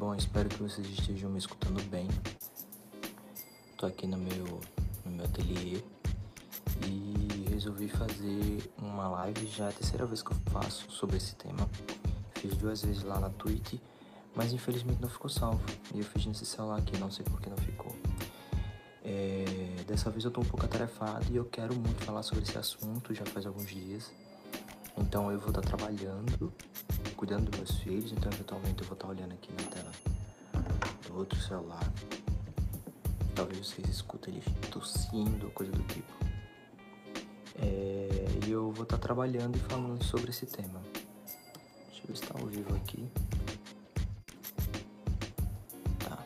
Bom, 0.00 0.14
espero 0.14 0.48
que 0.48 0.62
vocês 0.62 0.88
estejam 0.88 1.28
me 1.28 1.38
escutando 1.38 1.78
bem. 1.90 2.08
Tô 3.76 3.84
aqui 3.84 4.06
no 4.06 4.16
meu, 4.16 4.58
no 5.04 5.12
meu 5.12 5.26
ateliê 5.26 5.84
e 6.86 7.50
resolvi 7.50 7.86
fazer 7.86 8.72
uma 8.78 9.08
live, 9.08 9.46
já 9.48 9.66
é 9.66 9.68
a 9.68 9.72
terceira 9.72 10.06
vez 10.06 10.22
que 10.22 10.32
eu 10.32 10.36
faço 10.50 10.90
sobre 10.90 11.18
esse 11.18 11.34
tema. 11.34 11.68
Fiz 12.32 12.56
duas 12.56 12.80
vezes 12.80 13.02
lá 13.02 13.20
na 13.20 13.28
Twitch, 13.28 13.74
mas 14.34 14.54
infelizmente 14.54 15.02
não 15.02 15.08
ficou 15.10 15.28
salvo. 15.28 15.62
E 15.94 15.98
eu 15.98 16.04
fiz 16.06 16.24
nesse 16.24 16.46
celular 16.46 16.78
aqui, 16.78 16.96
não 16.96 17.10
sei 17.10 17.22
por 17.26 17.38
que 17.38 17.50
não 17.50 17.58
ficou. 17.58 17.94
É, 19.04 19.84
dessa 19.86 20.08
vez 20.08 20.24
eu 20.24 20.30
tô 20.30 20.40
um 20.40 20.46
pouco 20.46 20.64
atarefado 20.64 21.26
e 21.30 21.36
eu 21.36 21.44
quero 21.44 21.74
muito 21.74 22.02
falar 22.06 22.22
sobre 22.22 22.44
esse 22.44 22.56
assunto, 22.56 23.12
já 23.12 23.26
faz 23.26 23.44
alguns 23.44 23.68
dias. 23.68 24.10
Então 24.96 25.30
eu 25.30 25.38
vou 25.38 25.50
estar 25.50 25.60
trabalhando, 25.60 26.50
cuidando 27.20 27.50
dos 27.50 27.58
meus 27.58 27.76
filhos, 27.80 28.12
então 28.12 28.32
eventualmente 28.32 28.80
eu 28.80 28.88
vou 28.88 28.94
estar 28.94 29.08
olhando 29.08 29.34
aqui 29.34 29.52
na 29.52 29.68
tela 29.68 29.92
do 31.06 31.18
outro 31.18 31.38
celular. 31.38 31.92
Talvez 33.34 33.58
vocês 33.58 33.86
escutem 33.90 34.36
ele 34.36 34.42
tossindo 34.70 35.50
coisa 35.50 35.70
do 35.70 35.82
tipo. 35.82 36.10
É, 37.56 38.26
e 38.46 38.50
eu 38.50 38.72
vou 38.72 38.84
estar 38.84 38.96
trabalhando 38.96 39.56
e 39.56 39.58
falando 39.58 40.02
sobre 40.02 40.30
esse 40.30 40.46
tema. 40.46 40.80
Deixa 41.88 42.04
eu 42.08 42.16
se 42.16 42.22
está 42.22 42.40
ao 42.40 42.46
vivo 42.46 42.74
aqui. 42.74 43.06
Tá. 45.98 46.24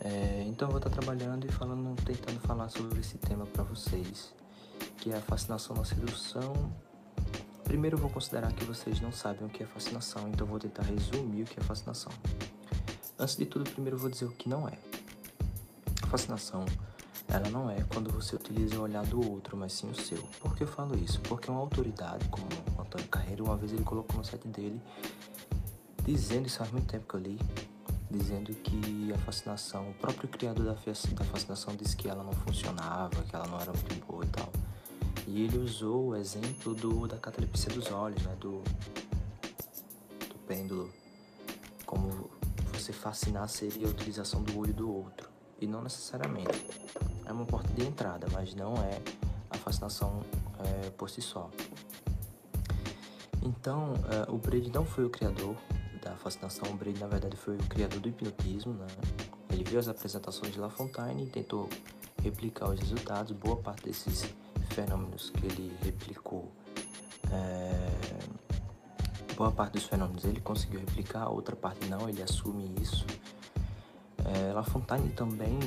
É, 0.00 0.44
então 0.46 0.68
eu 0.68 0.72
vou 0.72 0.78
estar 0.78 0.88
trabalhando 0.88 1.44
e 1.46 1.52
falando, 1.52 1.94
tentando 2.04 2.40
falar 2.40 2.70
sobre 2.70 3.00
esse 3.00 3.18
tema 3.18 3.44
para 3.44 3.64
vocês, 3.64 4.32
que 4.96 5.12
é 5.12 5.16
a 5.18 5.20
fascinação 5.20 5.76
na 5.76 5.84
sedução 5.84 6.54
Primeiro 7.68 7.98
eu 7.98 8.00
vou 8.00 8.08
considerar 8.08 8.50
que 8.54 8.64
vocês 8.64 8.98
não 8.98 9.12
sabem 9.12 9.46
o 9.46 9.50
que 9.50 9.62
é 9.62 9.66
fascinação, 9.66 10.26
então 10.26 10.46
eu 10.46 10.50
vou 10.50 10.58
tentar 10.58 10.84
resumir 10.84 11.42
o 11.42 11.44
que 11.44 11.60
é 11.60 11.62
fascinação. 11.62 12.10
Antes 13.18 13.36
de 13.36 13.44
tudo, 13.44 13.70
primeiro 13.70 13.96
eu 13.96 14.00
vou 14.00 14.10
dizer 14.10 14.24
o 14.24 14.30
que 14.30 14.48
não 14.48 14.66
é. 14.66 14.72
Fascinação, 16.08 16.64
ela 17.28 17.50
não 17.50 17.70
é 17.70 17.84
quando 17.92 18.10
você 18.10 18.34
utiliza 18.34 18.78
o 18.78 18.82
olhar 18.82 19.04
do 19.04 19.20
outro, 19.30 19.54
mas 19.54 19.74
sim 19.74 19.86
o 19.90 19.94
seu. 19.94 20.22
Por 20.40 20.56
que 20.56 20.62
eu 20.62 20.66
falo 20.66 20.96
isso? 20.96 21.20
Porque 21.20 21.50
uma 21.50 21.60
autoridade, 21.60 22.26
como 22.30 22.46
o 22.74 22.80
Antônio 22.80 23.06
Carreiro, 23.08 23.44
uma 23.44 23.56
vez 23.58 23.70
ele 23.70 23.84
colocou 23.84 24.16
no 24.16 24.24
site 24.24 24.48
dele, 24.48 24.80
dizendo, 26.06 26.46
isso 26.46 26.56
faz 26.56 26.70
muito 26.72 26.86
tempo 26.86 27.06
que 27.06 27.16
eu 27.16 27.20
li, 27.20 27.38
dizendo 28.10 28.50
que 28.54 29.12
a 29.12 29.18
fascinação, 29.18 29.90
o 29.90 29.94
próprio 29.94 30.26
criador 30.26 30.64
da 30.64 30.74
fascinação 30.74 31.76
disse 31.76 31.94
que 31.94 32.08
ela 32.08 32.24
não 32.24 32.32
funcionava, 32.32 33.22
que 33.24 33.36
ela 33.36 33.46
não 33.46 33.60
era 33.60 33.72
muito 33.72 34.06
boa 34.06 34.24
e 34.24 34.28
tal. 34.28 34.50
E 35.28 35.42
ele 35.42 35.58
usou 35.58 36.08
o 36.08 36.16
exemplo 36.16 36.74
do, 36.74 37.06
da 37.06 37.18
catalepsia 37.18 37.70
dos 37.74 37.92
olhos, 37.92 38.22
né? 38.22 38.34
Do, 38.40 38.62
do 40.26 40.38
pêndulo. 40.46 40.90
Como 41.84 42.30
você 42.72 42.94
fascinar 42.94 43.46
seria 43.46 43.86
a 43.86 43.90
utilização 43.90 44.42
do 44.42 44.58
olho 44.58 44.72
do 44.72 44.90
outro. 44.90 45.28
E 45.60 45.66
não 45.66 45.82
necessariamente. 45.82 46.66
É 47.26 47.30
uma 47.32 47.44
porta 47.44 47.70
de 47.74 47.84
entrada, 47.84 48.26
mas 48.32 48.54
não 48.54 48.72
é 48.76 49.02
a 49.50 49.58
fascinação 49.58 50.22
é, 50.60 50.88
por 50.90 51.10
si 51.10 51.20
só. 51.20 51.50
Então, 53.42 53.92
é, 54.10 54.30
o 54.32 54.38
Brady 54.38 54.72
não 54.72 54.86
foi 54.86 55.04
o 55.04 55.10
criador 55.10 55.54
da 56.02 56.16
fascinação. 56.16 56.70
O 56.70 56.74
Brady, 56.74 57.00
na 57.00 57.06
verdade, 57.06 57.36
foi 57.36 57.56
o 57.56 57.62
criador 57.64 58.00
do 58.00 58.08
hipnotismo, 58.08 58.72
né? 58.72 58.86
Ele 59.50 59.62
viu 59.62 59.78
as 59.78 59.88
apresentações 59.88 60.54
de 60.54 60.58
La 60.58 60.70
Fontaine 60.70 61.24
e 61.24 61.26
tentou 61.26 61.68
replicar 62.22 62.70
os 62.70 62.80
resultados. 62.80 63.32
Boa 63.32 63.56
parte 63.56 63.84
desses 63.84 64.34
fenômenos 64.68 65.30
que 65.30 65.46
ele 65.46 65.76
replicou, 65.82 66.52
é, 67.32 67.90
boa 69.36 69.52
parte 69.52 69.74
dos 69.74 69.84
fenômenos 69.84 70.24
ele 70.24 70.40
conseguiu 70.40 70.80
replicar, 70.80 71.28
outra 71.28 71.54
parte 71.54 71.86
não, 71.86 72.08
ele 72.08 72.22
assume 72.22 72.74
isso. 72.80 73.06
É, 74.24 74.52
La 74.52 74.62
Fontaine 74.62 75.08
também 75.10 75.58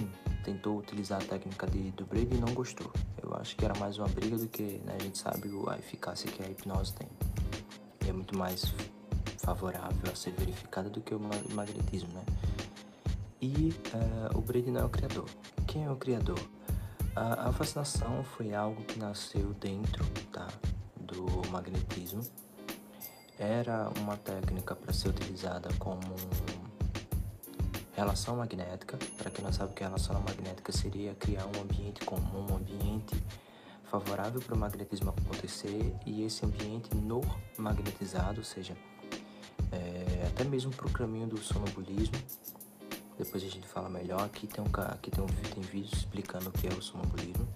tentou 0.43 0.77
utilizar 0.77 1.21
a 1.21 1.25
técnica 1.25 1.67
de, 1.67 1.91
do 1.91 2.07
e 2.13 2.37
não 2.37 2.53
gostou. 2.53 2.91
Eu 3.21 3.33
acho 3.35 3.55
que 3.55 3.63
era 3.63 3.77
mais 3.79 3.97
uma 3.97 4.07
briga 4.07 4.37
do 4.37 4.47
que 4.47 4.81
né, 4.85 4.97
a 4.99 5.03
gente 5.03 5.17
sabe 5.17 5.49
a 5.67 5.77
eficácia 5.77 6.29
que 6.31 6.43
a 6.43 6.49
hipnose 6.49 6.93
tem. 6.93 7.07
E 8.05 8.09
é 8.09 8.13
muito 8.13 8.37
mais 8.37 8.73
favorável 9.37 10.11
a 10.11 10.15
ser 10.15 10.31
verificada 10.31 10.89
do 10.89 11.01
que 11.01 11.13
o 11.13 11.19
magnetismo, 11.53 12.09
né? 12.13 12.23
E 13.41 13.73
uh, 14.33 14.37
o 14.37 14.41
Brady 14.41 14.69
não 14.69 14.81
é 14.81 14.85
o 14.85 14.89
criador. 14.89 15.25
Quem 15.65 15.85
é 15.85 15.91
o 15.91 15.95
criador? 15.95 16.39
A, 17.15 17.49
a 17.49 17.51
fascinação 17.51 18.23
foi 18.23 18.53
algo 18.53 18.83
que 18.83 18.97
nasceu 18.97 19.53
dentro 19.53 20.05
tá, 20.31 20.47
do 20.95 21.25
magnetismo. 21.49 22.21
Era 23.37 23.89
uma 23.99 24.15
técnica 24.15 24.75
para 24.75 24.93
ser 24.93 25.09
utilizada 25.09 25.69
como 25.77 25.99
relação 27.93 28.37
magnética. 28.37 28.97
Para 29.17 29.29
quem 29.29 29.43
não 29.43 29.51
sabe 29.51 29.71
o 29.71 29.75
que 29.75 29.83
é 29.83 29.87
relação 29.87 30.21
magnética, 30.21 30.71
seria 30.71 31.13
criar 31.15 31.45
um 31.47 31.61
ambiente 31.61 32.05
comum, 32.05 32.47
um 32.49 32.55
ambiente 32.55 33.21
favorável 33.83 34.39
para 34.39 34.55
o 34.55 34.57
magnetismo 34.57 35.09
acontecer 35.09 35.93
e 36.05 36.23
esse 36.23 36.45
ambiente 36.45 36.95
no 36.95 37.19
magnetizado, 37.57 38.39
ou 38.39 38.45
seja, 38.45 38.73
é, 39.69 40.27
até 40.27 40.45
mesmo 40.45 40.71
para 40.71 40.87
o 40.87 40.91
caminho 40.91 41.27
do 41.27 41.37
sonambulismo, 41.37 42.15
depois 43.23 43.43
a 43.43 43.47
gente 43.47 43.67
fala 43.67 43.87
melhor. 43.87 44.21
Aqui 44.21 44.47
tem, 44.47 44.63
um, 44.63 44.67
aqui 44.89 45.11
tem, 45.11 45.23
um, 45.23 45.27
tem 45.27 45.61
vídeo 45.61 45.89
explicando 45.93 46.49
o 46.49 46.51
que 46.51 46.67
é 46.67 46.71
o 46.71 46.81
sonambulismo. 46.81 47.47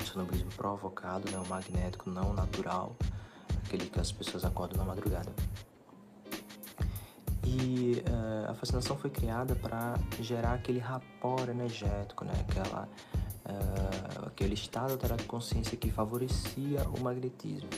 O 0.00 0.04
sonambulismo 0.04 0.50
provocado, 0.52 1.30
né? 1.30 1.38
o 1.38 1.46
magnético 1.48 2.10
não 2.10 2.34
natural, 2.34 2.94
aquele 3.64 3.86
que 3.86 3.98
as 3.98 4.12
pessoas 4.12 4.44
acordam 4.44 4.78
na 4.78 4.84
madrugada. 4.84 5.32
E 7.46 8.02
uh, 8.08 8.50
a 8.50 8.54
fascinação 8.54 8.96
foi 8.96 9.10
criada 9.10 9.54
para 9.54 9.94
gerar 10.20 10.54
aquele 10.54 10.78
rapor 10.78 11.48
energético, 11.48 12.24
né? 12.24 12.32
Aquela, 12.48 12.88
uh, 13.44 14.26
aquele 14.26 14.54
estado 14.54 14.92
alterado 14.92 15.22
de 15.22 15.28
consciência 15.28 15.76
que 15.76 15.90
favorecia 15.90 16.82
o 16.88 17.00
magnetismo. 17.00 17.68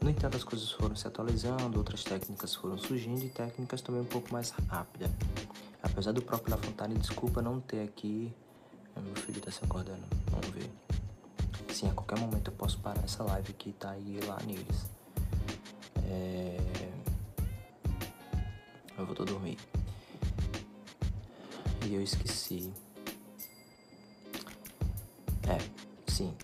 No 0.00 0.10
entanto, 0.10 0.36
as 0.36 0.44
coisas 0.44 0.70
foram 0.70 0.94
se 0.94 1.06
atualizando, 1.06 1.76
outras 1.76 2.04
técnicas 2.04 2.54
foram 2.54 2.78
surgindo 2.78 3.24
e 3.24 3.28
técnicas 3.28 3.82
também 3.82 4.00
um 4.00 4.06
pouco 4.06 4.32
mais 4.32 4.50
rápidas. 4.68 5.10
Apesar 5.82 6.12
do 6.12 6.22
próprio 6.22 6.54
La 6.54 6.60
Fontana, 6.60 6.94
desculpa 6.94 7.40
não 7.40 7.60
ter 7.60 7.82
aqui. 7.82 8.32
Meu 8.96 9.14
filho 9.14 9.40
tá 9.40 9.50
se 9.50 9.64
acordando, 9.64 10.02
vamos 10.30 10.48
ver. 10.48 10.68
Sim, 11.72 11.88
a 11.90 11.92
qualquer 11.92 12.18
momento 12.18 12.50
eu 12.50 12.54
posso 12.54 12.80
parar 12.80 13.04
essa 13.04 13.22
live 13.22 13.52
que 13.52 13.72
tá 13.72 13.90
aí 13.90 14.18
lá 14.26 14.38
neles. 14.44 14.86
É... 16.04 16.58
Eu 18.98 19.06
vou 19.06 19.14
dormir. 19.14 19.56
E 21.86 21.94
eu 21.94 22.02
esqueci. 22.02 22.72
É, 25.46 25.58
sim, 26.10 26.34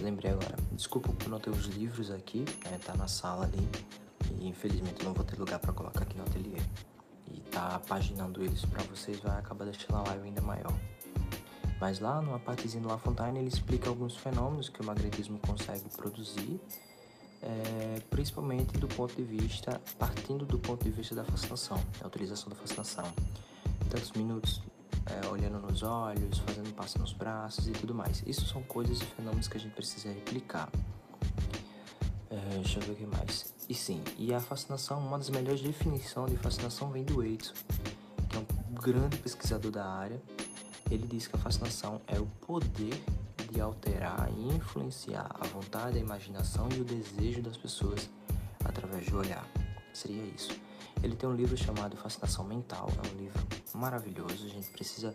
lembrei 0.00 0.30
agora. 0.30 0.54
Desculpa 0.70 1.12
por 1.12 1.28
não 1.28 1.40
ter 1.40 1.50
os 1.50 1.66
livros 1.66 2.12
aqui, 2.12 2.44
né, 2.64 2.78
tá 2.84 2.94
na 2.94 3.08
sala 3.08 3.46
ali. 3.46 3.68
E 4.40 4.46
infelizmente 4.46 5.04
não 5.04 5.12
vou 5.12 5.24
ter 5.24 5.36
lugar 5.36 5.58
para 5.58 5.72
colocar 5.72 6.02
aqui 6.02 6.16
no 6.16 6.22
ateliê 6.22 6.60
tá 7.56 7.80
paginando 7.88 8.42
eles 8.42 8.66
para 8.66 8.82
vocês 8.84 9.18
vai 9.20 9.38
acabar 9.38 9.64
deixando 9.64 9.96
a 9.96 10.02
live 10.02 10.28
ainda 10.28 10.42
maior. 10.42 10.74
Mas 11.80 12.00
lá 12.00 12.20
numa 12.20 12.38
partezinha 12.38 12.82
do 12.82 12.88
La 12.88 12.98
Fontaine 12.98 13.38
ele 13.38 13.48
explica 13.48 13.88
alguns 13.88 14.14
fenômenos 14.14 14.68
que 14.68 14.80
o 14.82 14.84
magnetismo 14.84 15.38
consegue 15.38 15.88
produzir, 15.96 16.60
é, 17.42 18.00
principalmente 18.10 18.78
do 18.78 18.86
ponto 18.88 19.14
de 19.14 19.22
vista, 19.22 19.80
partindo 19.98 20.44
do 20.44 20.58
ponto 20.58 20.84
de 20.84 20.90
vista 20.90 21.14
da 21.14 21.24
fascinação, 21.24 21.82
da 21.98 22.06
utilização 22.06 22.50
da 22.50 22.56
fascinação. 22.56 23.10
Tantos 23.88 24.12
minutos 24.12 24.62
é, 25.06 25.26
olhando 25.28 25.58
nos 25.58 25.82
olhos, 25.82 26.38
fazendo 26.40 26.74
passo 26.74 26.98
nos 26.98 27.14
braços 27.14 27.68
e 27.68 27.72
tudo 27.72 27.94
mais. 27.94 28.22
Isso 28.26 28.46
são 28.46 28.62
coisas 28.62 29.00
e 29.00 29.04
fenômenos 29.04 29.48
que 29.48 29.56
a 29.56 29.60
gente 29.60 29.72
precisa 29.74 30.10
replicar. 30.10 30.68
É, 32.30 32.54
deixa 32.56 32.80
eu 32.80 32.82
ver 32.82 32.92
o 32.92 32.96
que 32.96 33.06
mais. 33.06 33.55
E 33.68 33.74
sim, 33.74 34.02
e 34.16 34.32
a 34.32 34.38
fascinação, 34.38 34.98
uma 35.00 35.18
das 35.18 35.28
melhores 35.28 35.60
definições 35.60 36.30
de 36.30 36.38
fascinação 36.38 36.90
vem 36.90 37.04
do 37.04 37.16
Waitson, 37.16 37.54
que 38.28 38.36
é 38.36 38.40
um 38.40 38.74
grande 38.74 39.16
pesquisador 39.16 39.72
da 39.72 39.84
área. 39.84 40.22
Ele 40.88 41.04
diz 41.06 41.26
que 41.26 41.34
a 41.34 41.38
fascinação 41.38 42.00
é 42.06 42.18
o 42.18 42.26
poder 42.46 43.02
de 43.50 43.60
alterar 43.60 44.30
e 44.36 44.54
influenciar 44.54 45.28
a 45.40 45.46
vontade, 45.48 45.98
a 45.98 46.00
imaginação 46.00 46.68
e 46.76 46.80
o 46.80 46.84
desejo 46.84 47.42
das 47.42 47.56
pessoas 47.56 48.08
através 48.64 49.06
do 49.08 49.18
olhar. 49.18 49.44
Seria 49.92 50.22
isso. 50.22 50.50
Ele 51.02 51.16
tem 51.16 51.28
um 51.28 51.34
livro 51.34 51.56
chamado 51.56 51.96
Fascinação 51.96 52.44
Mental, 52.44 52.88
é 52.88 53.14
um 53.14 53.18
livro 53.18 53.42
maravilhoso. 53.74 54.46
A 54.46 54.48
gente 54.48 54.70
precisa 54.70 55.14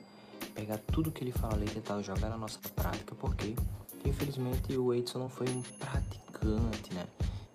pegar 0.53 0.77
tudo 0.77 1.11
que 1.11 1.23
ele 1.23 1.31
fala 1.31 1.53
ali 1.53 1.67
e 1.67 1.69
tentar 1.69 2.01
jogar 2.01 2.29
na 2.29 2.37
nossa 2.37 2.59
prática, 2.75 3.15
porque 3.15 3.55
infelizmente 4.03 4.75
o 4.75 4.87
Waitson 4.87 5.19
não 5.19 5.29
foi 5.29 5.47
um 5.49 5.61
praticante, 5.61 6.93
né? 6.93 7.07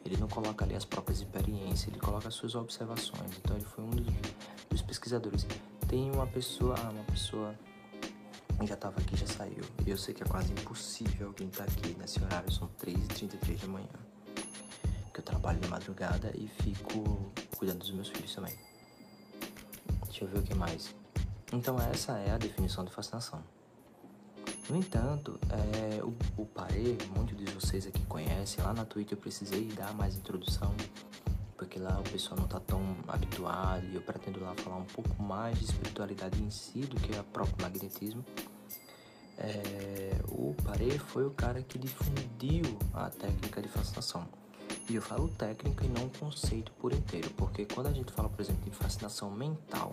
Ele 0.06 0.16
não 0.16 0.28
coloca 0.28 0.64
ali 0.64 0.76
as 0.76 0.84
próprias 0.84 1.18
experiências, 1.18 1.88
ele 1.88 1.98
coloca 1.98 2.28
as 2.28 2.34
suas 2.34 2.54
observações. 2.54 3.36
Então 3.38 3.56
ele 3.56 3.64
foi 3.64 3.84
um 3.84 3.90
dos, 3.90 4.06
dos 4.70 4.82
pesquisadores. 4.82 5.46
Tem 5.88 6.10
uma 6.12 6.26
pessoa, 6.26 6.76
ah, 6.78 6.90
uma 6.90 7.04
pessoa 7.04 7.54
já 8.64 8.74
estava 8.74 9.00
aqui, 9.00 9.16
já 9.16 9.26
saiu. 9.26 9.64
Eu 9.84 9.98
sei 9.98 10.14
que 10.14 10.22
é 10.22 10.26
quase 10.26 10.52
impossível 10.52 11.26
alguém 11.28 11.48
estar 11.48 11.64
tá 11.64 11.72
aqui 11.72 11.96
nesse 11.98 12.22
horário, 12.22 12.50
são 12.52 12.68
3h33 12.80 13.60
da 13.60 13.68
manhã. 13.68 13.88
Que 15.12 15.20
eu 15.20 15.24
trabalho 15.24 15.58
de 15.58 15.68
madrugada 15.68 16.32
e 16.36 16.46
fico 16.48 17.32
cuidando 17.56 17.80
dos 17.80 17.90
meus 17.90 18.08
filhos 18.08 18.34
também. 18.34 18.54
Deixa 20.04 20.24
eu 20.24 20.28
ver 20.28 20.38
o 20.38 20.42
que 20.42 20.54
mais. 20.54 20.94
Então 21.52 21.76
essa 21.80 22.16
é 22.18 22.30
a 22.30 22.38
definição 22.38 22.84
de 22.84 22.92
fascinação. 22.92 23.42
No 24.68 24.76
entanto, 24.76 25.38
é, 25.48 26.02
o, 26.02 26.12
o 26.42 26.46
Paré, 26.46 26.96
muitos 27.14 27.36
de 27.36 27.44
vocês 27.52 27.86
aqui 27.86 28.04
conhecem, 28.06 28.64
lá 28.64 28.74
na 28.74 28.84
Twitch 28.84 29.12
eu 29.12 29.16
precisei 29.16 29.66
dar 29.68 29.94
mais 29.94 30.16
introdução, 30.16 30.74
porque 31.56 31.78
lá 31.78 32.00
o 32.00 32.02
pessoal 32.02 32.36
não 32.36 32.46
está 32.46 32.58
tão 32.58 32.96
habituado 33.06 33.86
e 33.86 33.94
eu 33.94 34.02
pretendo 34.02 34.40
lá 34.40 34.54
falar 34.56 34.78
um 34.78 34.84
pouco 34.84 35.22
mais 35.22 35.56
de 35.58 35.66
espiritualidade 35.66 36.42
em 36.42 36.50
si 36.50 36.80
do 36.80 36.96
que 36.96 37.16
o 37.16 37.24
próprio 37.24 37.62
magnetismo. 37.62 38.24
É, 39.38 40.16
o 40.28 40.54
Paré 40.64 40.98
foi 40.98 41.24
o 41.24 41.30
cara 41.30 41.62
que 41.62 41.78
difundiu 41.78 42.64
a 42.92 43.08
técnica 43.08 43.62
de 43.62 43.68
fascinação. 43.68 44.26
E 44.88 44.96
eu 44.96 45.02
falo 45.02 45.28
técnica 45.28 45.84
e 45.84 45.88
não 45.88 46.08
conceito 46.08 46.72
por 46.72 46.92
inteiro, 46.92 47.30
porque 47.36 47.66
quando 47.66 47.86
a 47.86 47.92
gente 47.92 48.12
fala, 48.12 48.28
por 48.28 48.40
exemplo, 48.40 48.64
de 48.64 48.76
fascinação 48.76 49.30
mental, 49.30 49.92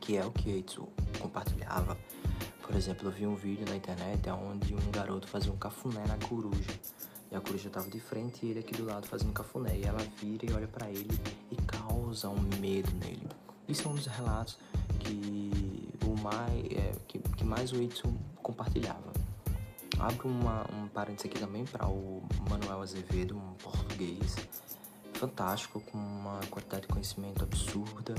que 0.00 0.16
é 0.16 0.24
o 0.24 0.30
que 0.30 0.50
Eitsu 0.50 0.88
compartilhava, 1.18 1.98
por 2.62 2.74
exemplo, 2.76 3.08
eu 3.08 3.12
vi 3.12 3.26
um 3.26 3.34
vídeo 3.34 3.66
na 3.68 3.76
internet 3.76 4.28
onde 4.30 4.74
um 4.74 4.90
garoto 4.90 5.28
fazia 5.28 5.52
um 5.52 5.56
cafuné 5.56 6.04
na 6.06 6.16
coruja. 6.26 6.70
E 7.30 7.36
a 7.36 7.40
coruja 7.40 7.68
estava 7.68 7.88
de 7.90 8.00
frente 8.00 8.46
e 8.46 8.50
ele 8.50 8.60
aqui 8.60 8.74
do 8.74 8.84
lado 8.84 9.06
fazendo 9.06 9.32
cafuné. 9.32 9.76
E 9.78 9.84
ela 9.84 9.98
vira 10.20 10.50
e 10.50 10.52
olha 10.52 10.68
para 10.68 10.88
ele 10.88 11.18
e 11.50 11.56
causa 11.56 12.28
um 12.28 12.40
medo 12.60 12.90
nele. 13.04 13.26
Isso 13.68 13.88
é 13.88 13.90
um 13.90 13.94
dos 13.94 14.06
relatos 14.06 14.58
que 15.00 15.88
o 16.06 16.20
mais, 16.20 16.64
é, 16.72 16.92
que, 17.08 17.18
que 17.18 17.44
mais 17.44 17.72
o 17.72 17.76
Edson 17.76 18.14
compartilhava. 18.42 19.12
Abro 19.98 20.28
uma, 20.28 20.66
um 20.72 20.88
parênteses 20.88 21.30
aqui 21.30 21.38
também 21.38 21.64
para 21.64 21.86
o 21.86 22.22
Manuel 22.48 22.82
Azevedo, 22.82 23.36
um 23.36 23.54
português 23.54 24.36
fantástico, 25.14 25.80
com 25.80 25.98
uma 25.98 26.40
quantidade 26.50 26.82
de 26.82 26.88
conhecimento 26.88 27.44
absurda. 27.44 28.14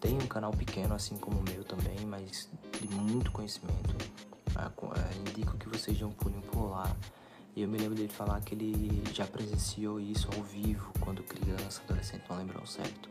Tem 0.00 0.14
um 0.14 0.26
canal 0.26 0.52
pequeno, 0.52 0.94
assim 0.94 1.18
como 1.18 1.38
o 1.38 1.42
meu 1.42 1.64
também, 1.64 2.06
mas 2.06 2.48
de 2.80 2.88
muito 2.94 3.30
conhecimento. 3.30 3.96
Indico 5.28 5.56
que 5.56 5.68
vocês 5.68 5.96
dêem 5.96 6.08
um 6.08 6.12
pulinho 6.12 6.42
por 6.42 6.70
lá. 6.70 6.94
E 7.54 7.62
eu 7.62 7.68
me 7.68 7.78
lembro 7.78 7.94
dele 7.94 8.08
falar 8.08 8.40
que 8.40 8.54
ele 8.54 9.02
já 9.12 9.26
presenciou 9.26 10.00
isso 10.00 10.28
ao 10.36 10.42
vivo 10.42 10.92
quando 11.00 11.22
criança, 11.22 11.82
adolescente, 11.84 12.24
não 12.28 12.36
lembro 12.36 12.58
ao 12.58 12.66
certo. 12.66 13.08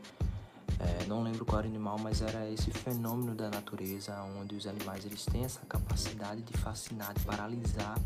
É, 0.80 1.06
não 1.06 1.24
lembro 1.24 1.46
qual 1.46 1.60
era 1.60 1.68
o 1.68 1.72
animal, 1.72 1.98
mas 2.00 2.22
era 2.22 2.50
esse 2.50 2.72
fenômeno 2.72 3.34
da 3.34 3.50
natureza 3.50 4.22
onde 4.40 4.56
os 4.56 4.68
animais 4.68 5.06
eles 5.06 5.26
têm 5.26 5.44
essa 5.44 5.62
capacidade 5.62 6.42
de 6.42 6.54
fascinar, 6.58 7.14
de 7.14 7.26
paralisar 7.26 8.00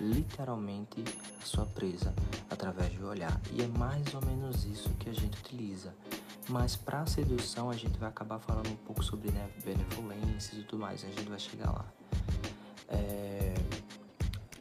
literalmente 0.00 1.02
a 1.42 1.44
sua 1.44 1.66
presa 1.66 2.14
através 2.48 2.92
do 2.94 3.06
olhar. 3.06 3.40
E 3.52 3.62
é 3.62 3.66
mais 3.66 4.14
ou 4.14 4.24
menos 4.24 4.64
isso 4.64 4.90
que 4.98 5.10
a 5.10 5.12
gente 5.12 5.38
utiliza. 5.38 5.92
Mas 6.48 6.76
para 6.76 7.04
sedução 7.06 7.70
a 7.70 7.74
gente 7.74 7.98
vai 7.98 8.08
acabar 8.08 8.38
falando 8.38 8.68
um 8.70 8.76
pouco 8.76 9.02
sobre 9.02 9.30
né, 9.30 9.50
benevolências 9.64 10.58
e 10.58 10.62
tudo 10.62 10.80
mais, 10.80 11.04
a 11.04 11.08
gente 11.08 11.28
vai 11.28 11.38
chegar 11.38 11.70
lá. 11.70 11.84
É... 12.88 13.54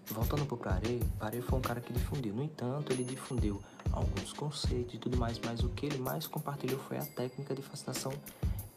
Voltando 0.07 0.45
para 0.45 0.55
o 0.55 0.57
Paré, 0.57 0.99
Paré 1.19 1.41
foi 1.41 1.59
um 1.59 1.61
cara 1.61 1.79
que 1.79 1.93
difundiu. 1.93 2.33
No 2.33 2.43
entanto, 2.43 2.91
ele 2.91 3.03
difundiu 3.03 3.61
alguns 3.91 4.33
conceitos 4.33 4.95
e 4.95 4.97
tudo 4.97 5.17
mais, 5.17 5.39
mas 5.39 5.61
o 5.61 5.69
que 5.69 5.85
ele 5.85 5.97
mais 5.97 6.27
compartilhou 6.27 6.79
foi 6.79 6.97
a 6.97 7.05
técnica 7.05 7.53
de 7.53 7.61
fascinação 7.61 8.11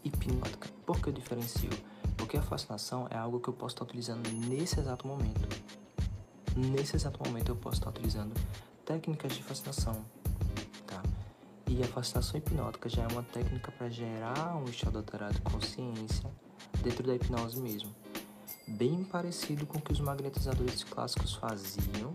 hipnótica. 0.03 0.69
Por 0.85 0.99
que 0.99 1.09
eu 1.09 1.13
diferencio? 1.13 1.69
Porque 2.15 2.37
a 2.37 2.41
fascinação 2.41 3.07
é 3.09 3.17
algo 3.17 3.39
que 3.39 3.49
eu 3.49 3.53
posso 3.53 3.75
estar 3.75 3.85
utilizando 3.85 4.29
nesse 4.47 4.79
exato 4.79 5.07
momento. 5.07 5.47
Nesse 6.55 6.95
exato 6.95 7.19
momento 7.25 7.49
eu 7.49 7.55
posso 7.55 7.77
estar 7.77 7.89
utilizando 7.89 8.33
técnicas 8.85 9.33
de 9.33 9.41
fascinação, 9.41 10.05
e 11.71 11.81
a 11.81 11.87
fascinação 11.87 12.37
hipnótica 12.37 12.89
já 12.89 13.03
é 13.03 13.07
uma 13.07 13.23
técnica 13.23 13.71
para 13.71 13.89
gerar 13.89 14.57
um 14.57 14.65
estado 14.65 14.97
alterado 14.97 15.35
de 15.35 15.41
consciência 15.41 16.29
dentro 16.83 17.07
da 17.07 17.15
hipnose 17.15 17.61
mesmo. 17.61 17.89
Bem 18.67 19.05
parecido 19.05 19.65
com 19.65 19.77
o 19.77 19.81
que 19.81 19.93
os 19.93 20.01
magnetizadores 20.01 20.83
clássicos 20.83 21.33
faziam, 21.35 22.11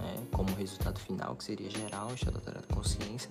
né, 0.00 0.26
como 0.32 0.52
resultado 0.56 0.98
final, 0.98 1.36
que 1.36 1.44
seria 1.44 1.70
gerar 1.70 2.06
um 2.06 2.14
estado 2.14 2.38
alterado 2.38 2.66
de 2.66 2.74
consciência, 2.74 3.30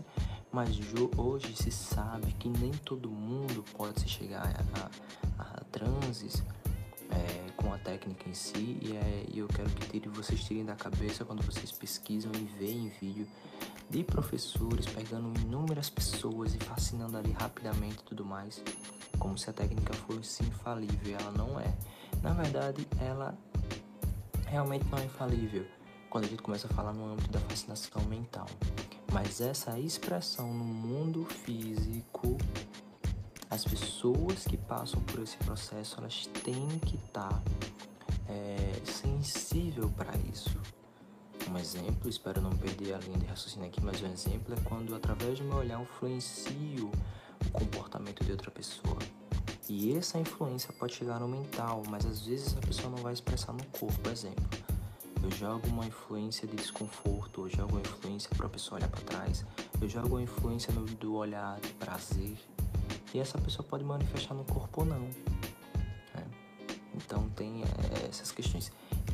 mas 0.53 0.69
hoje 1.17 1.53
se 1.53 1.71
sabe 1.71 2.31
que 2.39 2.47
nem 2.47 2.71
todo 2.71 3.09
mundo 3.09 3.65
pode 3.75 4.07
chegar 4.07 4.47
a, 4.47 5.41
a, 5.41 5.57
a 5.57 5.63
transes 5.65 6.43
é, 7.11 7.51
com 7.57 7.73
a 7.73 7.77
técnica 7.77 8.29
em 8.29 8.33
si, 8.33 8.77
e, 8.81 8.95
é, 8.95 9.25
e 9.33 9.39
eu 9.39 9.47
quero 9.49 9.69
que 9.69 10.07
vocês 10.07 10.41
tirem 10.45 10.63
da 10.63 10.75
cabeça 10.75 11.25
quando 11.25 11.43
vocês 11.43 11.73
pesquisam 11.73 12.31
e 12.35 12.45
veem 12.57 12.89
vídeo 13.01 13.27
de 13.89 14.03
professores 14.03 14.85
pegando 14.85 15.39
inúmeras 15.39 15.89
pessoas 15.89 16.53
e 16.53 16.59
fascinando 16.59 17.17
ali 17.17 17.31
rapidamente 17.31 17.99
e 17.99 18.03
tudo 18.03 18.25
mais, 18.25 18.61
como 19.17 19.37
se 19.37 19.49
a 19.49 19.53
técnica 19.53 19.93
fosse 19.93 20.43
infalível. 20.43 21.17
Ela 21.19 21.31
não 21.31 21.59
é. 21.59 21.73
Na 22.21 22.33
verdade, 22.33 22.87
ela 22.99 23.37
realmente 24.45 24.85
não 24.89 24.97
é 24.97 25.05
infalível 25.05 25.65
quando 26.09 26.25
a 26.25 26.27
gente 26.27 26.41
começa 26.41 26.67
a 26.67 26.69
falar 26.69 26.93
no 26.93 27.11
âmbito 27.11 27.29
da 27.31 27.39
fascinação 27.39 28.01
mental. 28.03 28.47
Mas 29.11 29.39
essa 29.39 29.79
expressão 29.79 30.53
no 30.53 30.65
mundo 30.65 31.25
físico, 31.25 32.37
as 33.49 33.63
pessoas 33.63 34.43
que 34.45 34.57
passam 34.57 35.01
por 35.01 35.21
esse 35.21 35.37
processo, 35.37 35.99
elas 35.99 36.25
têm 36.43 36.79
que 36.79 36.95
estar 36.95 37.29
tá, 37.29 37.41
é, 38.27 38.73
sensível 38.83 39.89
para 39.95 40.15
isso. 40.31 40.59
Um 41.49 41.57
exemplo, 41.57 42.09
espero 42.09 42.41
não 42.41 42.51
perder 42.51 42.93
a 42.93 42.97
linha 42.97 43.17
de 43.17 43.25
raciocínio 43.25 43.67
aqui, 43.67 43.81
mas 43.81 44.01
um 44.01 44.11
exemplo 44.11 44.53
é 44.53 44.57
quando 44.65 44.93
através 44.93 45.39
do 45.39 45.45
meu 45.45 45.57
olhar 45.57 45.81
influencio 45.81 46.91
o 47.45 47.51
comportamento 47.51 48.23
de 48.23 48.31
outra 48.31 48.51
pessoa. 48.51 48.97
E 49.69 49.95
essa 49.95 50.17
influência 50.17 50.73
pode 50.73 50.93
chegar 50.93 51.19
no 51.19 51.27
mental, 51.27 51.83
mas 51.89 52.05
às 52.05 52.21
vezes 52.21 52.55
a 52.57 52.59
pessoa 52.59 52.89
não 52.89 52.97
vai 52.97 53.13
expressar 53.13 53.53
no 53.53 53.63
corpo. 53.65 54.09
Exemplo, 54.09 54.45
eu 55.23 55.31
jogo 55.31 55.67
uma 55.67 55.85
influência 55.85 56.47
de 56.47 56.55
desconforto, 56.55 57.41
eu 57.41 57.49
jogo 57.49 57.73
uma 57.73 57.81
influência 57.81 58.29
para 58.35 58.45
a 58.45 58.49
pessoa 58.49 58.79
olhar 58.79 58.89
para 58.89 59.01
trás, 59.01 59.45
eu 59.81 59.87
jogo 59.87 60.15
uma 60.15 60.21
influência 60.21 60.73
no, 60.73 60.85
do 60.85 61.15
olhar 61.15 61.59
de 61.59 61.73
prazer, 61.73 62.37
e 63.13 63.19
essa 63.19 63.37
pessoa 63.37 63.65
pode 63.67 63.83
manifestar 63.83 64.33
no 64.33 64.43
corpo 64.43 64.81
ou 64.81 64.85
não. 64.85 65.01
Né? 66.13 66.25
Então 66.95 67.29
tem 67.29 67.63
é, 67.63 68.07
essas 68.07 68.31
questões. 68.31 68.71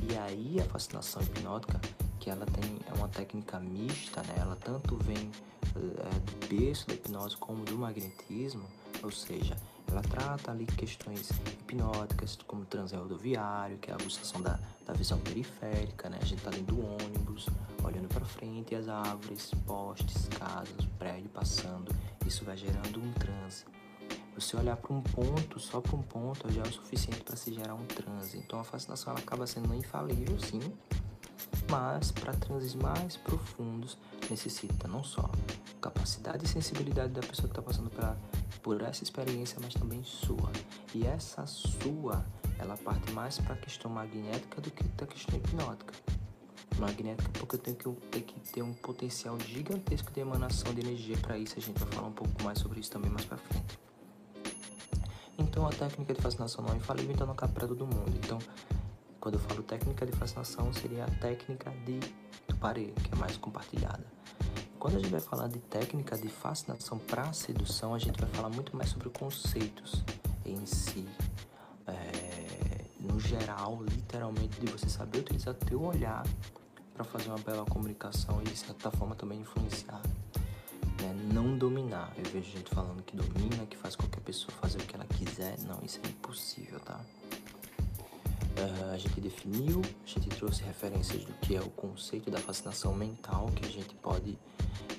E 0.09 0.18
aí 0.18 0.59
a 0.59 0.65
fascinação 0.65 1.21
hipnótica 1.21 1.80
que 2.24 2.30
ela 2.30 2.46
tem 2.46 2.80
é 2.90 2.94
uma 2.94 3.10
técnica 3.10 3.60
mista, 3.60 4.22
né? 4.24 4.36
Ela 4.38 4.56
tanto 4.56 4.96
vem 4.96 5.30
é, 5.75 6.20
do 6.20 6.48
berço 6.48 6.88
da 6.88 6.94
hipnose 6.94 7.36
como 7.36 7.66
do 7.66 7.78
magnetismo, 7.78 8.64
ou 9.04 9.12
seja, 9.12 9.58
ela 9.92 10.02
trata 10.02 10.50
ali 10.50 10.66
questões 10.66 11.30
hipnóticas 11.46 12.40
como 12.47 12.64
transe 12.64 12.95
rodoviário, 12.95 13.78
que 13.78 13.92
é 13.92 13.94
a 13.94 13.97
aguçação 13.97 14.42
da, 14.42 14.57
da 14.86 14.94
visão 14.94 15.19
periférica, 15.19 16.09
né? 16.09 16.18
A 16.21 16.26
gente 16.26 16.42
tá 16.42 16.50
dentro 16.50 16.76
do 16.76 16.81
ônibus, 16.81 17.47
olhando 17.83 18.07
para 18.07 18.24
frente 18.24 18.74
as 18.74 18.88
árvores, 18.88 19.52
postes, 19.68 20.30
casas, 20.30 20.86
prédio 20.97 21.30
passando, 21.30 21.94
isso 22.26 22.45
vai 22.45 22.56
gerando 22.56 23.02
um 23.02 23.12
transe. 23.12 23.66
Você 24.36 24.56
olhar 24.56 24.78
para 24.78 24.94
um 24.94 25.02
ponto, 25.02 25.59
só 25.59 25.81
para 25.81 25.95
um 25.97 26.02
ponto, 26.02 26.50
já 26.54 26.62
é 26.62 26.68
o 26.68 26.71
suficiente 26.71 27.21
para 27.21 27.36
se 27.36 27.54
gerar 27.54 27.76
um 27.76 27.86
transe. 27.86 28.38
Então 28.38 28.62
a 28.62 28.64
fascinação 28.64 29.12
ela 29.12 29.19
acaba 29.19 29.45
sendo 29.45 29.76
infalível, 29.76 30.40
sim, 30.40 30.62
mas 31.73 32.11
para 32.11 32.33
transes 32.33 32.75
mais 32.75 33.18
profundos 33.18 33.97
necessita 34.30 34.87
não 34.87 35.03
só 35.03 35.27
capacidade 35.81 36.45
e 36.45 36.47
sensibilidade 36.47 37.13
da 37.13 37.21
pessoa 37.21 37.47
que 37.47 37.59
está 37.59 37.63
passando 37.63 37.89
por 38.61 38.80
essa 38.83 39.03
experiência, 39.03 39.57
mas 39.59 39.73
também 39.73 40.03
sua. 40.03 40.51
E 40.94 41.03
essa 41.03 41.47
sua, 41.47 42.23
ela 42.59 42.77
parte 42.77 43.11
mais 43.11 43.39
para 43.39 43.56
a 43.56 43.57
questão 43.57 43.89
magnética 43.89 44.61
do 44.61 44.69
que 44.69 44.83
da 44.83 45.07
questão 45.07 45.35
hipnótica. 45.35 45.95
Magnética 46.77 47.31
porque 47.39 47.56
eu 47.56 47.59
tenho 47.59 47.97
que, 48.11 48.21
que 48.21 48.39
ter 48.51 48.61
um 48.61 48.73
potencial 48.75 49.39
gigantesco 49.39 50.11
de 50.11 50.19
emanação 50.19 50.71
de 50.75 50.81
energia 50.81 51.18
para 51.18 51.39
isso. 51.39 51.56
A 51.57 51.59
gente 51.59 51.80
vai 51.80 51.92
falar 51.92 52.07
um 52.07 52.13
pouco 52.13 52.44
mais 52.44 52.59
sobre 52.59 52.81
isso 52.81 52.92
também 52.92 53.09
mais 53.09 53.25
para 53.25 53.37
frente. 53.37 53.80
Então 55.39 55.65
a 55.65 55.71
técnica 55.71 56.13
de 56.13 56.21
fascinação 56.21 56.63
não 56.63 56.71
é 56.75 56.77
infalível, 56.77 57.13
então 57.13 57.25
não 57.25 57.35
cabe 57.35 57.53
para 57.53 57.68
todo 57.68 57.83
mundo. 57.87 58.13
Então 58.23 58.37
quando 59.23 59.35
eu 59.35 59.39
falo 59.39 59.63
técnica 59.63 60.06
de 60.06 60.11
fascinação, 60.11 60.73
seria 60.73 61.06
a 61.06 61.09
técnica 61.09 61.71
de 61.85 61.97
Tuparé, 62.45 62.87
que 62.87 63.13
é 63.13 63.15
mais 63.15 63.37
compartilhada. 63.37 64.06
Quando 64.77 64.97
a 64.97 64.99
gente 64.99 65.11
vai 65.11 65.21
falar 65.21 65.47
de 65.47 65.59
técnica 65.59 66.18
de 66.18 66.27
fascinação 66.27 66.99
para 66.99 67.31
sedução, 67.31 67.95
a 67.95 67.99
gente 67.99 68.19
vai 68.19 68.30
falar 68.31 68.49
muito 68.49 68.75
mais 68.75 68.89
sobre 68.89 69.09
conceitos 69.11 70.03
em 70.45 70.65
si. 70.65 71.07
É, 71.87 72.83
no 72.99 73.18
geral, 73.18 73.81
literalmente, 73.85 74.59
de 74.59 74.69
você 74.69 74.89
saber 74.89 75.19
utilizar 75.19 75.53
teu 75.53 75.81
olhar 75.81 76.23
para 76.94 77.06
fazer 77.06 77.30
uma 77.30 77.39
bela 77.39 77.63
comunicação 77.63 78.42
e 78.42 78.44
de 78.44 78.57
certa 78.57 78.92
forma 78.92 79.15
também 79.15 79.39
influenciar. 79.39 80.01
Né? 81.01 81.30
Não 81.31 81.57
dominar. 81.57 82.11
Eu 82.18 82.30
vejo 82.30 82.51
gente 82.51 82.69
falando 82.75 83.01
que 83.03 83.15
domina, 83.15 83.65
que 83.68 83.77
faz 83.77 83.95
qualquer 83.95 84.19
pessoa 84.19 84.51
fazer 84.59 84.80
o 84.80 84.81
que 84.81 84.94
ela 84.95 85.06
quiser. 85.06 85.57
Não, 85.61 85.80
isso 85.81 86.01
é 86.03 86.09
impossível, 86.09 86.77
tá? 86.81 86.99
A 88.92 88.98
gente 88.98 89.19
definiu, 89.19 89.81
a 90.06 90.07
gente 90.07 90.30
trouxe 90.30 90.64
referências 90.64 91.24
do 91.24 91.33
que 91.33 91.56
é 91.56 91.62
o 91.62 91.69
conceito 91.72 92.30
da 92.30 92.38
fascinação 92.38 92.94
mental, 92.94 93.48
que 93.56 93.66
a 93.66 93.69
gente 93.69 93.95
pode 93.95 94.38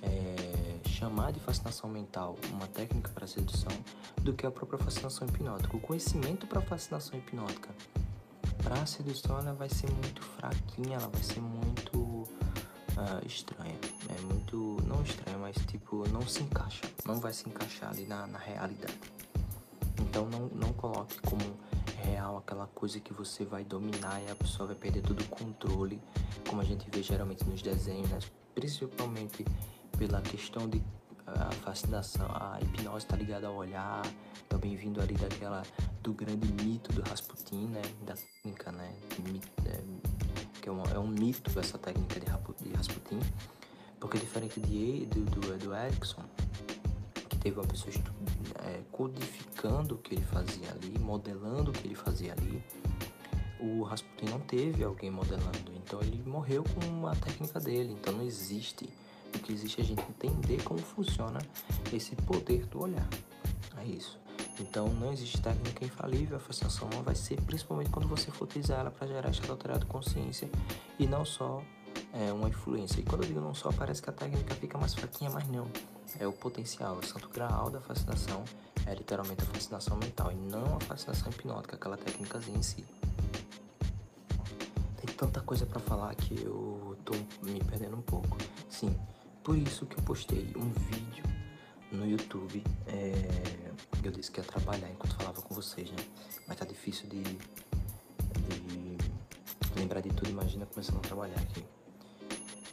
é, 0.02 0.88
chamar 0.88 1.32
de 1.32 1.40
fascinação 1.40 1.88
mental 1.88 2.36
uma 2.52 2.66
técnica 2.66 3.10
para 3.10 3.26
sedução 3.26 3.72
do 4.20 4.32
que 4.32 4.44
a 4.44 4.50
própria 4.50 4.78
fascinação 4.78 5.28
hipnótica. 5.28 5.76
O 5.76 5.80
conhecimento 5.80 6.46
para 6.46 6.60
fascinação 6.60 7.18
hipnótica 7.18 7.70
para 8.64 8.80
a 8.80 8.86
sedução 8.86 9.38
ela 9.38 9.52
vai 9.52 9.68
ser 9.68 9.90
muito 9.90 10.22
fraquinha, 10.22 10.96
ela 10.96 11.08
vai 11.08 11.22
ser 11.22 11.40
muito 11.40 11.98
uh, 11.98 13.26
estranha. 13.26 13.78
É 14.08 14.20
muito. 14.22 14.78
não 14.86 15.02
estranha, 15.02 15.38
mas 15.38 15.56
tipo, 15.66 16.08
não 16.08 16.22
se 16.22 16.42
encaixa. 16.42 16.82
Não 17.04 17.20
vai 17.20 17.32
se 17.32 17.48
encaixar 17.48 17.90
ali 17.90 18.06
na, 18.06 18.26
na 18.26 18.38
realidade. 18.38 18.98
Então 20.00 20.26
não, 20.26 20.48
não 20.48 20.72
coloque 20.72 21.20
como 21.20 21.42
real 22.04 22.36
aquela 22.36 22.66
coisa 22.68 23.00
que 23.00 23.12
você 23.12 23.44
vai 23.44 23.64
dominar 23.64 24.20
e 24.22 24.30
a 24.30 24.34
pessoa 24.34 24.68
vai 24.68 24.76
perder 24.76 25.02
todo 25.02 25.20
o 25.20 25.28
controle, 25.28 26.00
como 26.48 26.60
a 26.60 26.64
gente 26.64 26.88
vê 26.90 27.02
geralmente 27.02 27.44
nos 27.44 27.62
desenhos, 27.62 28.08
né? 28.10 28.18
principalmente 28.54 29.44
pela 29.98 30.20
questão 30.20 30.68
de 30.68 30.82
a 31.26 31.50
fascinação, 31.52 32.26
a 32.26 32.58
hipnose 32.60 33.06
está 33.06 33.16
ligada 33.16 33.46
ao 33.46 33.54
olhar, 33.54 34.02
também 34.48 34.76
vindo 34.76 35.00
ali 35.00 35.14
daquela 35.14 35.62
do 36.02 36.12
grande 36.12 36.46
mito 36.62 36.92
do 36.92 37.02
Rasputin, 37.08 37.66
né, 37.68 37.82
da 38.04 38.14
técnica, 38.14 38.70
né, 38.72 38.94
é, 39.64 39.82
que 40.60 40.68
é 40.68 40.72
um, 40.72 40.82
é 40.82 40.98
um 40.98 41.06
mito 41.06 41.58
essa 41.58 41.78
técnica 41.78 42.20
de, 42.20 42.26
Rasputin, 42.74 43.20
porque 43.98 44.18
diferente 44.18 44.60
de 44.60 45.06
do, 45.06 45.24
do, 45.24 45.58
do 45.58 45.74
Erickson, 45.74 46.22
que 47.28 47.38
teve 47.38 47.58
uma 47.58 47.66
pessoa 47.66 47.90
é, 48.62 48.82
codificando 49.64 49.94
o 49.94 49.98
que 49.98 50.14
ele 50.14 50.24
fazia 50.24 50.70
ali, 50.70 50.98
modelando 50.98 51.70
o 51.70 51.74
que 51.74 51.86
ele 51.86 51.94
fazia 51.94 52.32
ali, 52.32 52.62
o 53.58 53.82
Rasputin 53.82 54.26
não 54.26 54.40
teve 54.40 54.84
alguém 54.84 55.10
modelando, 55.10 55.72
então 55.74 56.00
ele 56.02 56.22
morreu 56.26 56.62
com 56.64 57.06
a 57.06 57.14
técnica 57.14 57.58
dele, 57.58 57.96
então 57.98 58.12
não 58.12 58.24
existe 58.24 58.88
o 59.34 59.38
que 59.38 59.52
existe 59.52 59.80
é 59.80 59.82
a 59.84 59.86
gente 59.86 60.02
entender 60.02 60.62
como 60.62 60.78
funciona 60.78 61.40
esse 61.92 62.14
poder 62.14 62.66
do 62.66 62.82
olhar. 62.82 63.08
É 63.78 63.84
isso. 63.84 64.20
Então 64.60 64.86
não 64.88 65.12
existe 65.12 65.40
técnica 65.40 65.84
infalível, 65.84 66.36
a 66.36 66.40
fascinação 66.40 66.88
não 66.92 67.02
vai 67.02 67.16
ser, 67.16 67.40
principalmente 67.40 67.90
quando 67.90 68.06
você 68.06 68.30
for 68.30 68.44
utilizar 68.44 68.78
ela 68.78 68.92
para 68.92 69.08
gerar 69.08 69.30
estado 69.30 69.50
alterado 69.50 69.80
de 69.80 69.86
consciência 69.86 70.48
e 71.00 71.06
não 71.06 71.24
só 71.24 71.60
é, 72.12 72.32
uma 72.32 72.48
influência. 72.48 73.00
E 73.00 73.02
quando 73.02 73.22
eu 73.22 73.28
digo 73.28 73.40
não 73.40 73.54
só, 73.54 73.72
parece 73.72 74.00
que 74.00 74.08
a 74.08 74.12
técnica 74.12 74.54
fica 74.54 74.78
mais 74.78 74.94
fraquinha, 74.94 75.30
mas 75.30 75.48
não. 75.48 75.66
É 76.20 76.26
o 76.28 76.32
potencial, 76.32 76.96
o 76.96 77.04
santo 77.04 77.28
graal 77.28 77.70
da 77.70 77.80
fascinação 77.80 78.44
é 78.86 78.94
literalmente 78.94 79.42
a 79.42 79.46
fascinação 79.46 79.96
mental 79.96 80.30
e 80.32 80.34
não 80.34 80.76
a 80.76 80.80
fascinação 80.80 81.30
hipnótica, 81.30 81.76
aquela 81.76 81.96
técnicazinha 81.96 82.58
em 82.58 82.62
si. 82.62 82.84
Tem 84.96 85.14
tanta 85.16 85.40
coisa 85.40 85.66
para 85.66 85.80
falar 85.80 86.14
que 86.14 86.34
eu 86.42 86.96
tô 87.04 87.14
me 87.42 87.62
perdendo 87.64 87.96
um 87.96 88.02
pouco. 88.02 88.36
Sim, 88.68 88.94
por 89.42 89.56
isso 89.56 89.86
que 89.86 89.98
eu 89.98 90.02
postei 90.04 90.52
um 90.56 90.70
vídeo 90.70 91.24
no 91.92 92.06
YouTube. 92.06 92.62
É, 92.86 93.72
eu 94.02 94.10
disse 94.10 94.30
que 94.30 94.40
ia 94.40 94.44
trabalhar 94.44 94.90
enquanto 94.90 95.14
falava 95.16 95.40
com 95.40 95.54
vocês, 95.54 95.90
né? 95.90 96.04
Mas 96.46 96.56
tá 96.56 96.64
difícil 96.64 97.08
de, 97.08 97.22
de 97.22 97.38
lembrar 99.76 100.00
de 100.00 100.10
tudo. 100.10 100.30
Imagina 100.30 100.66
começando 100.66 100.98
a 100.98 101.00
trabalhar 101.00 101.38
aqui. 101.38 101.64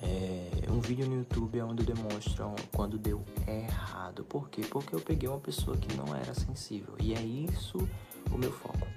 É, 0.02 0.72
um 0.72 0.80
vídeo 0.80 1.08
no 1.08 1.16
YouTube 1.16 1.62
onde 1.62 1.84
demonstram 1.84 2.56
quando 2.76 2.98
deu 2.98 3.24
errado. 3.48 4.24
Por 4.24 4.50
quê? 4.50 4.62
Porque 4.62 4.96
eu 4.96 5.00
peguei 5.00 5.30
uma 5.30 5.40
pessoa 5.40 5.78
que 5.78 5.96
não 5.96 6.16
era 6.16 6.34
sensível. 6.34 6.96
E 7.00 7.14
é 7.14 7.22
isso 7.22 7.78
o 8.32 8.38
meu 8.38 8.52
foco. 8.52 8.88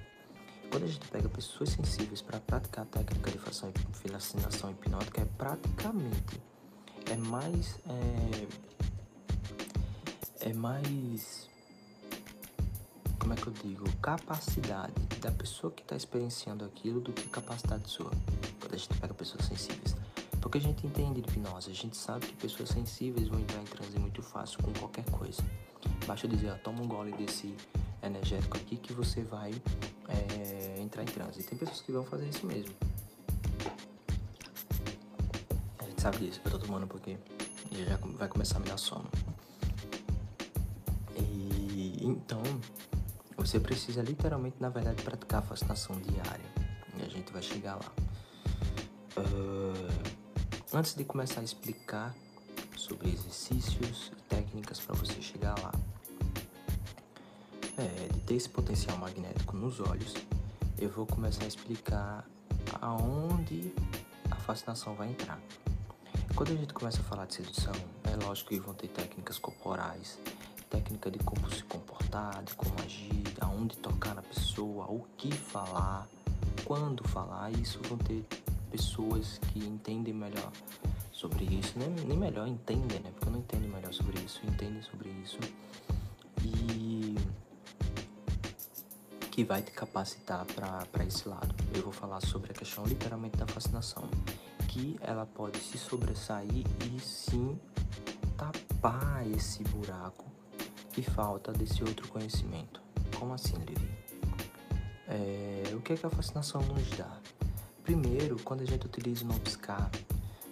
Quando 0.71 0.83
a 0.83 0.87
gente 0.87 1.07
pega 1.07 1.29
pessoas 1.29 1.69
sensíveis 1.69 2.21
para 2.21 2.39
praticar 2.39 2.83
a 2.83 2.87
técnica 2.87 3.31
de 3.31 3.37
fascinação 3.37 4.71
hipnótica, 4.71 5.21
é 5.21 5.25
praticamente 5.37 6.41
é 7.11 7.15
mais. 7.15 7.79
É, 7.87 8.47
é 10.49 10.53
mais. 10.53 11.49
Como 13.19 13.33
é 13.33 13.35
que 13.35 13.47
eu 13.47 13.53
digo? 13.53 13.85
Capacidade 13.97 14.93
da 15.21 15.31
pessoa 15.31 15.71
que 15.71 15.81
está 15.81 15.95
experienciando 15.95 16.65
aquilo 16.65 16.99
do 16.99 17.13
que 17.13 17.27
capacidade 17.29 17.89
sua. 17.89 18.11
Quando 18.59 18.73
a 18.73 18.77
gente 18.77 18.99
pega 18.99 19.13
pessoas 19.13 19.45
sensíveis. 19.45 19.95
Porque 20.45 20.59
a 20.59 20.61
gente 20.61 20.85
entende 20.85 21.21
de 21.21 21.29
hipnose, 21.29 21.71
a 21.71 21.73
gente 21.73 21.97
sabe 21.97 22.27
que 22.27 22.35
pessoas 22.35 22.69
sensíveis 22.69 23.27
vão 23.27 23.39
entrar 23.39 23.59
em 23.61 23.65
transe 23.65 23.97
muito 23.97 24.21
fácil 24.21 24.61
com 24.61 24.71
qualquer 24.73 25.09
coisa. 25.09 25.41
Basta 26.05 26.27
dizer, 26.27 26.51
ó, 26.51 26.57
toma 26.57 26.83
um 26.83 26.87
gole 26.87 27.11
desse 27.13 27.55
energético 28.03 28.55
aqui 28.57 28.77
que 28.77 28.93
você 28.93 29.23
vai 29.23 29.51
é, 30.07 30.79
entrar 30.79 31.01
em 31.01 31.07
transe. 31.07 31.41
Tem 31.41 31.57
pessoas 31.57 31.81
que 31.81 31.91
vão 31.91 32.03
fazer 32.03 32.29
isso 32.29 32.45
mesmo 32.45 32.75
sabe 36.05 36.19
disso, 36.19 36.39
eu 36.45 36.51
tô 36.51 36.59
tomando 36.59 36.85
porque 36.85 37.17
já 37.71 37.97
vai 38.15 38.27
começar 38.27 38.57
a 38.57 38.59
me 38.59 38.67
dar 38.67 38.77
sono. 38.77 39.09
E 41.17 41.97
então, 41.99 42.43
você 43.35 43.59
precisa 43.59 44.03
literalmente, 44.03 44.57
na 44.59 44.69
verdade, 44.69 45.01
praticar 45.01 45.39
a 45.39 45.41
fascinação 45.41 45.99
diária. 45.99 46.45
E 46.95 47.03
a 47.03 47.09
gente 47.09 47.33
vai 47.33 47.41
chegar 47.41 47.77
lá. 47.77 47.91
Uh, 49.17 50.04
antes 50.73 50.95
de 50.95 51.03
começar 51.03 51.41
a 51.41 51.43
explicar 51.43 52.15
sobre 52.75 53.09
exercícios 53.09 54.11
e 54.17 54.21
técnicas 54.23 54.79
para 54.79 54.95
você 54.95 55.21
chegar 55.21 55.57
lá, 55.59 55.71
é, 57.77 58.13
de 58.13 58.19
ter 58.21 58.35
esse 58.35 58.49
potencial 58.49 58.97
magnético 58.97 59.55
nos 59.55 59.79
olhos, 59.79 60.13
eu 60.77 60.89
vou 60.89 61.05
começar 61.05 61.43
a 61.43 61.47
explicar 61.47 62.25
aonde 62.81 63.73
a 64.31 64.35
fascinação 64.35 64.95
vai 64.95 65.09
entrar. 65.09 65.39
Quando 66.35 66.51
a 66.51 66.55
gente 66.55 66.73
começa 66.73 66.99
a 66.99 67.03
falar 67.03 67.25
de 67.25 67.35
sedução, 67.35 67.73
é 68.03 68.25
lógico 68.25 68.49
que 68.49 68.59
vão 68.59 68.73
ter 68.73 68.87
técnicas 68.89 69.37
corporais, 69.37 70.19
técnica 70.69 71.09
de 71.09 71.19
como 71.19 71.49
se 71.49 71.63
comportar, 71.63 72.43
de 72.43 72.53
como 72.55 72.73
agir, 72.83 73.23
aonde 73.39 73.77
tocar 73.77 74.15
na 74.15 74.21
pessoa, 74.21 74.85
o 74.85 75.05
que 75.17 75.31
falar, 75.31 76.07
quando 76.65 77.07
falar. 77.07 77.51
Isso 77.51 77.79
vão 77.87 77.97
ter 77.97 78.25
pessoas 78.75 79.37
que 79.37 79.59
entendem 79.59 80.13
melhor 80.13 80.51
sobre 81.09 81.45
isso, 81.45 81.79
nem, 81.79 81.89
nem 82.05 82.17
melhor 82.17 82.45
entendem, 82.45 82.99
né? 82.99 83.09
Porque 83.11 83.29
eu 83.29 83.31
não 83.31 83.39
entendo 83.39 83.69
melhor 83.69 83.93
sobre 83.93 84.19
isso, 84.19 84.41
entendem 84.45 84.81
sobre 84.81 85.09
isso 85.23 85.39
e 86.43 87.15
que 89.31 89.45
vai 89.45 89.61
te 89.61 89.71
capacitar 89.71 90.45
para 90.45 91.05
esse 91.05 91.27
lado. 91.29 91.55
Eu 91.73 91.83
vou 91.83 91.93
falar 91.93 92.19
sobre 92.19 92.51
a 92.51 92.53
questão 92.53 92.85
literalmente 92.85 93.37
da 93.37 93.47
fascinação 93.47 94.09
que 94.67 94.97
ela 94.99 95.25
pode 95.25 95.57
se 95.59 95.77
sobressair 95.77 96.65
e 96.93 96.99
sim 96.99 97.57
tapar 98.37 99.25
esse 99.31 99.63
buraco 99.63 100.25
que 100.91 101.01
falta 101.01 101.53
desse 101.53 101.81
outro 101.81 102.09
conhecimento. 102.09 102.81
Como 103.17 103.33
assim, 103.33 103.55
Levi? 103.57 103.89
É, 105.07 105.73
o 105.73 105.79
que, 105.79 105.93
é 105.93 105.95
que 105.95 106.05
a 106.05 106.09
fascinação 106.09 106.61
nos 106.61 106.89
dá? 106.97 107.21
Primeiro, 107.85 108.37
quando 108.43 108.61
a 108.61 108.65
gente 108.65 108.85
utiliza 108.85 109.23
o 109.23 109.27
não 109.27 109.39
piscar, 109.39 109.89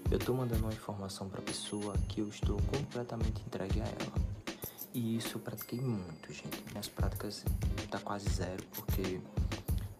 eu 0.10 0.18
estou 0.18 0.34
mandando 0.34 0.63
uma 0.63 0.72
informação 0.72 1.28
para 1.28 1.40
a 1.40 1.44
pessoa 1.44 1.96
que 2.08 2.22
eu 2.22 2.30
estou 2.30 2.58
completamente 2.74 3.42
entregue 3.46 3.82
a 3.82 3.86
ela. 3.86 4.13
E 4.94 5.18
isso 5.18 5.38
eu 5.38 5.42
pratiquei 5.42 5.82
muito, 5.82 6.32
gente. 6.32 6.63
Minhas 6.70 6.88
práticas 6.88 7.44
tá 7.90 8.00
quase 8.00 8.30
zero, 8.30 8.63
porque 8.75 9.20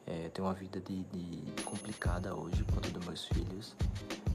é, 0.06 0.30
tenho 0.30 0.48
uma 0.48 0.54
vida 0.54 0.80
de, 0.80 1.04
de 1.06 1.64
complicada 1.64 2.36
hoje 2.36 2.64
por 2.64 2.76
conta 2.76 2.90
dos 2.92 3.06
meus 3.06 3.26
filhos 3.26 3.76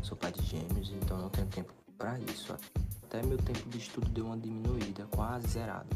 sou 0.09 0.17
pai 0.17 0.33
de 0.33 0.43
gêmeos, 0.43 0.91
então 0.91 1.19
não 1.19 1.29
tenho 1.29 1.47
tempo 1.49 1.71
para 1.99 2.19
isso. 2.19 2.57
Até 3.05 3.23
meu 3.23 3.37
tempo 3.37 3.69
de 3.69 3.77
estudo 3.77 4.09
deu 4.09 4.25
uma 4.25 4.39
diminuída, 4.39 5.07
quase 5.11 5.49
zerada. 5.49 5.87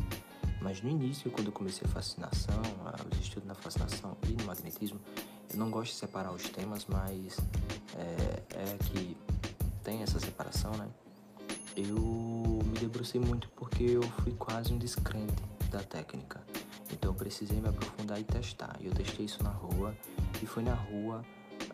Mas 0.61 0.83
no 0.83 0.91
início, 0.91 1.31
quando 1.31 1.47
eu 1.47 1.53
comecei 1.53 1.87
a 1.87 1.91
fascinação, 1.91 2.61
os 3.11 3.19
estudos 3.19 3.49
na 3.49 3.55
fascinação 3.55 4.17
e 4.29 4.33
no 4.33 4.45
magnetismo, 4.45 5.01
eu 5.53 5.59
não 5.59 5.71
gosto 5.71 5.93
de 5.93 5.99
separar 5.99 6.33
os 6.33 6.49
temas, 6.49 6.87
mas 6.87 7.39
é, 7.97 8.43
é 8.57 8.79
que 8.85 9.17
tem 9.85 10.03
essa 10.03 10.19
separação, 10.19 10.73
né? 10.73 10.89
Eu 11.77 11.97
me 11.97 12.79
debrucei 12.79 13.21
muito 13.21 13.49
porque 13.51 13.85
eu 13.85 14.03
fui 14.03 14.33
quase 14.33 14.73
um 14.73 14.79
descrente 14.79 15.43
da 15.71 15.83
técnica. 15.83 16.41
Então 16.93 17.11
eu 17.11 17.15
precisei 17.15 17.61
me 17.61 17.69
aprofundar 17.69 18.21
e 18.21 18.25
testar. 18.25 18.77
E 18.81 18.87
eu 18.87 18.93
testei 18.93 19.27
isso 19.27 19.43
na 19.43 19.51
rua 19.51 19.97
e 20.43 20.47
foi 20.47 20.63
na 20.63 20.75
rua 20.75 21.25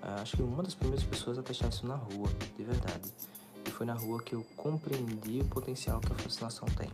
ah, 0.02 0.20
acho 0.23 0.37
que 0.37 0.42
uma 0.42 0.62
das 0.62 0.75
primeiras 0.75 1.04
pessoas 1.04 1.38
a 1.38 1.42
testar 1.42 1.68
isso 1.68 1.87
na 1.87 1.97
rua, 1.97 2.28
de 2.56 2.64
verdade. 2.64 3.12
E 3.66 3.70
foi 3.70 3.87
na 3.87 3.94
rua 3.94 4.23
que 4.23 4.35
eu 4.35 4.44
compreendi 4.56 5.40
o 5.40 5.44
potencial 5.47 6.00
que 6.00 6.12
a 6.12 6.16
fascinação 6.16 6.68
tem. 6.76 6.90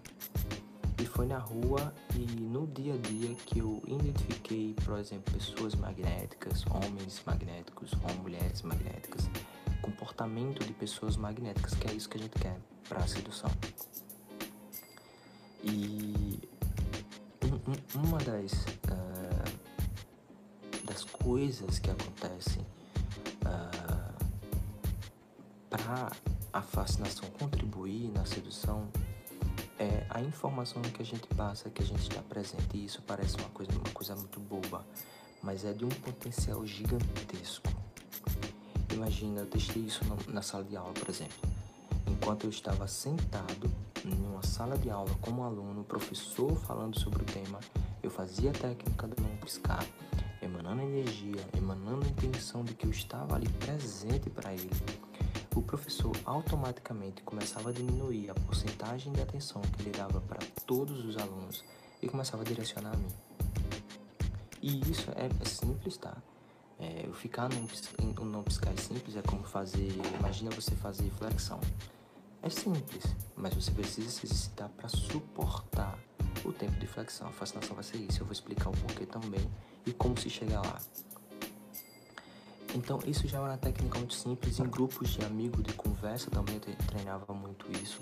Foi 1.15 1.27
na 1.27 1.39
rua 1.39 1.95
e 2.17 2.27
no 2.41 2.67
dia 2.67 2.95
a 2.95 2.97
dia 2.97 3.33
que 3.47 3.61
eu 3.61 3.81
identifiquei, 3.87 4.75
por 4.85 4.99
exemplo, 4.99 5.33
pessoas 5.33 5.77
magnéticas, 5.77 6.65
homens 6.67 7.23
magnéticos 7.25 7.93
ou 8.03 8.15
mulheres 8.21 8.63
magnéticas, 8.63 9.31
comportamento 9.81 10.65
de 10.65 10.73
pessoas 10.73 11.17
magnéticas, 11.17 11.73
que 11.75 11.89
é 11.89 11.93
isso 11.93 12.09
que 12.09 12.19
a 12.19 12.21
gente 12.21 12.37
quer 12.37 12.59
para 12.89 12.99
a 12.99 13.07
sedução. 13.07 13.49
E 15.63 16.41
uma 17.95 18.19
das, 18.19 18.53
uh, 18.91 19.45
das 20.85 21.05
coisas 21.05 21.79
que 21.79 21.91
acontecem 21.91 22.67
para 25.71 26.11
a 26.53 26.61
fascinação 26.61 27.31
contribuir 27.39 28.11
na 28.11 28.25
sedução 28.25 28.89
é 29.85 30.07
a 30.09 30.21
informação 30.21 30.81
que 30.83 31.03
a 31.03 31.05
gente 31.05 31.27
passa, 31.29 31.69
que 31.69 31.83
a 31.83 31.87
gente 31.87 32.03
está 32.03 32.23
presente. 32.23 32.77
E 32.77 32.87
isso 32.87 33.03
parece 33.03 33.37
uma 33.37 33.49
coisa, 33.51 33.73
uma 33.73 33.93
coisa 33.93 34.17
muito 34.17 34.41
boba, 34.41 34.85
mas 35.43 35.65
é 35.65 35.73
de 35.73 35.85
um 35.85 35.89
potencial 35.89 36.65
gigantesco. 36.67 37.69
Imagina, 38.93 39.41
eu 39.41 39.47
testei 39.47 39.83
isso 39.83 40.01
na 40.29 40.41
sala 40.41 40.65
de 40.65 40.77
aula, 40.77 40.93
por 40.93 41.09
exemplo. 41.09 41.37
Enquanto 42.07 42.45
eu 42.45 42.51
estava 42.51 42.87
sentado 42.87 43.71
em 44.05 44.27
uma 44.27 44.43
sala 44.43 44.79
de 44.79 44.91
aula 44.91 45.15
como 45.21 45.43
aluno, 45.43 45.85
professor 45.85 46.55
falando 46.61 46.99
sobre 46.99 47.23
o 47.23 47.27
tema, 47.27 47.59
eu 48.03 48.11
fazia 48.11 48.51
a 48.51 48.53
técnica 48.53 49.07
do 49.07 49.21
não 49.23 49.37
piscar, 49.39 49.85
emanando 50.41 50.83
energia, 50.83 51.45
emanando 51.57 52.07
a 52.07 52.09
intenção 52.09 52.63
de 52.63 52.75
que 52.75 52.87
eu 52.87 52.91
estava 52.91 53.35
ali 53.35 53.49
presente 53.49 54.31
para 54.31 54.53
ele 54.53 54.71
o 55.55 55.63
professor 55.63 56.17
automaticamente 56.25 57.23
começava 57.23 57.71
a 57.71 57.73
diminuir 57.73 58.31
a 58.31 58.35
porcentagem 58.35 59.13
de 59.13 59.23
atenção 59.23 59.63
que 59.63 59.83
ele 59.83 59.91
dava 59.91 60.21
para 60.21 60.41
todos 60.67 61.05
os 61.05 61.17
alunos 61.17 61.65
e 62.03 62.09
começava 62.09 62.43
a 62.43 62.47
direcionar 62.47 62.93
a 62.93 62.97
mim. 62.97 63.09
E 64.61 64.81
isso 64.91 65.11
é, 65.13 65.29
simples, 65.45 65.97
tá? 65.97 66.17
É, 66.79 67.07
eu 67.07 67.13
ficar 67.13 67.49
no, 67.49 68.25
não 68.25 68.43
piscar 68.43 68.77
simples, 68.79 69.17
é 69.17 69.23
como 69.23 69.45
fazer. 69.45 69.93
Imagina 70.19 70.51
você 70.51 70.75
fazer 70.75 71.09
flexão. 71.11 71.61
É 72.43 72.51
simples, 72.51 73.05
mas 73.37 73.55
você 73.55 73.71
precisa 73.71 74.11
se 74.11 74.27
exercitar 74.27 74.69
para 74.71 74.89
suportar 74.89 75.99
o 76.45 76.53
tempo 76.53 76.79
de 76.79 76.87
flexão. 76.87 77.29
A 77.29 77.33
fascinação 77.33 77.75
vai 77.75 77.85
ser 77.85 77.99
isso. 77.99 78.21
Eu 78.21 78.27
vou 78.27 78.33
explicar 78.33 78.71
o 78.71 78.73
porquê 78.73 79.07
também 79.07 79.49
e 79.87 79.93
como 79.93 80.19
se 80.19 80.29
chega 80.29 80.61
lá. 80.61 80.81
Então, 82.75 82.99
isso 83.07 83.29
já 83.29 83.39
é 83.39 83.41
uma 83.41 83.57
técnica 83.57 83.97
muito 83.99 84.15
simples. 84.15 84.59
Em 84.59 84.65
grupos 84.65 85.11
de 85.11 85.25
amigos 85.25 85.63
de 85.63 85.73
conversa 85.75 86.29
também 86.29 86.59
treinava 86.59 87.33
muito 87.33 87.71
isso, 87.81 88.01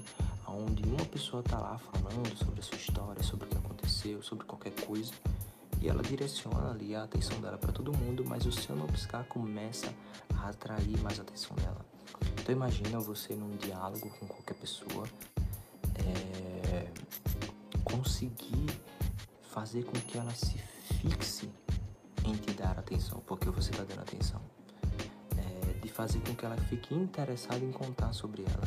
onde 0.49 0.83
uma 0.89 1.05
pessoa 1.05 1.43
tá 1.43 1.59
lá 1.59 1.77
falando 1.79 2.35
sobre 2.39 2.61
a 2.61 2.63
sua 2.63 2.79
história, 2.79 3.23
sobre 3.23 3.47
o 3.47 3.49
que 3.51 3.59
aconteceu, 3.59 4.23
sobre 4.23 4.47
qualquer 4.47 4.73
coisa, 4.87 5.13
e 5.79 5.89
ela 5.89 6.03
direciona 6.03 6.71
ali 6.71 6.95
a 6.95 7.03
atenção 7.05 7.39
dela 7.41 7.59
para 7.59 7.71
todo 7.71 7.93
mundo, 7.97 8.25
mas 8.27 8.47
o 8.47 8.53
seu 8.53 8.75
não 8.75 8.87
piscar 8.87 9.25
começa 9.25 9.93
a 10.39 10.49
atrair 10.49 10.99
mais 11.03 11.19
a 11.19 11.23
atenção 11.23 11.55
dela. 11.57 11.85
Então, 12.41 12.55
imagina 12.55 12.99
você 12.99 13.35
num 13.35 13.55
diálogo 13.59 14.09
com 14.19 14.27
qualquer 14.27 14.55
pessoa, 14.55 15.07
é, 15.97 16.89
conseguir 17.85 18.67
fazer 19.51 19.85
com 19.85 19.93
que 19.93 20.17
ela 20.17 20.33
se 20.35 20.57
fixe 20.99 21.51
em 22.25 22.35
te 22.37 22.55
dar 22.55 22.79
atenção, 22.79 23.23
porque 23.27 23.51
você 23.51 23.71
está 23.71 23.85
dando 23.85 24.01
atenção 24.01 24.41
fazer 25.89 26.21
com 26.21 26.35
que 26.35 26.45
ela 26.45 26.57
fique 26.57 26.95
interessada 26.95 27.65
em 27.65 27.73
contar 27.73 28.13
sobre 28.13 28.43
ela. 28.43 28.65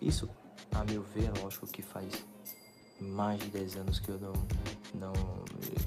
Isso, 0.00 0.28
a 0.72 0.84
meu 0.84 1.02
ver, 1.02 1.30
lógico 1.42 1.66
que 1.66 1.82
faz 1.82 2.24
mais 3.00 3.40
de 3.40 3.48
10 3.50 3.76
anos 3.76 3.98
que 3.98 4.08
eu 4.08 4.18
não, 4.18 4.32
não 4.94 5.12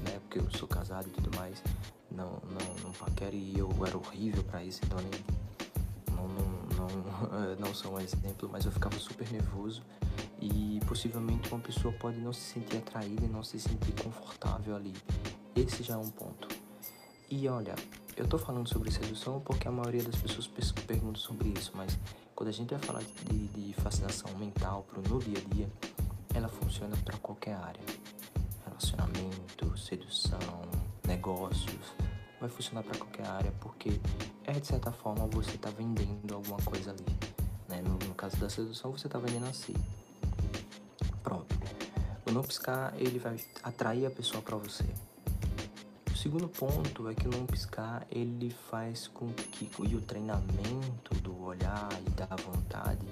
né, 0.04 0.18
porque 0.20 0.38
eu 0.38 0.50
sou 0.50 0.68
casado 0.68 1.08
e 1.08 1.10
tudo 1.10 1.36
mais, 1.36 1.62
não, 2.10 2.42
não, 2.44 2.84
não 2.84 2.92
paquero 2.92 3.34
e 3.34 3.58
eu 3.58 3.70
era 3.86 3.96
horrível 3.96 4.42
para 4.44 4.62
isso, 4.64 4.80
então 4.84 4.98
nem, 4.98 5.10
não, 6.14 6.28
não, 6.28 6.88
não, 6.88 7.56
não 7.66 7.74
sou 7.74 7.94
um 7.94 8.00
exemplo, 8.00 8.48
mas 8.50 8.64
eu 8.64 8.72
ficava 8.72 8.98
super 8.98 9.30
nervoso 9.30 9.82
e 10.40 10.80
possivelmente 10.86 11.50
uma 11.52 11.60
pessoa 11.60 11.92
pode 11.94 12.18
não 12.18 12.32
se 12.32 12.40
sentir 12.40 12.78
atraída 12.78 13.24
e 13.24 13.28
não 13.28 13.42
se 13.42 13.58
sentir 13.58 13.92
confortável 14.02 14.76
ali. 14.76 14.94
Esse 15.56 15.82
já 15.82 15.94
é 15.94 15.96
um 15.96 16.10
ponto. 16.10 16.48
E 17.30 17.48
olha, 17.48 17.74
eu 18.18 18.26
tô 18.26 18.36
falando 18.36 18.68
sobre 18.68 18.90
sedução 18.90 19.40
porque 19.40 19.68
a 19.68 19.70
maioria 19.70 20.02
das 20.02 20.16
pessoas 20.16 20.48
perguntam 20.48 21.22
sobre 21.22 21.50
isso, 21.50 21.70
mas 21.74 21.96
quando 22.34 22.48
a 22.48 22.52
gente 22.52 22.70
vai 22.70 22.78
falar 22.80 23.02
de, 23.02 23.48
de 23.48 23.72
fascinação 23.74 24.28
mental 24.36 24.84
pro 24.88 25.00
no 25.02 25.20
dia 25.20 25.38
a 25.38 25.54
dia, 25.54 25.68
ela 26.34 26.48
funciona 26.48 26.96
para 27.04 27.16
qualquer 27.18 27.54
área. 27.54 27.80
Relacionamento, 28.66 29.78
sedução, 29.78 30.38
negócios, 31.06 31.94
vai 32.40 32.48
funcionar 32.48 32.82
para 32.82 32.98
qualquer 32.98 33.26
área 33.26 33.52
porque 33.60 34.00
é 34.44 34.52
de 34.52 34.66
certa 34.66 34.90
forma 34.90 35.24
você 35.28 35.56
tá 35.56 35.70
vendendo 35.70 36.34
alguma 36.34 36.58
coisa 36.62 36.90
ali. 36.90 37.06
Né? 37.68 37.82
No, 37.82 37.98
no 38.08 38.14
caso 38.14 38.36
da 38.38 38.50
sedução, 38.50 38.90
você 38.90 39.08
tá 39.08 39.20
vendendo 39.20 39.46
a 39.46 39.52
si. 39.52 39.74
Pronto. 41.22 41.56
O 42.26 42.32
não 42.32 42.42
piscar, 42.42 42.92
ele 42.96 43.20
vai 43.20 43.38
atrair 43.62 44.06
a 44.06 44.10
pessoa 44.10 44.42
para 44.42 44.56
você 44.56 44.84
segundo 46.28 46.46
ponto 46.46 47.08
é 47.08 47.14
que 47.14 47.26
o 47.26 47.30
não 47.30 47.46
piscar 47.46 48.06
ele 48.10 48.50
faz 48.50 49.08
com 49.08 49.28
que 49.28 49.70
e 49.88 49.96
o 49.96 50.00
treinamento 50.02 51.14
do 51.22 51.42
olhar 51.42 51.88
e 52.06 52.10
da 52.10 52.26
vontade 52.36 53.06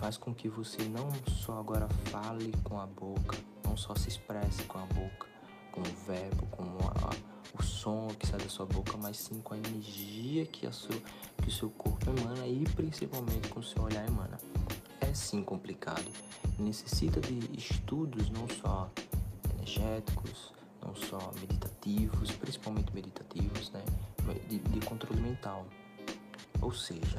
faz 0.00 0.16
com 0.16 0.34
que 0.34 0.48
você 0.48 0.82
não 0.84 1.06
só 1.28 1.58
agora 1.58 1.86
fale 2.06 2.54
com 2.64 2.80
a 2.80 2.86
boca, 2.86 3.36
não 3.62 3.76
só 3.76 3.94
se 3.94 4.08
expresse 4.08 4.62
com 4.62 4.78
a 4.78 4.86
boca, 4.86 5.26
com 5.70 5.82
o 5.82 6.06
verbo, 6.06 6.46
com 6.46 6.62
a, 6.62 7.10
o 7.52 7.62
som 7.62 8.08
que 8.18 8.26
sai 8.26 8.38
da 8.38 8.48
sua 8.48 8.64
boca, 8.64 8.96
mas 8.96 9.18
sim 9.18 9.42
com 9.42 9.52
a 9.52 9.58
energia 9.58 10.46
que, 10.46 10.66
a 10.66 10.72
seu, 10.72 10.98
que 11.42 11.48
o 11.48 11.52
seu 11.52 11.68
corpo 11.68 12.08
emana 12.08 12.46
e 12.46 12.64
principalmente 12.64 13.46
com 13.48 13.60
o 13.60 13.62
seu 13.62 13.82
olhar 13.82 14.08
emana. 14.08 14.40
É 15.02 15.12
sim 15.12 15.42
complicado, 15.42 16.10
necessita 16.58 17.20
de 17.20 17.40
estudos 17.58 18.30
não 18.30 18.48
só 18.48 18.90
energéticos, 19.58 20.53
só 20.94 21.32
meditativos, 21.40 22.30
principalmente 22.32 22.94
meditativos, 22.94 23.70
né, 23.70 23.82
de, 24.48 24.58
de 24.58 24.80
controle 24.86 25.20
mental. 25.20 25.66
Ou 26.60 26.72
seja, 26.72 27.18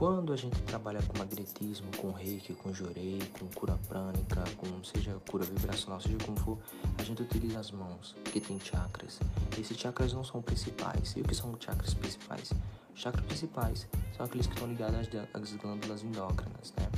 quando 0.00 0.32
a 0.32 0.36
gente 0.36 0.58
trabalha 0.62 1.02
com 1.02 1.18
magnetismo, 1.18 1.90
com 1.98 2.10
reiki, 2.10 2.54
com 2.54 2.72
jorei, 2.72 3.18
com 3.38 3.46
cura 3.48 3.78
prânica, 3.86 4.42
com 4.56 4.82
seja 4.82 5.14
cura 5.30 5.44
vibracional, 5.44 6.00
seja 6.00 6.16
como 6.24 6.38
for, 6.38 6.58
a 6.96 7.02
gente 7.02 7.20
utiliza 7.20 7.60
as 7.60 7.70
mãos, 7.70 8.16
que 8.24 8.40
tem 8.40 8.58
chakras. 8.58 9.20
Esses 9.58 9.76
chakras 9.76 10.14
não 10.14 10.24
são 10.24 10.40
principais. 10.40 11.14
E 11.16 11.20
o 11.20 11.24
que 11.24 11.34
são 11.34 11.54
chakras 11.60 11.92
principais? 11.92 12.50
Chakras 12.94 13.26
principais 13.26 13.86
são 14.16 14.24
aqueles 14.24 14.46
que 14.46 14.54
estão 14.54 14.68
ligados 14.68 15.08
às 15.34 15.52
glândulas 15.56 16.02
endócrinas, 16.02 16.72
né? 16.78 16.88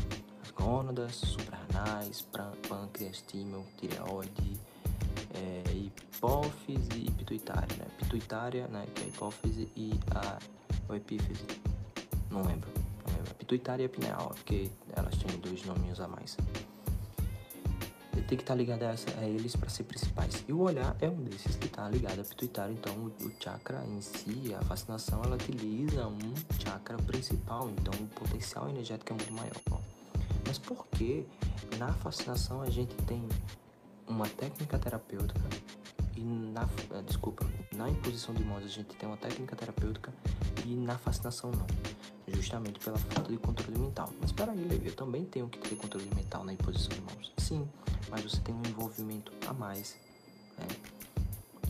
As 0.40 0.52
gônadas, 0.52 1.16
suprarrenais, 1.16 2.24
pâncreas, 2.68 3.22
tímio, 3.26 3.66
tireoide, 3.78 4.60
é, 5.34 5.72
hipófise 5.72 6.88
e 6.96 7.10
pituitária, 7.10 7.76
né? 7.76 7.86
Pituitária, 7.98 8.68
né, 8.68 8.86
que 8.94 9.02
é 9.02 9.04
a 9.04 9.08
hipófise 9.08 9.68
e 9.76 9.92
a 10.14 10.38
ou 10.88 10.96
epífise. 10.96 11.44
Não 12.30 12.42
lembro, 12.42 12.70
não 13.06 13.14
lembro. 13.14 13.34
Pituitária 13.34 13.84
e 13.84 13.88
pineal, 13.88 14.28
porque 14.34 14.70
elas 14.94 15.16
têm 15.16 15.38
dois 15.38 15.64
nominhos 15.64 16.00
a 16.00 16.08
mais. 16.08 16.36
Tem 18.12 18.38
que 18.38 18.44
estar 18.44 18.54
tá 18.54 18.58
ligado 18.58 18.82
a, 18.84 18.92
essa, 18.92 19.10
a 19.20 19.28
eles 19.28 19.54
para 19.56 19.68
ser 19.68 19.84
principais. 19.84 20.42
E 20.48 20.52
o 20.52 20.60
olhar 20.60 20.96
é 21.00 21.08
um 21.08 21.22
desses 21.22 21.56
que 21.56 21.66
está 21.66 21.86
ligado 21.88 22.20
a 22.20 22.24
pituitário. 22.24 22.72
Então, 22.72 22.94
o, 22.94 23.26
o 23.26 23.32
chakra 23.38 23.84
em 23.84 24.00
si, 24.00 24.54
a 24.58 24.62
fascinação, 24.64 25.20
ela 25.22 25.34
utiliza 25.34 26.06
um 26.06 26.34
chakra 26.58 26.96
principal. 26.96 27.68
Então, 27.70 27.92
o 28.00 28.06
potencial 28.08 28.70
energético 28.70 29.12
é 29.12 29.16
muito 29.16 29.32
maior. 29.34 29.82
Mas 30.46 30.58
por 30.58 30.86
que 30.86 31.26
na 31.78 31.92
fascinação 31.94 32.62
a 32.62 32.70
gente 32.70 32.94
tem 33.04 33.28
uma 34.12 34.28
técnica 34.28 34.78
terapêutica 34.78 35.40
e 36.14 36.20
na 36.20 36.68
eh, 36.90 37.02
desculpa, 37.02 37.46
na 37.74 37.88
imposição 37.88 38.34
de 38.34 38.44
mãos 38.44 38.62
a 38.62 38.68
gente 38.68 38.94
tem 38.94 39.08
uma 39.08 39.16
técnica 39.16 39.56
terapêutica 39.56 40.12
e 40.66 40.74
na 40.76 40.98
fascinação 40.98 41.50
não, 41.50 41.66
justamente 42.28 42.78
pela 42.78 42.98
falta 42.98 43.30
de 43.32 43.38
controle 43.38 43.78
mental. 43.78 44.12
Mas 44.20 44.30
para 44.30 44.52
aí, 44.52 44.82
eu 44.84 44.94
também 44.94 45.24
tenho 45.24 45.48
que 45.48 45.58
ter 45.58 45.76
controle 45.76 46.08
mental 46.14 46.44
na 46.44 46.52
imposição 46.52 46.90
de 46.90 47.00
mãos. 47.00 47.32
Sim, 47.38 47.66
mas 48.10 48.22
você 48.22 48.40
tem 48.40 48.54
um 48.54 48.62
envolvimento 48.68 49.32
a 49.48 49.52
mais. 49.54 49.96
Né? 50.58 50.66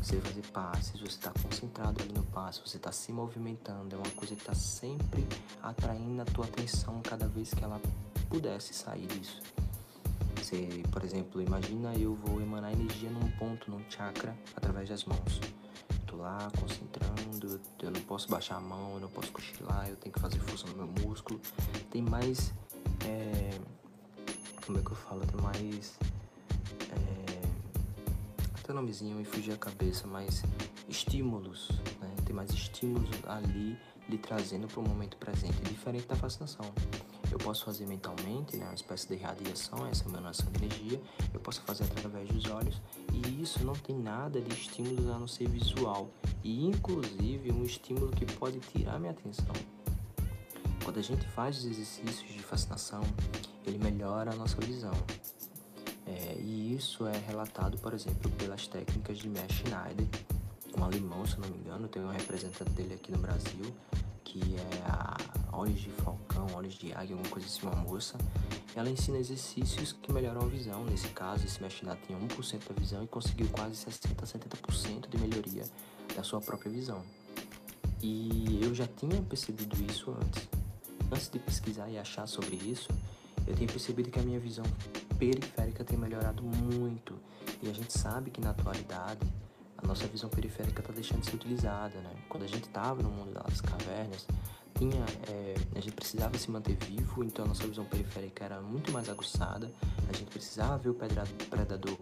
Você 0.02 0.20
fazer 0.20 0.42
passes, 0.48 1.00
você 1.00 1.06
está 1.06 1.30
concentrado 1.30 2.02
ali 2.02 2.12
no 2.12 2.24
passe, 2.24 2.60
você 2.60 2.76
está 2.76 2.90
se 2.90 3.12
movimentando, 3.12 3.94
é 3.94 3.98
uma 3.98 4.10
coisa 4.16 4.34
que 4.34 4.42
está 4.42 4.54
sempre 4.54 5.24
atraindo 5.62 6.22
a 6.22 6.24
tua 6.24 6.44
atenção 6.44 7.00
cada 7.02 7.28
vez 7.28 7.54
que 7.54 7.62
ela 7.62 7.80
pudesse 8.28 8.74
sair 8.74 9.06
disso. 9.06 9.40
Você, 10.52 10.82
por 10.92 11.02
exemplo, 11.02 11.40
imagina 11.40 11.94
eu 11.94 12.14
vou 12.14 12.38
emanar 12.38 12.74
energia 12.74 13.08
num 13.08 13.30
ponto, 13.38 13.70
num 13.70 13.82
chakra, 13.88 14.36
através 14.54 14.86
das 14.86 15.02
mãos. 15.04 15.40
Tô 16.06 16.16
lá 16.16 16.46
concentrando, 16.60 17.58
eu 17.82 17.90
não 17.90 18.00
posso 18.02 18.28
baixar 18.28 18.56
a 18.56 18.60
mão, 18.60 18.92
eu 18.96 19.00
não 19.00 19.08
posso 19.08 19.32
cochilar, 19.32 19.88
eu 19.88 19.96
tenho 19.96 20.12
que 20.12 20.20
fazer 20.20 20.38
força 20.40 20.66
no 20.66 20.74
meu 20.76 21.06
músculo. 21.06 21.40
Tem 21.90 22.02
mais. 22.02 22.52
É, 23.06 23.58
como 24.66 24.78
é 24.78 24.82
que 24.82 24.90
eu 24.90 24.96
falo? 24.96 25.24
Tem 25.24 25.40
mais. 25.40 25.98
É, 26.90 27.40
até 28.60 28.74
nomezinho 28.74 29.18
e 29.22 29.24
fugir 29.24 29.54
a 29.54 29.56
cabeça, 29.56 30.06
mais 30.06 30.42
estímulos, 30.86 31.70
né? 31.98 32.14
Tem 32.26 32.36
mais 32.36 32.50
estímulos 32.50 33.08
ali 33.26 33.78
lhe 34.06 34.18
trazendo 34.18 34.68
para 34.68 34.80
o 34.80 34.86
momento 34.86 35.16
presente, 35.16 35.56
diferente 35.62 36.06
da 36.06 36.16
fascinação 36.16 36.66
eu 37.32 37.38
posso 37.38 37.64
fazer 37.64 37.86
mentalmente, 37.86 38.58
né, 38.58 38.66
uma 38.66 38.74
espécie 38.74 39.08
de 39.08 39.16
radiação, 39.16 39.86
essa 39.86 40.06
emanação 40.06 40.46
de 40.52 40.64
energia, 40.64 41.00
eu 41.32 41.40
posso 41.40 41.62
fazer 41.62 41.84
através 41.84 42.28
dos 42.28 42.44
olhos, 42.50 42.80
e 43.10 43.42
isso 43.42 43.64
não 43.64 43.72
tem 43.72 43.96
nada 43.96 44.38
de 44.38 44.52
estímulo 44.52 45.10
a 45.10 45.18
não 45.18 45.26
ser 45.26 45.48
visual, 45.48 46.10
e 46.44 46.66
inclusive 46.66 47.50
um 47.50 47.64
estímulo 47.64 48.10
que 48.10 48.26
pode 48.34 48.60
tirar 48.60 48.98
minha 48.98 49.12
atenção. 49.12 49.54
Quando 50.84 50.98
a 50.98 51.02
gente 51.02 51.26
faz 51.28 51.58
os 51.58 51.64
exercícios 51.64 52.30
de 52.30 52.42
fascinação, 52.42 53.00
ele 53.66 53.78
melhora 53.78 54.32
a 54.32 54.36
nossa 54.36 54.60
visão. 54.60 54.92
É, 56.04 56.36
e 56.38 56.74
isso 56.74 57.06
é 57.06 57.16
relatado, 57.16 57.78
por 57.78 57.94
exemplo, 57.94 58.30
pelas 58.32 58.66
técnicas 58.66 59.18
de 59.18 59.28
Mesh 59.28 59.52
Schneider, 59.52 60.06
um 60.76 60.84
alemão, 60.84 61.24
se 61.24 61.38
não 61.38 61.48
me 61.48 61.56
engano, 61.56 61.88
tem 61.88 62.02
um 62.02 62.10
representante 62.10 62.70
dele 62.72 62.94
aqui 62.94 63.10
no 63.10 63.18
Brasil, 63.18 63.74
que 64.24 64.40
é 64.56 64.82
a 64.86 65.41
Olhos 65.52 65.80
de 65.80 65.90
Falcão, 65.90 66.46
Olhos 66.54 66.74
de 66.74 66.92
Águia, 66.92 67.14
alguma 67.14 67.28
coisa 67.28 67.46
assim, 67.46 67.66
uma 67.66 67.76
moça. 67.76 68.16
Ela 68.74 68.88
ensina 68.88 69.18
exercícios 69.18 69.92
que 69.92 70.10
melhoram 70.12 70.40
a 70.40 70.46
visão. 70.46 70.84
Nesse 70.84 71.08
caso, 71.08 71.44
esse 71.44 71.58
Schneider 71.70 71.98
tinha 72.06 72.18
1% 72.18 72.68
da 72.68 72.74
visão 72.74 73.04
e 73.04 73.06
conseguiu 73.06 73.48
quase 73.48 73.76
60, 73.76 74.24
70% 74.24 75.08
de 75.08 75.18
melhoria 75.18 75.64
da 76.16 76.22
sua 76.22 76.40
própria 76.40 76.70
visão. 76.70 77.02
E 78.02 78.60
eu 78.62 78.74
já 78.74 78.86
tinha 78.86 79.20
percebido 79.22 79.76
isso 79.90 80.10
antes. 80.10 80.48
Antes 81.10 81.28
de 81.28 81.38
pesquisar 81.38 81.88
e 81.90 81.98
achar 81.98 82.26
sobre 82.26 82.56
isso, 82.56 82.88
eu 83.46 83.54
tenho 83.54 83.70
percebido 83.70 84.10
que 84.10 84.18
a 84.18 84.22
minha 84.22 84.40
visão 84.40 84.64
periférica 85.18 85.84
tem 85.84 85.98
melhorado 85.98 86.42
muito. 86.42 87.14
E 87.62 87.68
a 87.68 87.72
gente 87.72 87.92
sabe 87.92 88.30
que 88.30 88.40
na 88.40 88.50
atualidade 88.50 89.20
a 89.76 89.86
nossa 89.86 90.06
visão 90.06 90.30
periférica 90.30 90.80
está 90.80 90.92
deixando 90.92 91.20
de 91.20 91.26
ser 91.26 91.36
utilizada, 91.36 92.00
né? 92.00 92.10
Quando 92.28 92.44
a 92.44 92.46
gente 92.46 92.64
estava 92.64 93.02
no 93.02 93.10
mundo 93.10 93.32
das 93.32 93.60
cavernas, 93.60 94.26
tinha, 94.82 95.04
é, 95.28 95.54
a 95.76 95.80
gente 95.80 95.94
precisava 95.94 96.36
se 96.36 96.50
manter 96.50 96.74
vivo, 96.74 97.22
então 97.22 97.44
a 97.44 97.48
nossa 97.48 97.64
visão 97.66 97.84
periférica 97.84 98.44
era 98.44 98.60
muito 98.60 98.90
mais 98.90 99.08
aguçada. 99.08 99.72
A 100.08 100.12
gente 100.12 100.30
precisava 100.30 100.76
ver 100.76 100.88
o 100.88 100.94
predador 100.94 101.96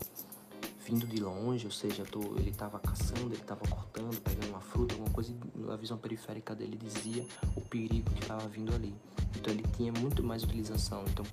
vindo 0.86 1.06
de 1.06 1.20
longe, 1.20 1.66
ou 1.66 1.72
seja, 1.72 2.04
tô, 2.04 2.20
ele 2.36 2.50
estava 2.50 2.78
caçando, 2.78 3.26
ele 3.26 3.34
estava 3.34 3.60
cortando, 3.68 4.18
pegando 4.22 4.48
uma 4.48 4.60
fruta, 4.60 4.94
alguma 4.94 5.10
coisa, 5.10 5.30
e 5.30 5.70
a 5.70 5.76
visão 5.76 5.98
periférica 5.98 6.54
dele 6.54 6.78
dizia 6.78 7.26
o 7.54 7.60
perigo 7.60 8.10
que 8.12 8.22
estava 8.22 8.48
vindo 8.48 8.74
ali. 8.74 8.94
Então 9.36 9.52
ele 9.52 9.64
tinha 9.76 9.92
muito 9.92 10.22
mais 10.22 10.42
utilização, 10.42 11.04
então 11.06 11.26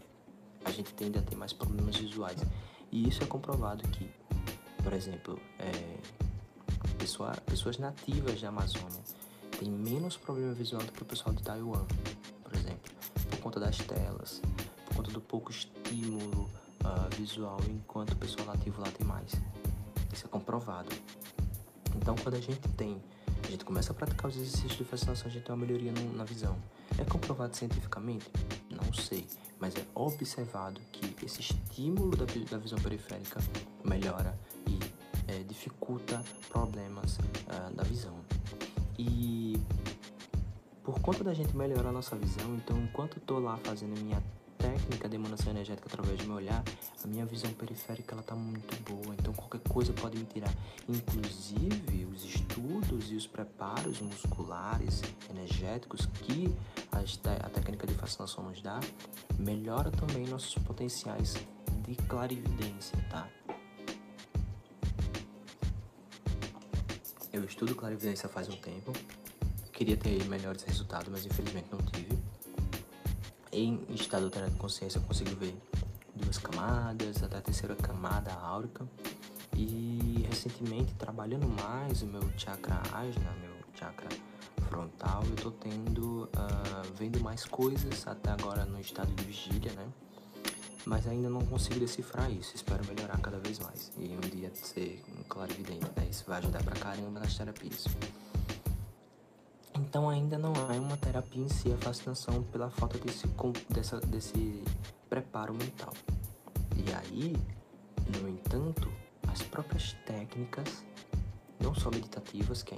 a 0.65 0.71
gente 0.71 0.93
tende 0.93 1.17
a 1.17 1.21
ter 1.21 1.37
mais 1.37 1.53
problemas 1.53 1.95
visuais. 1.95 2.43
E 2.91 3.07
isso 3.07 3.23
é 3.23 3.25
comprovado 3.25 3.87
que, 3.87 4.09
por 4.83 4.91
exemplo, 4.91 5.39
é, 5.59 5.97
pessoa, 6.97 7.31
pessoas 7.45 7.77
nativas 7.77 8.41
da 8.41 8.49
Amazônia 8.49 9.01
têm 9.59 9.69
menos 9.69 10.17
problema 10.17 10.53
visual 10.53 10.83
do 10.83 10.91
que 10.91 11.01
o 11.01 11.05
pessoal 11.05 11.33
de 11.33 11.43
Taiwan, 11.43 11.85
por 12.43 12.55
exemplo, 12.55 12.91
por 13.29 13.39
conta 13.39 13.59
das 13.59 13.77
telas, 13.77 14.41
por 14.85 14.97
conta 14.97 15.11
do 15.11 15.21
pouco 15.21 15.51
estímulo 15.51 16.49
uh, 16.83 17.15
visual, 17.15 17.59
enquanto 17.69 18.13
o 18.13 18.15
pessoal 18.15 18.47
nativo 18.47 18.81
lá 18.81 18.89
tem 18.91 19.05
mais. 19.05 19.33
Isso 20.13 20.25
é 20.25 20.29
comprovado. 20.29 20.89
Então, 21.95 22.15
quando 22.15 22.35
a 22.35 22.39
gente 22.39 22.67
tem, 22.69 23.01
a 23.43 23.47
gente 23.47 23.65
começa 23.65 23.91
a 23.91 23.95
praticar 23.95 24.29
os 24.29 24.37
exercícios 24.37 24.77
de 24.77 24.83
fascinação, 24.83 25.27
a 25.27 25.29
gente 25.29 25.43
tem 25.43 25.53
uma 25.55 25.65
melhoria 25.65 25.91
no, 25.91 26.13
na 26.13 26.23
visão. 26.23 26.57
É 26.97 27.03
comprovado 27.03 27.55
cientificamente? 27.55 28.25
Não 28.69 28.93
sei, 28.93 29.25
mas 29.59 29.75
é 29.75 29.85
observado 29.95 30.79
que 30.91 31.25
esse 31.25 31.41
estímulo 31.41 32.15
da, 32.15 32.25
da 32.25 32.57
visão 32.57 32.77
periférica 32.79 33.39
melhora 33.83 34.37
e 34.67 34.79
é, 35.27 35.43
dificulta 35.43 36.23
problemas 36.49 37.17
uh, 37.17 37.73
da 37.75 37.83
visão. 37.83 38.15
E 38.97 39.46
conta 41.07 41.23
da 41.23 41.33
gente 41.33 41.55
melhorar 41.55 41.93
nossa 41.93 42.17
visão, 42.17 42.53
então 42.55 42.77
enquanto 42.79 43.17
estou 43.17 43.39
lá 43.39 43.55
fazendo 43.63 43.97
minha 43.97 44.21
técnica 44.57 45.07
de 45.07 45.15
emanação 45.15 45.53
energética 45.53 45.87
através 45.87 46.19
do 46.19 46.25
meu 46.25 46.35
olhar, 46.35 46.61
a 47.01 47.07
minha 47.07 47.25
visão 47.25 47.49
periférica 47.53 48.13
ela 48.13 48.21
tá 48.21 48.35
muito 48.35 48.75
boa. 48.83 49.15
Então 49.17 49.33
qualquer 49.33 49.61
coisa 49.69 49.93
pode 49.93 50.17
me 50.17 50.25
tirar, 50.25 50.53
inclusive 50.85 52.03
os 52.13 52.25
estudos 52.25 53.09
e 53.09 53.15
os 53.15 53.25
preparos 53.25 54.01
musculares 54.01 55.01
energéticos 55.29 56.07
que 56.07 56.53
a, 56.91 57.49
técnica 57.51 57.87
de 57.87 57.93
fascinação 57.93 58.43
nos 58.43 58.61
dá, 58.61 58.81
melhora 59.39 59.89
também 59.91 60.27
nossos 60.27 60.55
potenciais 60.55 61.35
de 61.87 61.95
clarividência, 62.05 62.97
tá? 63.09 63.29
Eu 67.31 67.45
estudo 67.45 67.73
clarividência 67.75 68.27
faz 68.27 68.49
um 68.49 68.57
tempo. 68.57 68.91
Queria 69.77 69.95
ter 69.95 70.25
melhores 70.25 70.63
resultados, 70.63 71.07
mas 71.07 71.23
infelizmente 71.23 71.67
não 71.71 71.77
tive. 71.77 72.17
Em 73.51 73.85
estado 73.91 74.25
alterado 74.25 74.51
de 74.51 74.57
consciência 74.57 74.97
eu 74.97 75.03
consigo 75.03 75.35
ver 75.35 75.55
duas 76.15 76.39
camadas, 76.39 77.21
até 77.21 77.37
a 77.37 77.41
terceira 77.41 77.75
camada 77.75 78.33
áurica. 78.33 78.87
E 79.55 80.25
recentemente, 80.27 80.95
trabalhando 80.95 81.47
mais 81.47 82.01
o 82.01 82.07
meu 82.07 82.27
chakra 82.35 82.81
ajna, 82.91 83.31
meu 83.39 83.53
chakra 83.75 84.09
frontal, 84.67 85.23
eu 85.29 85.35
tô 85.35 85.51
tendo, 85.51 86.23
uh, 86.23 86.93
vendo 86.95 87.19
mais 87.19 87.45
coisas, 87.45 88.07
até 88.07 88.31
agora 88.31 88.65
no 88.65 88.81
estado 88.81 89.13
de 89.13 89.25
vigília, 89.25 89.71
né? 89.73 89.87
mas 90.87 91.05
ainda 91.05 91.29
não 91.29 91.41
consigo 91.41 91.79
decifrar 91.79 92.31
isso. 92.31 92.55
Espero 92.55 92.83
melhorar 92.87 93.19
cada 93.19 93.37
vez 93.37 93.59
mais 93.59 93.91
e 93.99 94.15
um 94.15 94.21
dia 94.21 94.49
ser 94.55 95.03
um 95.19 95.23
clarividente, 95.23 95.85
né? 95.95 96.07
Isso 96.09 96.23
vai 96.25 96.39
ajudar 96.39 96.63
pra 96.63 96.75
caramba 96.75 97.19
nas 97.19 97.37
terapias. 97.37 97.85
Então 99.87 100.09
ainda 100.09 100.37
não 100.37 100.51
é 100.69 100.77
uma 100.81 100.97
terapia 100.97 101.41
em 101.41 101.47
si 101.47 101.71
a 101.71 101.77
fascinação 101.77 102.43
pela 102.43 102.69
falta 102.69 102.97
desse, 102.97 103.25
dessa, 103.69 104.01
desse 104.01 104.61
preparo 105.09 105.53
mental. 105.53 105.93
E 106.75 106.93
aí, 106.93 107.37
no 108.19 108.27
entanto, 108.27 108.91
as 109.29 109.43
próprias 109.43 109.93
técnicas, 110.05 110.83
não 111.57 111.73
só 111.73 111.89
meditativas, 111.89 112.63
que 112.63 112.75
é 112.75 112.77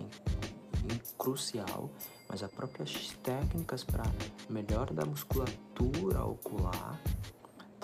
crucial, 1.17 1.89
mas 2.30 2.43
as 2.43 2.52
próprias 2.52 3.17
técnicas 3.24 3.84
para 3.84 4.04
melhora 4.48 4.93
da 4.93 5.04
musculatura 5.04 6.24
ocular 6.24 7.02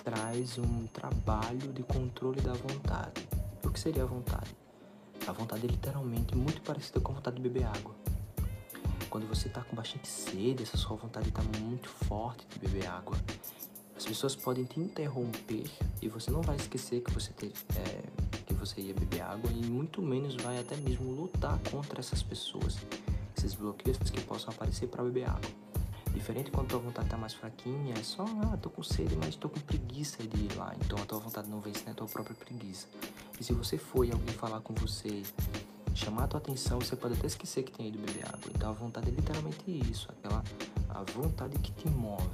traz 0.03 0.59
um 0.59 0.85
trabalho 0.85 1.73
de 1.73 1.81
controle 1.81 2.41
da 2.41 2.53
vontade. 2.53 3.27
O 3.63 3.71
que 3.71 3.79
seria 3.79 4.03
a 4.03 4.05
vontade? 4.05 4.55
A 5.25 5.31
vontade 5.31 5.65
é 5.65 5.69
literalmente 5.69 6.35
muito 6.38 6.61
parecida 6.61 6.99
com 6.99 7.11
a 7.11 7.15
vontade 7.15 7.38
de 7.38 7.41
beber 7.41 7.65
água. 7.65 8.04
Quando 9.15 9.30
você 9.30 9.47
está 9.47 9.62
com 9.62 9.73
bastante 9.78 10.10
sede, 10.10 10.63
essa 10.63 10.75
sua 10.75 10.97
vontade 10.97 11.30
está 11.30 11.41
muito 11.62 11.88
forte 11.88 12.45
de 12.49 12.60
beber 12.60 12.86
água. 12.86 13.15
As 13.95 14.06
pessoas 14.06 14.36
podem 14.36 14.65
te 14.65 14.78
interromper 14.78 15.71
e 16.01 16.10
você 16.10 16.30
não 16.30 16.41
vai 16.41 16.58
esquecer 16.58 16.99
que 16.99 17.10
você, 17.12 17.32
te, 17.32 17.45
é, 17.78 18.04
que 18.45 18.54
você 18.54 18.82
ia 18.82 18.93
beber 18.93 19.21
água 19.21 19.49
e 19.49 19.65
muito 19.67 20.01
menos 20.01 20.36
vai 20.36 20.60
até 20.60 20.75
mesmo 20.75 21.10
lutar 21.13 21.58
contra 21.71 22.01
essas 22.01 22.21
pessoas, 22.21 22.75
esses 23.38 23.54
bloqueios 23.54 23.97
que 23.99 24.19
possam 24.19 24.54
aparecer 24.54 24.88
para 24.89 25.01
beber 25.01 25.30
água. 25.30 25.49
Diferente 26.13 26.51
quando 26.51 26.65
a 26.65 26.69
tua 26.71 26.80
vontade 26.80 27.08
tá 27.08 27.15
mais 27.15 27.34
fraquinha, 27.34 27.93
é 27.97 28.04
só, 28.04 28.25
ah, 28.51 28.58
tô 28.58 28.69
com 28.69 28.84
sede, 28.84 29.15
mas 29.15 29.38
tô 29.38 29.47
com 29.47 29.62
preguiça 29.62 30.23
de 30.23 30.43
ir 30.43 30.58
lá. 30.58 30.75
Então 30.84 31.01
a 31.01 31.06
tua 31.06 31.19
vontade 31.19 31.49
não 31.49 31.62
vence, 31.62 31.86
né? 31.86 31.91
A 31.91 31.95
tua 31.95 32.08
própria 32.08 32.36
preguiça. 32.36 32.88
E 33.39 33.45
se 33.45 33.54
você 33.54 33.78
for 33.78 34.04
e 34.04 34.12
alguém 34.12 34.36
falar 34.36 34.60
com 34.60 34.73
você, 34.73 35.23
chamar 35.95 36.25
a 36.25 36.27
tua 36.27 36.39
atenção, 36.39 36.79
você 36.79 36.95
pode 36.95 37.13
até 37.15 37.25
esquecer 37.25 37.63
que 37.63 37.71
tem 37.71 37.88
ido 37.88 37.97
beber 37.97 38.25
água. 38.27 38.51
Então 38.53 38.69
a 38.69 38.73
vontade 38.73 39.10
é 39.10 39.12
literalmente 39.12 39.63
isso, 39.89 40.08
aquela 40.12 40.43
a 40.89 41.03
vontade 41.12 41.58
que 41.60 41.71
te 41.71 41.89
move, 41.89 42.29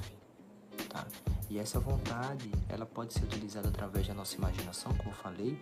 tá? 0.90 1.06
E 1.50 1.60
essa 1.60 1.80
vontade, 1.80 2.52
ela 2.70 2.86
pode 2.86 3.14
ser 3.14 3.24
utilizada 3.24 3.70
através 3.70 4.08
da 4.08 4.14
nossa 4.14 4.36
imaginação, 4.36 4.94
como 4.96 5.10
eu 5.10 5.16
falei, 5.16 5.60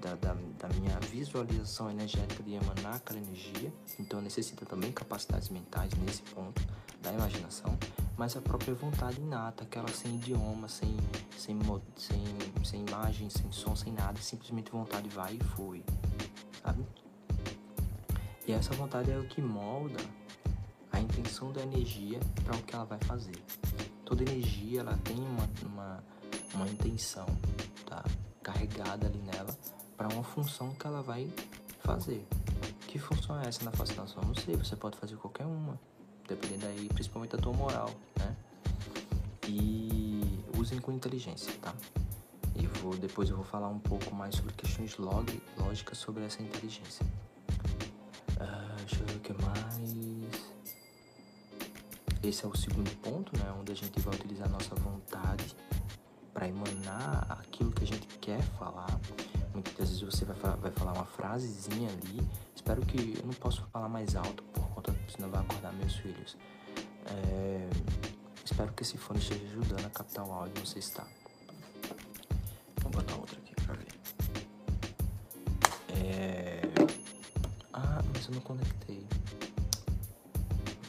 da, 0.00 0.14
da, 0.14 0.34
da, 0.34 0.68
minha 0.78 0.98
visualização 1.00 1.90
energética 1.90 2.42
de 2.42 2.54
emanar 2.54 2.96
aquela 2.96 3.18
energia. 3.18 3.72
Então 3.98 4.20
necessita 4.20 4.64
também 4.64 4.92
capacidades 4.92 5.48
mentais 5.48 5.92
nesse 5.94 6.22
ponto 6.22 6.62
da 7.00 7.12
imaginação, 7.12 7.76
mas 8.16 8.36
a 8.36 8.40
própria 8.40 8.74
vontade 8.74 9.20
inata, 9.20 9.64
aquela 9.64 9.88
sem 9.88 10.14
idioma, 10.14 10.68
sem, 10.68 10.96
sem, 11.36 11.58
sem, 11.96 12.64
sem 12.64 12.84
imagem, 12.86 13.28
sem 13.28 13.50
som, 13.50 13.74
sem 13.74 13.92
nada, 13.92 14.20
simplesmente 14.20 14.70
vontade 14.70 15.08
vai 15.08 15.34
e 15.34 15.44
foi, 15.56 15.84
sabe? 16.62 16.84
E 18.52 18.54
essa 18.54 18.74
vontade 18.74 19.10
é 19.10 19.18
o 19.18 19.24
que 19.24 19.40
molda 19.40 19.98
a 20.92 21.00
intenção 21.00 21.50
da 21.52 21.62
energia 21.62 22.20
para 22.44 22.54
o 22.54 22.62
que 22.62 22.74
ela 22.74 22.84
vai 22.84 22.98
fazer. 22.98 23.42
Toda 24.04 24.22
energia 24.24 24.80
ela 24.80 24.94
tem 25.04 25.16
uma, 25.16 25.48
uma, 25.62 26.04
uma 26.52 26.68
intenção 26.68 27.24
tá? 27.86 28.04
carregada 28.42 29.06
ali 29.06 29.20
nela 29.20 29.56
para 29.96 30.06
uma 30.12 30.22
função 30.22 30.74
que 30.74 30.86
ela 30.86 31.00
vai 31.00 31.32
fazer. 31.78 32.26
Que 32.88 32.98
função 32.98 33.40
é 33.40 33.48
essa 33.48 33.64
na 33.64 33.72
fascinação? 33.72 34.22
Não 34.22 34.34
sei, 34.34 34.54
você 34.54 34.76
pode 34.76 34.98
fazer 34.98 35.16
qualquer 35.16 35.46
uma 35.46 35.80
dependendo 36.28 36.66
aí, 36.66 36.90
principalmente 36.90 37.30
da 37.30 37.38
tua 37.38 37.54
moral, 37.54 37.90
né? 38.18 38.36
E 39.48 40.44
usem 40.58 40.78
com 40.78 40.92
inteligência, 40.92 41.50
tá? 41.62 41.72
E 42.54 42.66
vou, 42.66 42.94
depois 42.98 43.30
eu 43.30 43.36
vou 43.36 43.46
falar 43.46 43.68
um 43.68 43.78
pouco 43.78 44.14
mais 44.14 44.34
sobre 44.34 44.52
questões 44.52 44.98
log, 44.98 45.42
lógicas 45.56 45.96
sobre 45.96 46.26
essa 46.26 46.42
inteligência. 46.42 47.06
Uh, 48.82 48.86
deixa 48.86 49.02
eu 49.02 49.06
ver 49.06 49.16
o 49.16 49.20
que 49.20 49.32
mais. 49.42 49.80
Esse 52.22 52.44
é 52.44 52.48
o 52.48 52.56
segundo 52.56 52.90
ponto, 52.98 53.36
né? 53.38 53.52
Onde 53.58 53.72
a 53.72 53.74
gente 53.74 53.98
vai 54.00 54.14
utilizar 54.14 54.48
nossa 54.48 54.74
vontade 54.74 55.56
para 56.32 56.48
emanar 56.48 57.26
aquilo 57.40 57.72
que 57.72 57.84
a 57.84 57.86
gente 57.86 58.06
quer 58.18 58.42
falar. 58.58 58.98
Muitas 59.52 59.88
vezes 59.90 60.00
você 60.00 60.24
vai 60.24 60.36
vai 60.56 60.70
falar 60.70 60.92
uma 60.92 61.04
frasezinha 61.04 61.88
ali. 61.90 62.26
Espero 62.54 62.80
que 62.82 63.18
eu 63.18 63.26
não 63.26 63.34
posso 63.34 63.62
falar 63.72 63.88
mais 63.88 64.14
alto 64.16 64.42
senão 65.14 65.30
vai 65.30 65.40
acordar 65.40 65.72
meus 65.74 65.94
filhos. 65.96 66.36
É, 67.06 67.68
espero 68.44 68.72
que 68.72 68.82
esse 68.82 68.96
fone 68.96 69.20
esteja 69.20 69.44
ajudando 69.44 69.86
a 69.86 69.90
captar 69.90 70.26
o 70.26 70.32
áudio, 70.32 70.54
não 70.56 70.78
está. 70.78 71.06
Vou 72.80 72.90
botar 72.90 73.14
outro 73.16 73.38
aqui 73.38 73.51
não 78.32 78.40
conectei. 78.40 79.06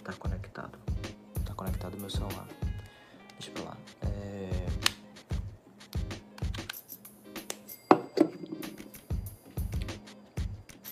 Tá 0.03 0.13
conectado. 0.13 0.77
Tá 1.45 1.53
conectado 1.53 1.97
meu 1.97 2.09
celular. 2.09 2.47
Deixa 3.39 3.51
pra 3.51 3.63
lá. 3.63 3.77
É... 4.01 4.67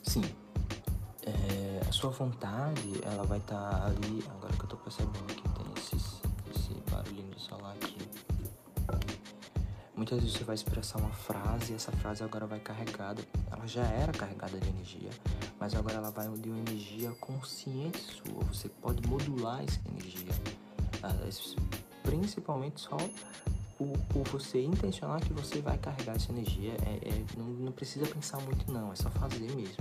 Sim. 0.04 0.24
É... 1.24 1.82
A 1.88 1.92
sua 1.92 2.10
vontade, 2.10 3.02
ela 3.04 3.24
vai 3.24 3.40
estar 3.40 3.70
tá 3.70 3.86
ali. 3.86 4.24
Agora 4.30 4.54
que 4.54 4.64
eu 4.64 4.68
tô 4.68 4.78
percebendo 4.78 5.34
que 5.34 5.50
tem 5.50 5.74
esses, 5.78 6.22
esse 6.54 6.74
barulhinho 6.90 7.32
do 7.32 7.40
celular 7.40 7.74
aqui. 7.74 7.98
Muitas 9.96 10.20
vezes 10.20 10.36
você 10.36 10.44
vai 10.44 10.56
expressar 10.56 10.98
uma 11.00 11.12
frase 11.12 11.74
e 11.74 11.76
essa 11.76 11.92
frase 11.92 12.24
agora 12.24 12.48
vai 12.48 12.60
carregada. 12.60 13.22
Ela 13.62 13.68
já 13.68 13.84
era 13.84 14.12
carregada 14.12 14.58
de 14.58 14.70
energia, 14.70 15.12
mas 15.60 15.76
agora 15.76 15.98
ela 15.98 16.10
vai 16.10 16.28
de 16.30 16.50
uma 16.50 16.58
energia 16.58 17.12
consciente 17.20 18.00
sua. 18.00 18.44
Você 18.46 18.68
pode 18.68 19.08
modular 19.08 19.64
essa 19.64 19.80
energia, 19.88 20.34
ah, 21.04 21.14
principalmente 22.02 22.82
só 22.82 22.98
por, 23.78 23.96
por 24.10 24.28
você 24.30 24.64
intencionar 24.64 25.22
que 25.22 25.32
você 25.32 25.62
vai 25.62 25.78
carregar 25.78 26.16
essa 26.16 26.32
energia. 26.32 26.74
É, 26.84 27.08
é, 27.08 27.26
não, 27.38 27.46
não 27.46 27.72
precisa 27.72 28.08
pensar 28.08 28.42
muito, 28.42 28.72
não, 28.72 28.92
é 28.92 28.96
só 28.96 29.12
fazer 29.12 29.52
mesmo. 29.56 29.78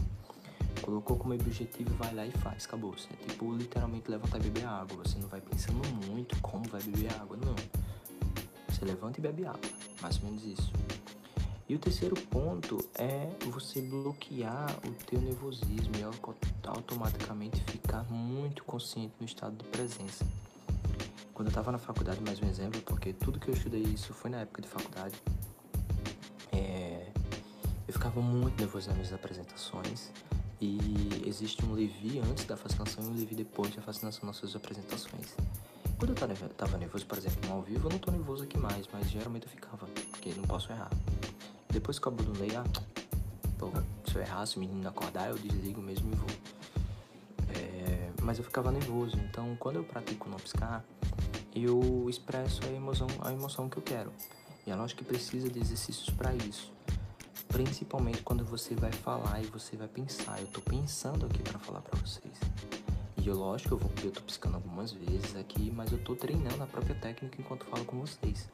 Colocou 0.82 1.16
como 1.16 1.32
objetivo, 1.32 1.94
vai 1.94 2.14
lá 2.14 2.26
e 2.26 2.32
faz, 2.32 2.66
acabou. 2.66 2.92
Você 2.92 3.08
é 3.14 3.28
tipo 3.28 3.50
literalmente 3.54 4.10
levantar 4.10 4.36
e 4.40 4.42
beber 4.42 4.66
água. 4.66 5.02
Você 5.04 5.18
não 5.18 5.28
vai 5.28 5.40
pensando 5.40 5.80
muito 6.06 6.38
como 6.42 6.68
vai 6.68 6.82
beber 6.82 7.10
água, 7.14 7.38
não. 7.38 7.54
Você 8.68 8.84
levanta 8.84 9.18
e 9.18 9.22
bebe 9.22 9.46
água, 9.46 9.70
mais 10.02 10.18
ou 10.18 10.24
menos 10.24 10.44
isso. 10.44 10.70
E 11.70 11.74
o 11.76 11.78
terceiro 11.78 12.16
ponto 12.22 12.84
é 12.96 13.30
você 13.46 13.80
bloquear 13.80 14.76
o 14.84 14.90
teu 15.04 15.20
nervosismo 15.20 15.92
e 15.96 16.02
automaticamente 16.66 17.62
ficar 17.62 18.02
muito 18.10 18.64
consciente 18.64 19.14
no 19.20 19.24
estado 19.24 19.54
de 19.56 19.62
presença. 19.68 20.26
Quando 21.32 21.46
eu 21.46 21.50
estava 21.50 21.70
na 21.70 21.78
faculdade, 21.78 22.20
mais 22.22 22.42
um 22.42 22.48
exemplo, 22.48 22.82
porque 22.82 23.12
tudo 23.12 23.38
que 23.38 23.46
eu 23.46 23.54
estudei 23.54 23.82
isso 23.82 24.12
foi 24.12 24.32
na 24.32 24.38
época 24.38 24.62
de 24.62 24.66
faculdade, 24.66 25.14
é, 26.50 27.06
eu 27.86 27.92
ficava 27.92 28.20
muito 28.20 28.58
nervoso 28.58 28.88
nas 28.88 28.96
minhas 28.96 29.12
apresentações 29.12 30.10
e 30.60 31.22
existe 31.24 31.64
um 31.64 31.72
Levi 31.72 32.18
antes 32.18 32.46
da 32.46 32.56
fascinação 32.56 33.04
e 33.04 33.06
um 33.06 33.14
Levi 33.14 33.36
depois 33.36 33.72
da 33.76 33.80
fascinação 33.80 34.26
nas 34.26 34.34
suas 34.38 34.56
apresentações. 34.56 35.36
Quando 35.96 36.10
eu 36.10 36.48
tava 36.48 36.76
nervoso, 36.78 37.06
por 37.06 37.16
exemplo, 37.16 37.48
no 37.48 37.54
ao 37.54 37.62
vivo, 37.62 37.86
eu 37.86 37.92
não 37.92 37.98
tô 38.00 38.10
nervoso 38.10 38.42
aqui 38.42 38.58
mais, 38.58 38.88
mas 38.92 39.08
geralmente 39.08 39.44
eu 39.44 39.50
ficava, 39.50 39.86
porque 39.86 40.34
não 40.34 40.42
posso 40.42 40.72
errar. 40.72 40.90
Depois 41.70 41.98
que 41.98 42.06
eu 42.06 42.12
abandonei, 42.12 42.54
ah, 42.56 42.64
pô, 43.58 43.70
se 44.06 44.16
eu 44.16 44.22
errar, 44.22 44.44
se 44.46 44.56
o 44.56 44.60
menino 44.60 44.88
acordar, 44.88 45.30
eu 45.30 45.36
desligo 45.36 45.80
mesmo 45.80 46.10
e 46.12 46.16
vou. 46.16 46.28
É, 47.54 48.10
mas 48.22 48.38
eu 48.38 48.44
ficava 48.44 48.70
nervoso, 48.70 49.16
então 49.18 49.56
quando 49.56 49.76
eu 49.76 49.84
pratico 49.84 50.28
não 50.28 50.36
piscar, 50.36 50.84
eu 51.54 52.06
expresso 52.08 52.60
a 52.64 52.72
emoção, 52.72 53.06
a 53.22 53.32
emoção 53.32 53.68
que 53.68 53.76
eu 53.76 53.82
quero. 53.82 54.12
E 54.66 54.70
é 54.70 54.74
lógico 54.74 55.02
que 55.02 55.04
precisa 55.04 55.48
de 55.48 55.58
exercícios 55.58 56.10
para 56.10 56.34
isso. 56.34 56.72
Principalmente 57.48 58.22
quando 58.22 58.44
você 58.44 58.74
vai 58.74 58.92
falar 58.92 59.40
e 59.42 59.46
você 59.46 59.76
vai 59.76 59.88
pensar. 59.88 60.40
Eu 60.40 60.46
tô 60.48 60.60
pensando 60.60 61.26
aqui 61.26 61.42
para 61.42 61.58
falar 61.58 61.80
para 61.80 61.98
vocês. 61.98 62.34
E 63.16 63.26
eu, 63.26 63.36
lógico, 63.36 63.74
eu, 63.74 63.78
vou, 63.78 63.90
eu 64.04 64.10
tô 64.10 64.20
piscando 64.20 64.56
algumas 64.56 64.92
vezes 64.92 65.36
aqui, 65.36 65.70
mas 65.70 65.92
eu 65.92 65.98
tô 65.98 66.14
treinando 66.14 66.62
a 66.62 66.66
própria 66.66 66.94
técnica 66.94 67.40
enquanto 67.40 67.64
falo 67.66 67.84
com 67.84 68.00
vocês. 68.00 68.48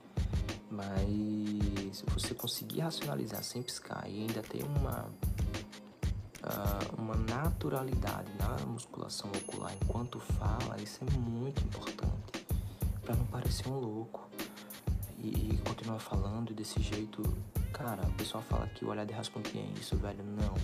Mas 0.71 1.97
se 1.97 2.05
você 2.13 2.35
conseguir 2.35 2.81
racionalizar 2.81 3.43
sem 3.43 3.63
piscar 3.63 4.05
e 4.09 4.23
ainda 4.23 4.43
ter 4.43 4.65
uma, 4.65 5.09
uh, 6.43 7.01
uma 7.01 7.15
naturalidade 7.15 8.31
na 8.39 8.67
musculação 8.67 9.31
ocular 9.31 9.73
enquanto 9.83 10.19
fala, 10.19 10.77
isso 10.83 11.01
é 11.05 11.19
muito 11.19 11.63
importante 11.63 12.45
para 13.03 13.15
não 13.15 13.25
parecer 13.27 13.69
um 13.69 13.79
louco 13.79 14.29
e, 15.19 15.29
e 15.29 15.59
continuar 15.67 16.01
falando 16.01 16.53
desse 16.53 16.81
jeito. 16.83 17.23
Cara, 17.73 18.03
o 18.03 18.13
pessoal 18.15 18.43
fala 18.43 18.67
que 18.69 18.85
o 18.85 18.89
olhar 18.89 19.07
de 19.07 19.13
Rasputin 19.13 19.59
é 19.59 19.79
isso, 19.79 19.97
velho. 19.97 20.25
Não. 20.25 20.55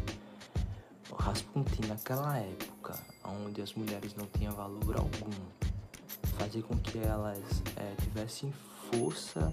O 1.11 1.15
Rasputin, 1.15 1.87
naquela 1.87 2.39
época, 2.39 2.99
onde 3.25 3.63
as 3.63 3.75
mulheres 3.75 4.15
não 4.15 4.27
tinham 4.27 4.53
valor 4.55 4.97
algum, 4.97 5.31
fazer 6.39 6.63
com 6.63 6.77
que 6.79 6.99
elas 6.99 7.63
é, 7.77 7.95
tivessem 8.03 8.53
força 8.91 9.53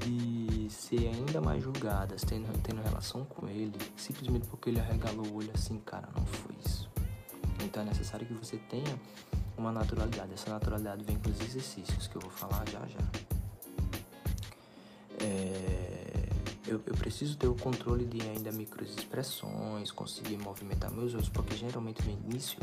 de 0.00 0.68
ser 0.70 1.08
ainda 1.08 1.40
mais 1.40 1.62
julgadas, 1.62 2.22
tendo, 2.22 2.50
tendo 2.62 2.82
relação 2.82 3.24
com 3.24 3.48
ele, 3.48 3.72
simplesmente 3.96 4.46
porque 4.48 4.70
ele 4.70 4.80
arregalou 4.80 5.26
o 5.26 5.36
olho 5.36 5.50
assim, 5.54 5.78
cara, 5.78 6.08
não 6.16 6.24
foi 6.26 6.54
isso. 6.64 6.88
Então 7.64 7.82
é 7.82 7.86
necessário 7.86 8.26
que 8.26 8.34
você 8.34 8.56
tenha 8.56 8.98
uma 9.56 9.72
naturalidade. 9.72 10.32
Essa 10.34 10.50
naturalidade 10.50 11.04
vem 11.04 11.16
com 11.18 11.30
os 11.30 11.40
exercícios 11.40 12.06
que 12.06 12.16
eu 12.16 12.20
vou 12.20 12.30
falar 12.30 12.64
já 12.68 12.80
já. 12.86 12.98
É, 15.20 16.28
eu, 16.66 16.80
eu, 16.86 16.94
preciso 16.94 17.36
ter 17.36 17.46
o 17.46 17.54
controle 17.54 18.04
de 18.04 18.20
ainda 18.22 18.50
microexpressões, 18.52 19.90
conseguir 19.90 20.36
movimentar 20.36 20.90
meus 20.90 21.14
olhos, 21.14 21.28
porque 21.28 21.56
geralmente 21.56 22.02
no 22.02 22.12
início, 22.12 22.58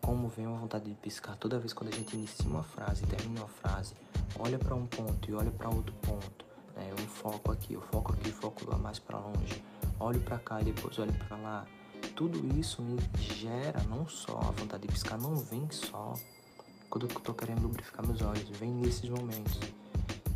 como 0.00 0.28
vem 0.28 0.46
uma 0.46 0.58
vontade 0.58 0.84
de 0.86 0.94
piscar 0.94 1.36
toda 1.36 1.58
vez 1.58 1.72
quando 1.72 1.92
a 1.92 1.96
gente 1.96 2.16
inicia 2.16 2.48
uma 2.48 2.62
frase 2.62 3.04
termina 3.06 3.40
uma 3.40 3.48
frase, 3.48 3.94
olha 4.38 4.58
para 4.58 4.74
um 4.74 4.86
ponto 4.86 5.30
e 5.30 5.34
olha 5.34 5.50
para 5.50 5.68
outro 5.68 5.94
ponto 6.02 6.46
né? 6.76 6.92
Um 7.00 7.06
foco 7.08 7.50
aqui, 7.50 7.72
eu 7.72 7.80
foco 7.80 8.12
aqui, 8.12 8.30
foco 8.30 8.70
lá 8.70 8.76
mais 8.76 8.98
para 8.98 9.18
longe. 9.18 9.62
Olho 9.98 10.20
para 10.20 10.38
cá 10.38 10.60
e 10.60 10.64
depois 10.64 10.98
olho 10.98 11.12
para 11.14 11.36
lá. 11.38 11.66
Tudo 12.14 12.46
isso 12.58 12.82
me 12.82 12.98
gera 13.18 13.82
não 13.84 14.06
só 14.06 14.38
a 14.38 14.50
vontade 14.50 14.86
de 14.86 14.92
piscar, 14.92 15.18
não 15.18 15.36
vem 15.36 15.66
só 15.70 16.14
quando 16.88 17.08
eu 17.08 17.20
tô 17.20 17.34
querendo 17.34 17.62
lubrificar 17.62 18.06
meus 18.06 18.22
olhos, 18.22 18.48
vem 18.58 18.70
nesses 18.70 19.08
momentos. 19.08 19.58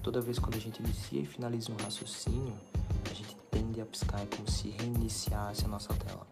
Toda 0.02 0.20
vez 0.20 0.38
quando 0.38 0.56
a 0.56 0.58
gente 0.58 0.82
inicia 0.82 1.20
e 1.20 1.26
finaliza 1.26 1.70
um 1.70 1.76
raciocínio, 1.76 2.54
a 3.08 3.14
gente 3.14 3.36
tende 3.50 3.80
a 3.80 3.86
piscar, 3.86 4.20
é 4.20 4.26
como 4.26 4.50
se 4.50 4.70
reiniciasse 4.70 5.64
a 5.64 5.68
nossa 5.68 5.94
tela. 5.94 6.26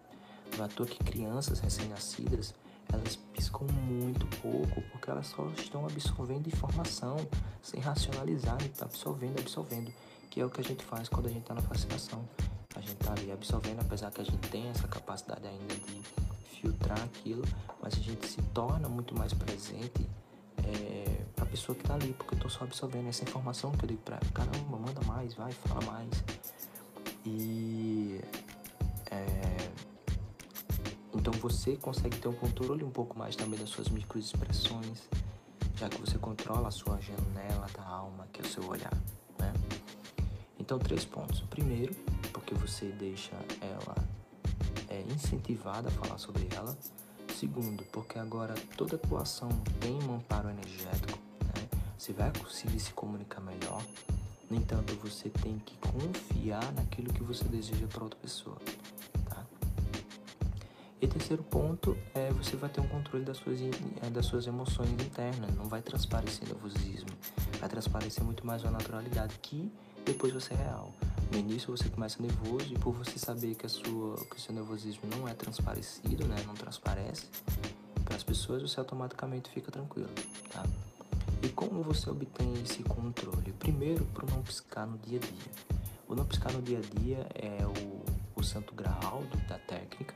Não 0.56 0.64
é 0.64 0.66
à 0.66 0.68
toa 0.68 0.86
que 0.86 0.98
crianças 1.04 1.60
recém-nascidas 1.60 2.54
elas 2.92 3.16
piscam 3.16 3.66
muito 3.86 4.26
pouco 4.40 4.82
porque 4.90 5.10
elas 5.10 5.26
só 5.28 5.48
estão 5.56 5.84
absorvendo 5.86 6.46
informação 6.46 7.16
sem 7.62 7.80
racionalizar, 7.80 8.58
e 8.64 8.68
tá 8.68 8.84
absorvendo, 8.84 9.38
absorvendo, 9.38 9.92
que 10.30 10.40
é 10.40 10.44
o 10.44 10.50
que 10.50 10.60
a 10.60 10.64
gente 10.64 10.84
faz 10.84 11.08
quando 11.08 11.26
a 11.26 11.28
gente 11.28 11.42
está 11.42 11.54
na 11.54 11.62
fascinação. 11.62 12.26
A 12.74 12.80
gente 12.80 12.92
está 12.92 13.12
ali 13.12 13.32
absorvendo, 13.32 13.80
apesar 13.80 14.10
que 14.10 14.20
a 14.20 14.24
gente 14.24 14.48
tem 14.48 14.68
essa 14.68 14.86
capacidade 14.86 15.46
ainda 15.46 15.74
de 15.74 16.02
filtrar 16.60 17.00
aquilo, 17.02 17.42
mas 17.82 17.94
a 17.94 18.00
gente 18.00 18.26
se 18.26 18.40
torna 18.54 18.88
muito 18.88 19.16
mais 19.16 19.32
presente 19.32 20.08
é, 20.58 21.24
para 21.34 21.44
a 21.44 21.48
pessoa 21.48 21.74
que 21.74 21.82
está 21.82 21.94
ali, 21.94 22.12
porque 22.12 22.34
eu 22.34 22.36
estou 22.36 22.50
só 22.50 22.64
absorvendo 22.64 23.08
essa 23.08 23.22
informação 23.22 23.72
que 23.72 23.84
eu 23.84 23.88
digo 23.88 24.02
para 24.02 24.16
ela, 24.16 24.32
caramba, 24.32 24.76
manda 24.76 25.00
mais, 25.06 25.34
vai, 25.34 25.52
fala 25.52 25.84
mais. 25.86 26.24
E 27.24 28.20
é, 29.10 29.57
então 31.18 31.32
você 31.32 31.76
consegue 31.76 32.16
ter 32.16 32.28
um 32.28 32.32
controle 32.32 32.84
um 32.84 32.90
pouco 32.90 33.18
mais 33.18 33.34
também 33.34 33.58
das 33.58 33.68
suas 33.68 33.88
microexpressões, 33.88 35.08
já 35.74 35.88
que 35.88 36.00
você 36.00 36.16
controla 36.16 36.68
a 36.68 36.70
sua 36.70 37.00
janela 37.00 37.66
da 37.76 37.82
alma, 37.82 38.28
que 38.32 38.40
é 38.40 38.44
o 38.44 38.48
seu 38.48 38.64
olhar, 38.64 38.94
né? 39.36 39.52
Então, 40.60 40.78
três 40.78 41.04
pontos. 41.04 41.40
Primeiro, 41.50 41.92
porque 42.32 42.54
você 42.54 42.86
deixa 42.92 43.32
ela 43.60 43.96
é, 44.88 45.02
incentivada 45.12 45.88
a 45.88 45.90
falar 45.90 46.18
sobre 46.18 46.48
ela. 46.54 46.76
Segundo, 47.36 47.84
porque 47.92 48.18
agora 48.18 48.54
toda 48.76 48.94
atuação 48.94 49.48
tem 49.80 50.00
um 50.04 50.14
amparo 50.14 50.48
energético, 50.50 51.18
né? 51.40 51.68
Você 51.98 52.12
vai 52.12 52.32
conseguir 52.38 52.78
se 52.78 52.92
comunicar 52.92 53.40
melhor. 53.40 53.82
No 54.48 54.56
entanto, 54.56 54.94
você 55.02 55.28
tem 55.28 55.58
que 55.58 55.76
confiar 55.78 56.72
naquilo 56.72 57.12
que 57.12 57.22
você 57.22 57.44
deseja 57.44 57.86
para 57.86 58.04
outra 58.04 58.18
pessoa. 58.20 58.56
E 61.00 61.06
terceiro 61.06 61.44
ponto 61.44 61.96
é 62.12 62.30
você 62.32 62.56
vai 62.56 62.68
ter 62.68 62.80
um 62.80 62.88
controle 62.88 63.24
das 63.24 63.36
suas, 63.36 63.60
é, 63.60 64.10
das 64.10 64.26
suas 64.26 64.46
emoções 64.48 64.90
internas, 64.90 65.54
não 65.54 65.66
vai 65.66 65.80
transparecer 65.80 66.48
nervosismo, 66.48 67.10
vai 67.60 67.68
transparecer 67.68 68.24
muito 68.24 68.44
mais 68.44 68.64
a 68.64 68.70
naturalidade 68.70 69.38
que 69.40 69.70
depois 70.04 70.32
você 70.32 70.54
é 70.54 70.56
real. 70.56 70.92
No 71.30 71.38
início 71.38 71.76
você 71.76 71.88
começa 71.88 72.20
nervoso 72.20 72.72
e 72.72 72.78
por 72.78 72.92
você 72.92 73.16
saber 73.16 73.54
que, 73.54 73.66
a 73.66 73.68
sua, 73.68 74.16
que 74.24 74.36
o 74.36 74.40
seu 74.40 74.52
nervosismo 74.52 75.02
não 75.16 75.28
é 75.28 75.34
transparecido, 75.34 76.26
né, 76.26 76.36
não 76.46 76.54
transparece 76.54 77.26
para 78.04 78.16
as 78.16 78.24
pessoas, 78.24 78.62
você 78.62 78.80
automaticamente 78.80 79.50
fica 79.50 79.70
tranquilo, 79.70 80.10
tá? 80.50 80.64
E 81.42 81.48
como 81.50 81.82
você 81.82 82.10
obtém 82.10 82.54
esse 82.62 82.82
controle? 82.82 83.52
Primeiro, 83.52 84.04
por 84.06 84.28
não 84.28 84.42
piscar 84.42 84.86
no 84.86 84.98
dia 84.98 85.18
a 85.18 85.20
dia. 85.20 85.78
O 86.08 86.14
não 86.14 86.24
piscar 86.24 86.52
no 86.52 86.60
dia 86.60 86.78
a 86.78 87.00
dia 87.00 87.26
é 87.34 87.64
o, 87.64 88.40
o 88.40 88.42
santo 88.42 88.74
graal 88.74 89.22
da 89.46 89.58
técnica? 89.58 90.14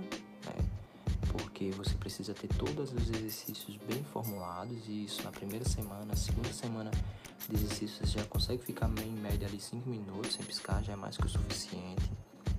Porque 1.32 1.70
você 1.70 1.94
precisa 1.94 2.34
ter 2.34 2.48
todos 2.48 2.92
os 2.92 3.10
exercícios 3.10 3.76
bem 3.88 4.02
formulados 4.04 4.86
e 4.86 5.04
isso 5.04 5.22
na 5.22 5.30
primeira 5.30 5.68
semana, 5.68 6.14
segunda 6.14 6.52
semana 6.52 6.90
de 7.48 7.56
exercício 7.56 8.06
você 8.06 8.18
já 8.18 8.24
consegue 8.26 8.62
ficar 8.62 8.88
em 8.88 9.10
média 9.10 9.48
ali 9.48 9.60
5 9.60 9.88
minutos 9.88 10.34
sem 10.34 10.44
piscar, 10.44 10.82
já 10.82 10.92
é 10.92 10.96
mais 10.96 11.16
que 11.16 11.26
o 11.26 11.28
suficiente. 11.28 12.10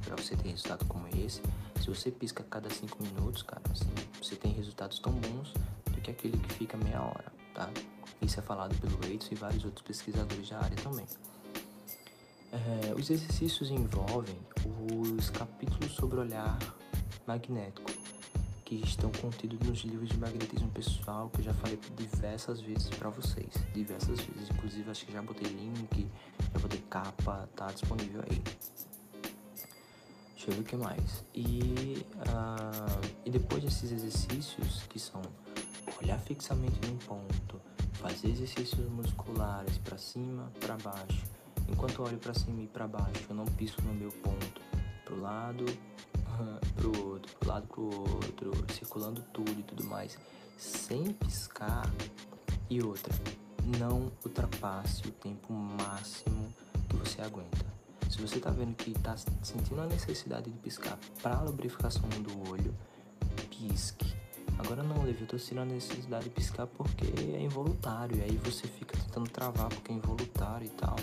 para 0.06 0.16
você 0.18 0.36
ter 0.36 0.50
resultado 0.50 0.86
como 0.86 1.08
esse. 1.08 1.42
Se 1.80 1.88
você 1.88 2.12
pisca 2.12 2.44
a 2.44 2.46
cada 2.46 2.70
5 2.70 3.02
minutos, 3.02 3.42
cara, 3.44 3.62
assim, 3.72 3.90
você 4.22 4.36
tem 4.36 4.52
resultados 4.52 5.00
tão 5.00 5.14
bons 5.14 5.54
do 5.92 6.02
que 6.02 6.12
aquele 6.12 6.38
que 6.38 6.54
fica 6.54 6.78
meia 6.78 7.02
hora, 7.02 7.32
tá? 7.54 7.70
Isso 8.22 8.40
é 8.40 8.44
falado 8.44 8.76
pelo 8.80 8.98
Waits 8.98 9.30
e 9.32 9.36
vários 9.36 9.64
outros 9.66 9.86
pesquisadores 9.86 10.50
da 10.50 10.60
área 10.60 10.78
também. 10.78 11.06
É, 12.52 12.94
os 12.94 13.10
exercícios 13.10 13.72
envolvem 13.72 14.38
os 15.18 15.30
capítulos 15.30 15.92
sobre 15.94 16.20
olhar 16.20 16.58
magnético, 17.26 17.92
que 18.78 18.88
estão 18.88 19.12
contidos 19.12 19.60
nos 19.68 19.82
livros 19.82 20.10
de 20.10 20.18
magnetismo 20.18 20.70
pessoal, 20.70 21.30
que 21.30 21.40
eu 21.40 21.46
já 21.46 21.54
falei 21.54 21.80
diversas 21.96 22.62
vezes 22.62 22.90
para 22.90 23.10
vocês. 23.10 23.54
Diversas 23.74 24.20
vezes. 24.20 24.50
Inclusive, 24.50 24.90
acho 24.90 25.06
que 25.06 25.12
já 25.12 25.22
botei 25.22 25.48
link, 25.48 26.08
já 26.52 26.60
botei 26.60 26.82
capa, 26.90 27.48
tá 27.56 27.68
disponível 27.68 28.22
aí. 28.30 28.42
Deixa 30.34 30.50
eu 30.50 30.56
ver 30.56 30.62
o 30.62 30.64
que 30.64 30.76
mais. 30.76 31.24
E, 31.34 32.06
uh, 32.18 33.12
e 33.26 33.30
depois 33.30 33.64
desses 33.64 33.92
exercícios, 33.92 34.84
que 34.90 35.00
são 35.00 35.22
olhar 36.02 36.20
fixamente 36.20 36.80
num 36.88 36.98
ponto, 36.98 37.62
fazer 37.94 38.30
exercícios 38.30 38.90
musculares 38.90 39.78
para 39.78 39.98
cima, 39.98 40.52
para 40.60 40.78
baixo. 40.78 41.24
Enquanto 41.70 42.04
olho 42.04 42.18
para 42.18 42.34
cima 42.34 42.62
e 42.62 42.68
para 42.68 42.88
baixo, 42.88 43.26
eu 43.30 43.36
não 43.36 43.46
pisco 43.46 43.82
no 43.84 43.94
meu 43.94 44.12
ponto, 44.12 44.62
pro 45.06 45.20
lado, 45.20 45.66
pro 46.76 47.08
outro, 47.08 47.36
pro 47.40 47.50
lado, 47.50 47.68
pro 47.68 47.84
outro, 47.84 48.74
circulando 48.74 49.22
tudo 49.34 49.52
e 49.60 49.64
tudo 49.64 49.84
mais, 49.84 50.18
sem 50.58 51.14
piscar. 51.14 51.90
E 52.70 52.82
outra, 52.82 53.14
não 53.80 54.12
ultrapasse 54.26 55.08
o 55.08 55.12
tempo 55.12 55.54
máximo 55.54 56.54
que 56.90 56.96
você 56.96 57.22
aguenta. 57.22 57.66
Se 58.10 58.22
você 58.22 58.38
está 58.38 58.52
vendo 58.52 58.76
que 58.76 58.92
está 58.92 59.16
sentindo 59.42 59.82
a 59.82 59.88
necessidade 59.88 60.52
de 60.52 60.58
piscar 60.60 60.98
para 61.22 61.42
lubrificação 61.42 62.08
do 62.10 62.50
olho, 62.50 62.74
pisque. 63.50 64.14
Agora 64.60 64.84
não, 64.84 65.04
Levi, 65.04 65.22
eu 65.22 65.28
tô 65.28 65.40
sentindo 65.40 65.62
a 65.62 65.66
necessidade 65.66 66.26
de 66.26 66.30
piscar 66.30 66.68
porque 66.68 67.06
é 67.36 67.42
involuntário. 67.42 68.18
E 68.18 68.22
aí 68.22 68.38
você 68.44 68.68
fica 68.68 68.96
tentando 68.98 69.30
travar 69.30 69.70
porque 69.70 69.92
é 69.92 69.96
involuntário 69.96 70.68
e 70.68 70.70
tal. 70.70 70.96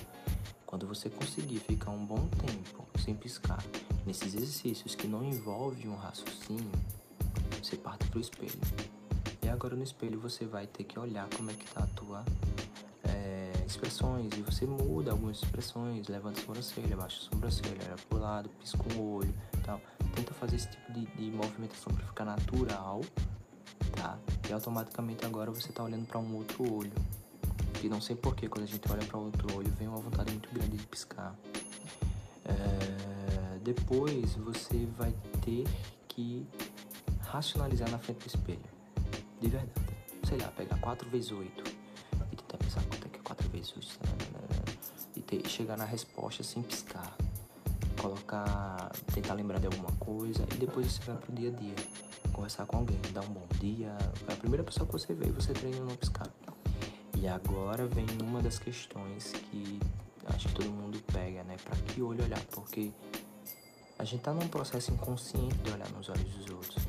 Quando 0.70 0.86
você 0.86 1.10
conseguir 1.10 1.58
ficar 1.58 1.90
um 1.90 2.06
bom 2.06 2.28
tempo 2.28 2.86
sem 2.96 3.12
piscar 3.12 3.58
nesses 4.06 4.36
exercícios 4.36 4.94
que 4.94 5.08
não 5.08 5.24
envolvem 5.24 5.88
um 5.88 5.96
raciocínio, 5.96 6.70
você 7.60 7.76
parte 7.76 8.06
pro 8.06 8.20
espelho. 8.20 8.60
E 9.42 9.48
agora 9.48 9.74
no 9.74 9.82
espelho 9.82 10.20
você 10.20 10.46
vai 10.46 10.68
ter 10.68 10.84
que 10.84 10.96
olhar 10.96 11.28
como 11.36 11.50
é 11.50 11.54
que 11.54 11.68
tá 11.74 11.82
a 11.82 11.86
tua 11.88 12.24
é, 13.02 13.52
expressões 13.66 14.32
e 14.38 14.42
você 14.42 14.64
muda 14.64 15.10
algumas 15.10 15.42
expressões, 15.42 16.06
levanta 16.06 16.38
a 16.40 16.44
sobrancelha, 16.44 16.96
baixa 16.96 17.18
a 17.18 17.34
sobrancelha, 17.34 17.78
olha 17.88 17.96
pro 18.08 18.18
lado, 18.20 18.48
pisca 18.60 18.96
o 18.96 19.14
olho, 19.16 19.34
tal. 19.64 19.80
Tenta 20.14 20.32
fazer 20.34 20.54
esse 20.54 20.68
tipo 20.68 20.92
de, 20.92 21.04
de 21.04 21.32
movimentação 21.32 21.92
para 21.92 22.06
ficar 22.06 22.24
natural, 22.24 23.00
tá? 23.96 24.16
E 24.48 24.52
automaticamente 24.52 25.26
agora 25.26 25.50
você 25.50 25.72
tá 25.72 25.82
olhando 25.82 26.06
para 26.06 26.20
um 26.20 26.36
outro 26.36 26.62
olho. 26.72 26.92
E 27.82 27.88
não 27.88 28.00
sei 28.00 28.14
porquê, 28.14 28.48
quando 28.48 28.64
a 28.64 28.66
gente 28.66 28.90
olha 28.92 29.04
para 29.06 29.18
outro 29.18 29.56
olho, 29.56 29.70
vem 29.78 29.88
uma 29.88 29.98
vontade 29.98 30.30
muito 30.32 30.52
grande 30.52 30.76
de 30.76 30.86
piscar. 30.86 31.34
É, 32.44 33.58
depois 33.62 34.34
você 34.34 34.86
vai 34.98 35.14
ter 35.42 35.64
que 36.08 36.46
racionalizar 37.20 37.90
na 37.90 37.98
frente 37.98 38.18
do 38.18 38.26
espelho. 38.26 38.60
De 39.40 39.48
verdade. 39.48 39.70
Sei 40.28 40.38
lá, 40.38 40.48
pegar 40.48 40.78
4 40.78 41.08
vezes 41.08 41.32
8 41.32 41.64
e 42.32 42.36
tentar 42.36 42.58
pensar 42.58 42.82
quanto 42.82 43.06
é 43.06 43.08
que 43.08 43.18
é 43.18 43.22
4 43.22 43.48
vezes 43.48 43.74
8. 43.74 43.86
E 45.16 45.22
ter, 45.22 45.48
chegar 45.48 45.78
na 45.78 45.84
resposta 45.84 46.42
sem 46.42 46.62
piscar. 46.62 47.16
Colocar. 48.00 48.90
tentar 49.14 49.34
lembrar 49.34 49.58
de 49.58 49.66
alguma 49.66 49.92
coisa 49.92 50.44
e 50.54 50.58
depois 50.58 50.86
você 50.86 51.02
vai 51.04 51.16
pro 51.16 51.32
dia 51.32 51.48
a 51.48 51.52
dia. 51.52 51.74
Conversar 52.32 52.66
com 52.66 52.76
alguém, 52.76 53.00
dar 53.12 53.22
um 53.22 53.32
bom 53.32 53.46
dia. 53.58 53.96
É 54.28 54.32
a 54.32 54.36
primeira 54.36 54.62
pessoa 54.62 54.86
que 54.86 54.92
você 54.92 55.14
vê 55.14 55.28
e 55.28 55.32
você 55.32 55.52
treina 55.52 55.80
não 55.80 55.96
piscar. 55.96 56.28
E 57.20 57.28
agora 57.28 57.86
vem 57.86 58.06
uma 58.22 58.40
das 58.40 58.58
questões 58.58 59.32
que 59.50 59.78
acho 60.24 60.48
que 60.48 60.54
todo 60.54 60.70
mundo 60.70 60.98
pega, 61.12 61.44
né? 61.44 61.54
Para 61.62 61.76
que 61.76 62.00
olho 62.00 62.24
olhar? 62.24 62.40
Porque 62.46 62.90
a 63.98 64.04
gente 64.04 64.22
tá 64.22 64.32
num 64.32 64.48
processo 64.48 64.90
inconsciente 64.90 65.54
de 65.56 65.70
olhar 65.70 65.88
nos 65.90 66.08
olhos 66.08 66.24
dos 66.32 66.48
outros. 66.48 66.82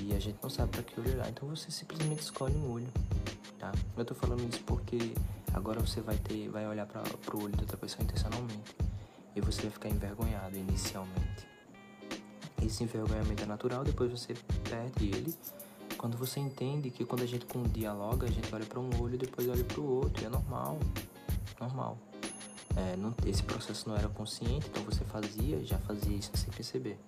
E 0.00 0.14
a 0.14 0.20
gente 0.20 0.38
não 0.40 0.48
sabe 0.48 0.70
para 0.70 0.82
que 0.84 1.00
olho 1.00 1.14
olhar. 1.14 1.28
Então 1.28 1.48
você 1.48 1.72
simplesmente 1.72 2.22
escolhe 2.22 2.54
um 2.54 2.70
olho, 2.70 2.86
tá? 3.58 3.72
Eu 3.96 4.04
tô 4.04 4.14
falando 4.14 4.48
isso 4.48 4.62
porque 4.62 5.12
agora 5.52 5.80
você 5.80 6.00
vai 6.00 6.18
ter, 6.18 6.48
vai 6.50 6.68
olhar 6.68 6.86
para 6.86 7.02
pro 7.02 7.42
olho 7.42 7.56
da 7.56 7.62
outra 7.62 7.76
pessoa 7.76 8.04
intencionalmente. 8.04 8.76
E 9.34 9.40
você 9.40 9.62
vai 9.62 9.70
ficar 9.72 9.88
envergonhado 9.88 10.56
inicialmente. 10.56 11.48
Esse 12.62 12.84
envergonhamento 12.84 13.42
é 13.42 13.46
natural, 13.46 13.82
depois 13.82 14.08
você 14.08 14.34
perde 14.70 15.06
ele 15.06 15.34
quando 16.04 16.18
você 16.18 16.38
entende 16.38 16.90
que 16.90 17.02
quando 17.02 17.22
a 17.22 17.26
gente 17.26 17.46
dialoga, 17.72 18.26
a 18.26 18.30
gente 18.30 18.54
olha 18.54 18.66
para 18.66 18.78
um 18.78 18.90
olho 19.00 19.14
e 19.14 19.16
depois 19.16 19.48
olha 19.48 19.64
para 19.64 19.80
o 19.80 19.90
outro, 19.90 20.22
é 20.22 20.28
normal, 20.28 20.78
normal. 21.58 21.96
É, 22.76 22.94
não, 22.94 23.14
esse 23.24 23.42
processo 23.42 23.88
não 23.88 23.96
era 23.96 24.06
consciente, 24.10 24.66
então 24.68 24.84
você 24.84 25.02
fazia, 25.02 25.64
já 25.64 25.78
fazia 25.78 26.14
isso 26.14 26.30
sem 26.34 26.52
perceber. 26.52 26.98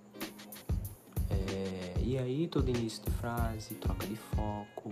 É, 1.29 1.93
e 2.01 2.17
aí 2.17 2.47
todo 2.47 2.69
início 2.69 3.03
de 3.03 3.11
frase, 3.11 3.75
troca 3.75 4.07
de 4.07 4.15
foco, 4.15 4.91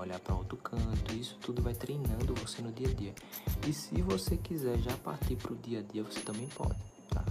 olhar 0.00 0.18
para 0.18 0.34
outro 0.34 0.56
canto, 0.56 1.14
isso 1.14 1.36
tudo 1.42 1.60
vai 1.60 1.74
treinando 1.74 2.34
você 2.36 2.62
no 2.62 2.72
dia 2.72 2.88
a 2.88 2.94
dia. 2.94 3.14
E 3.68 3.72
se 3.74 4.00
você 4.00 4.38
quiser 4.38 4.78
já 4.78 4.96
partir 4.96 5.36
para 5.36 5.52
o 5.52 5.56
dia 5.56 5.80
a 5.80 5.82
dia, 5.82 6.02
você 6.02 6.20
também 6.20 6.46
pode, 6.46 6.80
tá? 7.10 7.22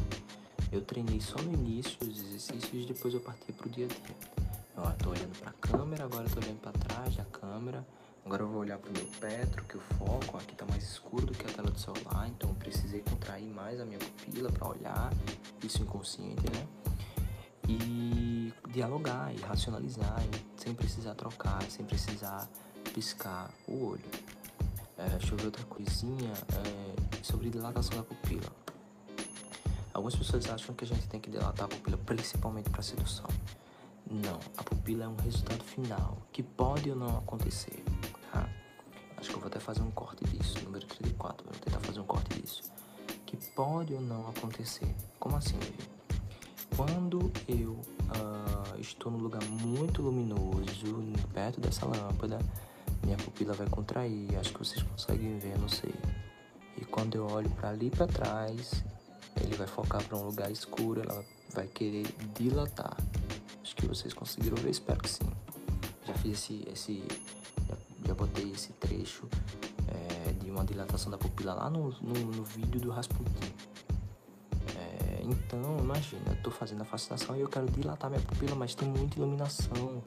Eu 0.71 0.81
treinei 0.81 1.19
só 1.19 1.41
no 1.41 1.51
início 1.51 1.97
os 1.99 2.19
exercícios 2.19 2.85
depois 2.85 3.11
eu 3.11 3.21
parti 3.21 3.51
para 3.51 3.65
o 3.65 3.71
dia 3.71 3.85
a 3.85 3.87
dia. 3.87 4.50
Ó, 4.77 4.89
tô 4.91 5.09
olhando 5.09 5.37
pra 5.39 5.51
câmera, 5.53 6.05
agora 6.05 6.29
tô 6.29 6.39
olhando 6.39 6.59
pra 6.61 6.71
trás 6.71 7.15
da 7.15 7.25
câmera. 7.25 7.85
Agora 8.25 8.43
eu 8.43 8.47
vou 8.47 8.61
olhar 8.61 8.77
pro 8.77 8.91
meu 8.91 9.05
petro, 9.19 9.63
que 9.65 9.77
o 9.77 9.79
foco 9.79 10.37
aqui 10.37 10.55
tá 10.55 10.65
mais 10.65 10.83
escuro 10.83 11.25
do 11.25 11.33
que 11.33 11.45
a 11.45 11.53
tela 11.53 11.71
do 11.71 11.79
celular, 11.79 12.27
então 12.29 12.49
eu 12.49 12.55
precisei 12.55 13.01
contrair 13.01 13.49
mais 13.49 13.79
a 13.79 13.85
minha 13.85 13.97
pupila 13.97 14.51
para 14.51 14.67
olhar, 14.67 15.11
isso 15.63 15.81
inconsciente, 15.81 16.43
né? 16.51 16.67
E 17.67 18.53
dialogar 18.69 19.33
e 19.33 19.41
racionalizar, 19.41 20.21
sem 20.55 20.73
precisar 20.73 21.15
trocar, 21.15 21.61
sem 21.63 21.83
precisar 21.83 22.47
piscar 22.93 23.49
o 23.67 23.85
olho. 23.85 24.05
É, 24.97 25.09
deixa 25.09 25.33
eu 25.33 25.37
ver 25.37 25.45
outra 25.45 25.63
coisinha 25.65 26.31
é, 26.31 27.23
sobre 27.23 27.49
dilatação 27.49 27.97
da 27.97 28.03
pupila. 28.03 28.51
Algumas 29.93 30.15
pessoas 30.15 30.47
acham 30.47 30.75
que 30.75 30.85
a 30.85 30.87
gente 30.87 31.07
tem 31.07 31.19
que 31.19 31.29
dilatar 31.29 31.65
a 31.65 31.67
pupila 31.67 31.97
principalmente 31.97 32.69
para 32.69 32.83
sedução. 32.83 33.27
Não, 34.11 34.41
a 34.57 34.63
pupila 34.63 35.05
é 35.05 35.07
um 35.07 35.15
resultado 35.15 35.63
final 35.63 36.17
que 36.33 36.43
pode 36.43 36.89
ou 36.89 36.97
não 36.97 37.17
acontecer. 37.19 37.81
Tá? 38.29 38.49
Acho 39.15 39.29
que 39.29 39.35
eu 39.35 39.39
vou 39.39 39.47
até 39.47 39.57
fazer 39.57 39.81
um 39.81 39.91
corte 39.91 40.25
disso, 40.25 40.61
número 40.65 40.85
34, 40.85 41.45
vou 41.45 41.57
tentar 41.61 41.79
fazer 41.79 42.01
um 42.01 42.03
corte 42.03 42.41
disso. 42.41 42.61
Que 43.25 43.37
pode 43.55 43.93
ou 43.93 44.01
não 44.01 44.27
acontecer. 44.27 44.93
Como 45.17 45.37
assim, 45.37 45.57
Levi? 45.59 45.89
Quando 46.75 47.31
eu 47.47 47.71
uh, 47.71 48.79
estou 48.79 49.09
num 49.09 49.19
lugar 49.19 49.43
muito 49.45 50.01
luminoso, 50.01 51.01
perto 51.33 51.61
dessa 51.61 51.85
lâmpada, 51.85 52.37
minha 53.05 53.15
pupila 53.15 53.53
vai 53.53 53.69
contrair. 53.69 54.35
Acho 54.37 54.51
que 54.51 54.59
vocês 54.59 54.83
conseguem 54.83 55.39
ver, 55.39 55.57
não 55.57 55.69
sei. 55.69 55.93
E 56.77 56.83
quando 56.83 57.15
eu 57.15 57.27
olho 57.27 57.49
para 57.51 57.69
ali 57.69 57.89
para 57.89 58.07
trás, 58.07 58.83
ele 59.39 59.55
vai 59.55 59.67
focar 59.67 60.03
para 60.03 60.17
um 60.17 60.25
lugar 60.25 60.51
escuro, 60.51 61.01
ela 61.01 61.23
vai 61.53 61.67
querer 61.67 62.07
dilatar. 62.37 62.97
Que 63.81 63.87
vocês 63.87 64.13
conseguiram 64.13 64.55
ver, 64.57 64.69
espero 64.69 64.99
que 64.99 65.09
sim. 65.09 65.27
Já 66.05 66.13
fiz 66.13 66.33
esse. 66.33 66.63
esse 66.71 67.03
já, 67.67 67.75
já 68.05 68.13
botei 68.13 68.51
esse 68.51 68.71
trecho 68.73 69.27
é, 69.87 70.33
de 70.33 70.51
uma 70.51 70.63
dilatação 70.63 71.09
da 71.11 71.17
pupila 71.17 71.55
lá 71.55 71.67
no, 71.67 71.89
no, 71.99 72.13
no 72.13 72.43
vídeo 72.43 72.79
do 72.79 72.91
Rasputin. 72.91 73.51
É, 74.77 75.23
então, 75.23 75.79
imagina, 75.79 76.21
eu 76.27 76.43
tô 76.43 76.51
fazendo 76.51 76.81
a 76.81 76.85
fascinação 76.85 77.35
e 77.35 77.41
eu 77.41 77.49
quero 77.49 77.65
dilatar 77.71 78.11
minha 78.11 78.21
pupila, 78.21 78.53
mas 78.53 78.75
tem 78.75 78.87
muita 78.87 79.17
iluminação. 79.17 80.03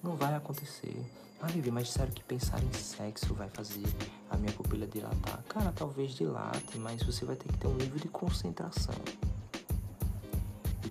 Não 0.00 0.14
vai 0.14 0.36
acontecer. 0.36 0.96
Ah, 1.40 1.48
Vivi, 1.48 1.72
mas 1.72 1.88
disseram 1.88 2.12
que 2.12 2.22
pensar 2.22 2.62
em 2.62 2.72
sexo 2.72 3.34
vai 3.34 3.48
fazer 3.48 3.82
a 4.30 4.36
minha 4.36 4.52
pupila 4.52 4.86
dilatar. 4.86 5.42
Cara, 5.48 5.72
talvez 5.72 6.12
dilate, 6.12 6.78
mas 6.78 7.02
você 7.02 7.24
vai 7.24 7.34
ter 7.34 7.50
que 7.50 7.58
ter 7.58 7.66
um 7.66 7.74
nível 7.74 7.98
de 7.98 8.06
concentração. 8.06 8.94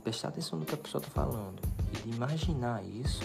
Prestar 0.03 0.29
atenção 0.29 0.57
no 0.57 0.65
que 0.65 0.73
a 0.73 0.77
pessoa 0.77 0.99
tá 1.01 1.09
falando 1.11 1.70
de 1.91 2.09
imaginar 2.09 2.83
isso, 2.83 3.23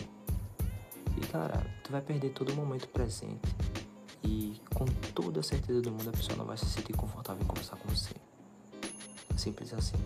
e 1.16 1.20
cara, 1.28 1.64
tu 1.82 1.92
vai 1.92 2.00
perder 2.00 2.30
todo 2.30 2.50
o 2.50 2.54
momento 2.54 2.88
presente. 2.88 3.40
E 4.22 4.60
com 4.74 4.84
toda 5.14 5.40
a 5.40 5.42
certeza 5.42 5.80
do 5.80 5.90
mundo 5.90 6.08
a 6.08 6.12
pessoa 6.12 6.36
não 6.36 6.44
vai 6.44 6.56
se 6.56 6.66
sentir 6.66 6.92
confortável 6.94 7.42
em 7.42 7.46
conversar 7.46 7.76
com 7.76 7.88
você. 7.88 8.14
Simples 9.36 9.72
assim. 9.72 9.96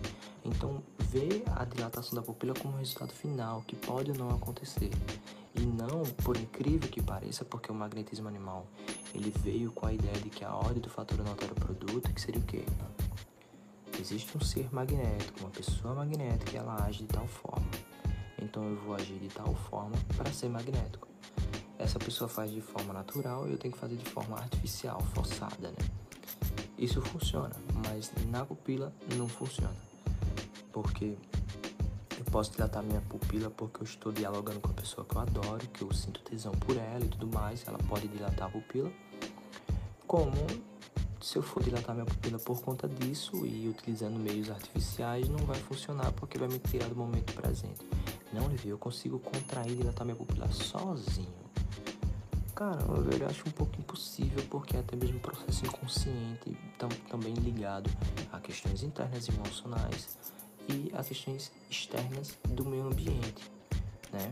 Então, 0.43 0.83
vê 0.99 1.43
a 1.55 1.65
dilatação 1.65 2.15
da 2.15 2.21
pupila 2.21 2.53
como 2.53 2.77
resultado 2.77 3.11
final, 3.13 3.61
que 3.63 3.75
pode 3.75 4.11
ou 4.11 4.17
não 4.17 4.29
acontecer. 4.29 4.91
E 5.55 5.61
não, 5.61 6.03
por 6.23 6.37
incrível 6.37 6.89
que 6.89 7.01
pareça, 7.01 7.43
porque 7.43 7.71
o 7.71 7.75
magnetismo 7.75 8.27
animal 8.27 8.65
ele 9.13 9.33
veio 9.39 9.71
com 9.71 9.85
a 9.85 9.93
ideia 9.93 10.17
de 10.19 10.29
que 10.29 10.45
a 10.45 10.53
ordem 10.53 10.81
do 10.81 10.89
fator 10.89 11.17
não 11.17 11.31
altera 11.31 11.51
o 11.51 11.55
produto, 11.55 12.13
que 12.13 12.21
seria 12.21 12.39
o 12.39 12.45
quê? 12.45 12.63
existe 14.01 14.35
um 14.35 14.41
ser 14.41 14.67
magnético, 14.73 15.41
uma 15.41 15.49
pessoa 15.49 15.93
magnética 15.93 16.51
e 16.53 16.57
ela 16.57 16.83
age 16.83 17.03
de 17.03 17.07
tal 17.07 17.27
forma. 17.27 17.67
Então 18.41 18.67
eu 18.67 18.75
vou 18.77 18.95
agir 18.95 19.19
de 19.19 19.27
tal 19.27 19.53
forma 19.69 19.95
para 20.17 20.31
ser 20.31 20.49
magnético. 20.49 21.07
Essa 21.77 21.99
pessoa 21.99 22.27
faz 22.27 22.51
de 22.51 22.61
forma 22.61 22.93
natural 22.93 23.47
e 23.47 23.51
eu 23.51 23.57
tenho 23.57 23.73
que 23.73 23.79
fazer 23.79 23.95
de 23.95 24.05
forma 24.09 24.37
artificial, 24.37 24.99
forçada, 25.13 25.69
né? 25.69 25.89
Isso 26.77 27.01
funciona, 27.01 27.55
mas 27.85 28.11
na 28.29 28.45
pupila 28.45 28.93
não 29.15 29.27
funciona. 29.27 29.75
Porque 30.71 31.15
eu 32.17 32.25
posso 32.31 32.51
dilatar 32.51 32.83
minha 32.83 33.01
pupila 33.01 33.49
porque 33.49 33.81
eu 33.81 33.83
estou 33.83 34.11
dialogando 34.11 34.59
com 34.59 34.69
a 34.69 34.73
pessoa 34.73 35.05
que 35.05 35.15
eu 35.15 35.21
adoro, 35.21 35.67
que 35.69 35.83
eu 35.83 35.93
sinto 35.93 36.21
tesão 36.21 36.51
por 36.53 36.77
ela 36.77 37.03
e 37.03 37.07
tudo 37.07 37.27
mais. 37.27 37.67
Ela 37.67 37.77
pode 37.79 38.07
dilatar 38.07 38.47
a 38.47 38.51
pupila. 38.51 38.91
Como 40.07 40.33
se 41.21 41.37
eu 41.37 41.43
for 41.43 41.61
dilatar 41.61 41.93
minha 41.93 42.05
pupila 42.05 42.39
por 42.39 42.61
conta 42.61 42.87
disso 42.87 43.45
e 43.45 43.69
utilizando 43.69 44.17
meios 44.19 44.49
artificiais, 44.49 45.29
não 45.29 45.39
vai 45.45 45.59
funcionar 45.59 46.11
porque 46.13 46.37
vai 46.37 46.47
me 46.47 46.59
tirar 46.59 46.89
do 46.89 46.95
momento 46.95 47.33
presente. 47.33 47.85
Não, 48.33 48.47
Levi, 48.47 48.69
eu 48.69 48.77
consigo 48.77 49.19
contrair 49.19 49.73
e 49.73 49.75
dilatar 49.75 50.05
minha 50.05 50.15
pupila 50.15 50.49
sozinho. 50.51 51.41
Cara, 52.55 52.81
eu 53.19 53.27
acho 53.27 53.47
um 53.47 53.51
pouco 53.51 53.79
impossível 53.79 54.43
porque 54.49 54.77
até 54.77 54.95
mesmo 54.95 55.17
o 55.17 55.19
processo 55.21 55.65
inconsciente 55.65 56.55
tam, 56.77 56.89
também 57.09 57.33
ligado 57.33 57.89
a 58.31 58.39
questões 58.39 58.83
internas 58.83 59.27
emocionais 59.27 60.17
e 60.69 60.91
a 60.93 61.03
questões 61.03 61.51
externas 61.69 62.37
do 62.47 62.63
meio 62.63 62.85
ambiente, 62.85 63.51
né? 64.11 64.31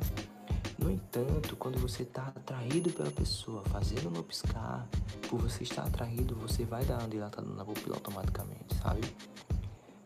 No 0.77 0.89
entanto, 0.89 1.55
quando 1.57 1.77
você 1.79 2.03
está 2.03 2.27
atraído 2.27 2.89
pela 2.91 3.11
pessoa, 3.11 3.63
fazendo 3.65 4.09
no 4.09 4.23
piscar, 4.23 4.87
por 5.27 5.41
você 5.41 5.63
estar 5.63 5.83
atraído, 5.83 6.35
você 6.35 6.63
vai 6.63 6.85
dar 6.85 6.99
uma 6.99 7.07
dilatada 7.09 7.47
na 7.49 7.65
pupila 7.65 7.95
automaticamente, 7.95 8.75
sabe? 8.81 9.01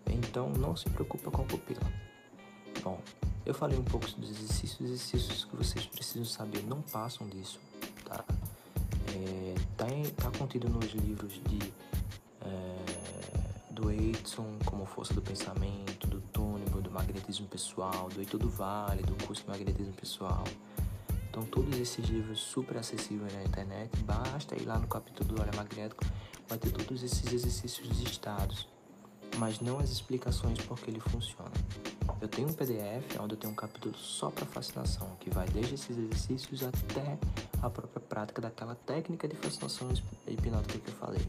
Então, 0.08 0.50
não 0.50 0.76
se 0.76 0.90
preocupa 0.90 1.30
com 1.30 1.42
a 1.44 1.46
pupila. 1.46 1.82
Bom, 2.84 3.00
eu 3.46 3.54
falei 3.54 3.78
um 3.78 3.84
pouco 3.84 4.06
dos 4.12 4.30
exercícios, 4.30 4.82
exercícios 4.82 5.46
que 5.46 5.56
vocês 5.56 5.86
precisam 5.86 6.26
saber, 6.26 6.64
não 6.64 6.82
passam 6.82 7.28
disso, 7.28 7.60
tá? 8.06 8.24
É, 9.16 9.56
tá, 9.78 9.90
em, 9.90 10.04
tá 10.04 10.32
contido 10.38 10.70
nos 10.70 10.92
livros 10.94 11.34
de 11.34 11.74
é, 12.42 13.72
do 13.72 13.92
Edson, 13.92 14.58
como 14.66 14.86
Força 14.86 15.14
do 15.14 15.22
Pensamento, 15.22 16.08
do 16.08 16.24
magnetismo 16.94 17.48
pessoal, 17.48 18.08
do 18.10 18.22
Heitor 18.22 18.40
do 18.40 18.50
Vale, 18.50 19.02
do 19.02 19.16
curso 19.26 19.42
de 19.44 19.50
magnetismo 19.50 19.94
pessoal. 19.94 20.44
Então, 21.30 21.44
todos 21.44 21.78
esses 21.80 22.06
livros 22.06 22.40
super 22.40 22.78
acessíveis 22.78 23.34
na 23.34 23.44
internet, 23.44 23.90
basta 24.04 24.56
ir 24.56 24.66
lá 24.66 24.78
no 24.78 24.88
capítulo 24.88 25.34
do 25.34 25.42
Olha 25.42 25.52
Magnético, 25.56 26.06
vai 26.48 26.60
ter 26.60 26.72
todos 26.72 27.02
esses 27.02 27.34
exercícios 27.34 27.88
listados, 28.00 28.68
mas 29.40 29.60
não 29.60 29.80
as 29.80 29.90
explicações 29.90 30.60
porque 30.62 30.92
ele 30.92 31.00
funciona. 31.00 31.52
Eu 32.22 32.28
tenho 32.28 32.48
um 32.48 32.54
PDF 32.54 33.20
onde 33.20 33.34
eu 33.34 33.38
tenho 33.38 33.52
um 33.52 33.56
capítulo 33.56 33.96
só 33.96 34.30
para 34.30 34.46
fascinação, 34.46 35.16
que 35.20 35.30
vai 35.30 35.48
desde 35.50 35.76
esses 35.76 35.98
exercícios 35.98 36.64
até 36.64 37.18
a 37.62 37.70
própria 37.70 38.00
prática 38.00 38.42
daquela 38.42 38.76
técnica 38.76 39.28
de 39.28 39.36
fascinação 39.36 39.90
hipnótica 40.28 40.80
que 40.80 40.90
eu 40.90 40.96
falei. 40.96 41.28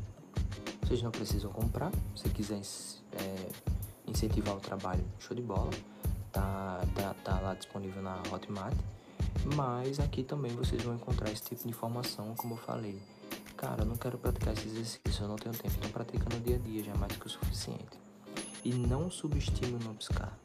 Vocês 0.82 1.02
não 1.02 1.10
precisam 1.10 1.50
comprar, 1.50 1.90
se 2.14 2.28
quiser 2.28 2.60
é, 3.12 3.50
incentivar 4.06 4.56
o 4.56 4.60
trabalho, 4.60 5.04
show 5.18 5.34
de 5.34 5.42
bola. 5.42 5.70
Tá, 6.30 6.80
tá, 6.94 7.14
tá 7.24 7.40
lá 7.40 7.54
disponível 7.54 8.02
na 8.02 8.22
Hotmart. 8.30 8.74
Mas 9.54 10.00
aqui 10.00 10.22
também 10.22 10.52
vocês 10.52 10.82
vão 10.82 10.94
encontrar 10.94 11.30
esse 11.30 11.42
tipo 11.42 11.62
de 11.62 11.68
informação, 11.68 12.34
como 12.36 12.54
eu 12.54 12.58
falei. 12.58 13.00
Cara, 13.56 13.82
eu 13.82 13.86
não 13.86 13.96
quero 13.96 14.18
praticar 14.18 14.52
esse 14.54 14.66
exercício, 14.66 15.22
eu 15.22 15.28
não 15.28 15.36
tenho 15.36 15.54
tempo. 15.54 15.74
Então 15.78 15.90
pratica 15.90 16.26
no 16.34 16.40
dia 16.40 16.56
a 16.56 16.58
dia, 16.58 16.84
já 16.84 16.92
é 16.92 16.96
mais 16.96 17.16
que 17.16 17.26
o 17.26 17.30
suficiente. 17.30 17.98
E 18.64 18.72
não 18.72 19.10
subestime 19.10 19.74
o 19.74 19.84
não 19.84 19.94
piscar. 19.94 20.36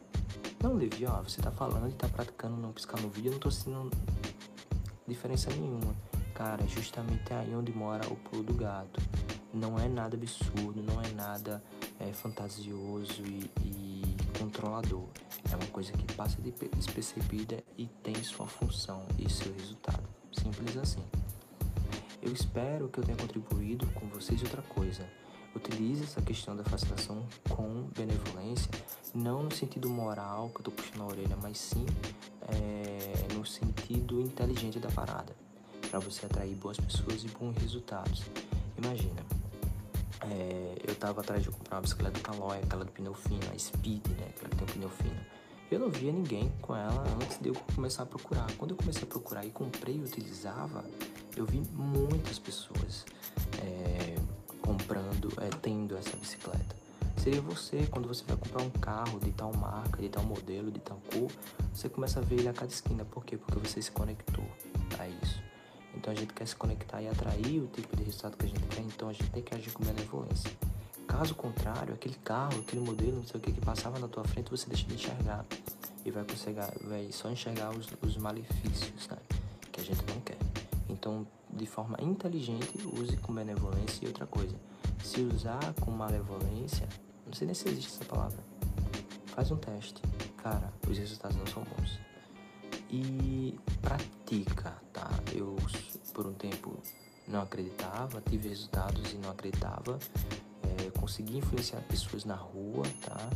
Não, 0.62 0.74
Levi, 0.74 1.06
ó, 1.06 1.22
você 1.22 1.42
tá 1.42 1.52
falando 1.52 1.88
de 1.88 1.96
tá 1.96 2.10
praticando 2.10 2.58
não 2.58 2.74
piscar 2.74 3.00
no 3.02 3.10
vídeo, 3.10 3.30
eu 3.30 3.34
não 3.34 3.40
tô 3.40 3.50
sentindo 3.50 3.90
diferença 5.08 5.50
nenhuma. 5.52 5.96
Cara, 6.34 6.64
é 6.64 6.68
justamente 6.68 7.34
aí 7.34 7.56
onde 7.56 7.72
mora 7.72 8.06
o 8.12 8.16
pulo 8.18 8.44
do 8.44 8.54
gato. 8.54 9.02
Não 9.54 9.80
é 9.80 9.88
nada 9.88 10.16
absurdo, 10.16 10.84
não 10.84 11.02
é 11.02 11.10
nada 11.12 11.64
é, 12.00 12.12
fantasioso 12.12 13.24
e, 13.26 13.50
e 13.62 14.18
controlador. 14.38 15.08
É 15.52 15.56
uma 15.56 15.68
coisa 15.68 15.94
que 15.94 16.14
passa 16.14 16.38
despercebida 16.42 17.64
e 17.78 17.88
tem 18.04 18.16
sua 18.16 18.46
função 18.46 19.06
e 19.18 19.30
seu 19.30 19.54
resultado. 19.54 20.04
Simples 20.32 20.78
assim. 20.78 21.04
Eu 22.22 22.34
espero 22.34 22.90
que 22.90 23.00
eu 23.00 23.04
tenha 23.04 23.18
contribuído 23.18 23.88
com 23.88 24.08
vocês 24.08 24.42
outra 24.44 24.62
coisa. 24.62 25.06
Utilize 25.56 26.04
essa 26.04 26.22
questão 26.22 26.56
da 26.56 26.64
fascinação 26.64 27.26
com 27.50 27.90
benevolência, 27.96 28.70
não 29.14 29.44
no 29.44 29.52
sentido 29.52 29.90
moral 29.90 30.50
que 30.50 30.58
eu 30.58 30.64
tô 30.64 30.72
puxando 30.72 31.02
a 31.02 31.06
orelha, 31.08 31.38
mas 31.42 31.58
sim 31.58 31.86
é, 32.48 33.34
no 33.34 33.46
sentido 33.46 34.22
inteligente 34.22 34.80
da 34.80 34.90
parada, 34.90 35.36
para 35.90 36.00
você 36.00 36.26
atrair 36.26 36.56
boas 36.56 36.78
pessoas 36.78 37.24
e 37.24 37.28
bons 37.28 37.56
resultados. 37.58 38.24
Imagina, 38.78 39.26
é, 40.22 40.76
eu 40.88 40.96
tava 40.96 41.22
atrás 41.22 41.44
de 41.44 41.50
comprar 41.50 41.78
uma 41.78 41.82
bicicleta 41.82 42.20
Caloi, 42.20 42.60
aquela 42.60 42.86
do 42.86 42.92
pneu 42.92 43.14
fino, 43.14 43.42
a 43.54 43.58
Speed, 43.58 44.08
né? 44.08 44.28
Aquela 44.30 44.50
que 44.50 44.56
tem 44.56 44.64
um 44.64 44.72
pneu 44.72 44.90
fino. 44.90 45.20
Eu 45.72 45.80
não 45.80 45.90
via 45.90 46.12
ninguém 46.12 46.52
com 46.62 46.76
ela 46.76 47.04
antes 47.22 47.40
de 47.40 47.50
eu 47.50 47.56
começar 47.76 48.04
a 48.04 48.06
procurar. 48.06 48.48
Quando 48.58 48.72
eu 48.72 48.78
comecei 48.78 49.04
a 49.04 49.06
procurar 49.06 49.46
e 49.46 49.52
comprei 49.52 49.96
e 49.96 50.00
utilizava, 50.00 50.84
eu 51.36 51.46
vi 51.46 51.62
muitas 51.74 52.40
pessoas 52.40 53.06
é, 53.62 54.19
comprando, 54.70 55.34
é, 55.42 55.50
tendo 55.62 55.98
essa 55.98 56.16
bicicleta. 56.16 56.76
Seria 57.18 57.42
você, 57.42 57.88
quando 57.90 58.08
você 58.08 58.24
vai 58.24 58.38
comprar 58.38 58.62
um 58.62 58.70
carro 58.70 59.20
de 59.20 59.32
tal 59.32 59.52
marca, 59.54 60.00
de 60.00 60.10
tal 60.10 60.24
modelo, 60.24 60.70
de 60.70 60.80
tal 60.80 61.02
cor, 61.12 61.32
você 61.74 61.90
começa 61.90 62.20
a 62.20 62.22
ver 62.22 62.36
ele 62.36 62.48
a 62.48 62.54
cada 62.54 62.72
esquina. 62.72 63.04
Por 63.04 63.26
quê? 63.26 63.36
Porque 63.36 63.68
você 63.68 63.82
se 63.82 63.92
conectou 63.92 64.46
a 65.00 65.08
isso. 65.08 65.42
Então 65.96 66.14
a 66.14 66.16
gente 66.16 66.34
quer 66.34 66.48
se 66.48 66.56
conectar 66.56 67.02
e 67.02 67.08
atrair 67.08 67.62
o 67.62 67.68
tipo 67.68 67.98
de 67.98 68.04
resultado 68.04 68.38
que 68.38 68.46
a 68.46 68.50
gente 68.50 68.62
quer, 68.68 68.82
então 68.82 69.10
a 69.10 69.14
gente 69.14 69.30
tem 69.32 69.42
que 69.42 69.56
agir 69.56 69.72
com 69.72 69.84
benevolência. 69.84 70.52
Caso 71.08 71.34
contrário, 71.34 71.96
aquele 71.96 72.16
carro, 72.24 72.60
aquele 72.60 72.82
modelo, 72.82 73.18
não 73.18 73.26
sei 73.26 73.40
o 73.40 73.44
que, 73.44 73.52
que 73.52 73.62
passava 73.62 73.98
na 73.98 74.08
tua 74.08 74.24
frente, 74.24 74.52
você 74.52 74.70
deixa 74.70 74.86
de 74.86 74.94
enxergar 74.94 75.46
e 76.06 76.12
vai, 76.12 76.24
conseguir, 76.24 76.62
vai 76.84 77.12
só 77.12 77.30
enxergar 77.32 77.72
os, 77.72 77.88
os 78.04 78.18
malefícios 78.18 79.08
né, 79.08 79.18
que 79.72 79.82
a 79.82 79.84
gente 79.84 80.04
não 80.08 80.22
quer. 80.22 80.38
Então, 80.88 81.28
de 81.60 81.66
forma 81.66 81.98
inteligente, 82.02 82.72
use 83.00 83.18
com 83.18 83.34
benevolência 83.34 84.06
e 84.06 84.08
outra 84.08 84.26
coisa. 84.26 84.56
Se 85.04 85.22
usar 85.22 85.74
com 85.82 85.92
malevolência, 85.92 86.88
não 87.26 87.34
sei 87.34 87.46
nem 87.46 87.54
se 87.54 87.68
existe 87.68 87.94
essa 87.96 88.06
palavra, 88.06 88.40
faz 89.28 89.52
um 89.52 89.58
teste. 89.58 90.02
Cara, 90.38 90.74
os 90.90 90.98
resultados 90.98 91.38
não 91.38 91.46
são 91.46 91.64
bons 91.64 92.00
e 92.90 93.58
pratica, 93.82 94.76
tá? 94.92 95.10
Eu 95.34 95.56
por 96.14 96.26
um 96.26 96.34
tempo 96.34 96.78
não 97.28 97.42
acreditava, 97.42 98.22
tive 98.22 98.50
resultados 98.50 99.14
e 99.14 99.18
não 99.18 99.30
acreditava. 99.30 100.00
É, 100.64 100.90
consegui 101.00 101.38
influenciar 101.38 101.82
pessoas 101.82 102.26
na 102.26 102.36
rua, 102.36 102.84
tá? 103.06 103.30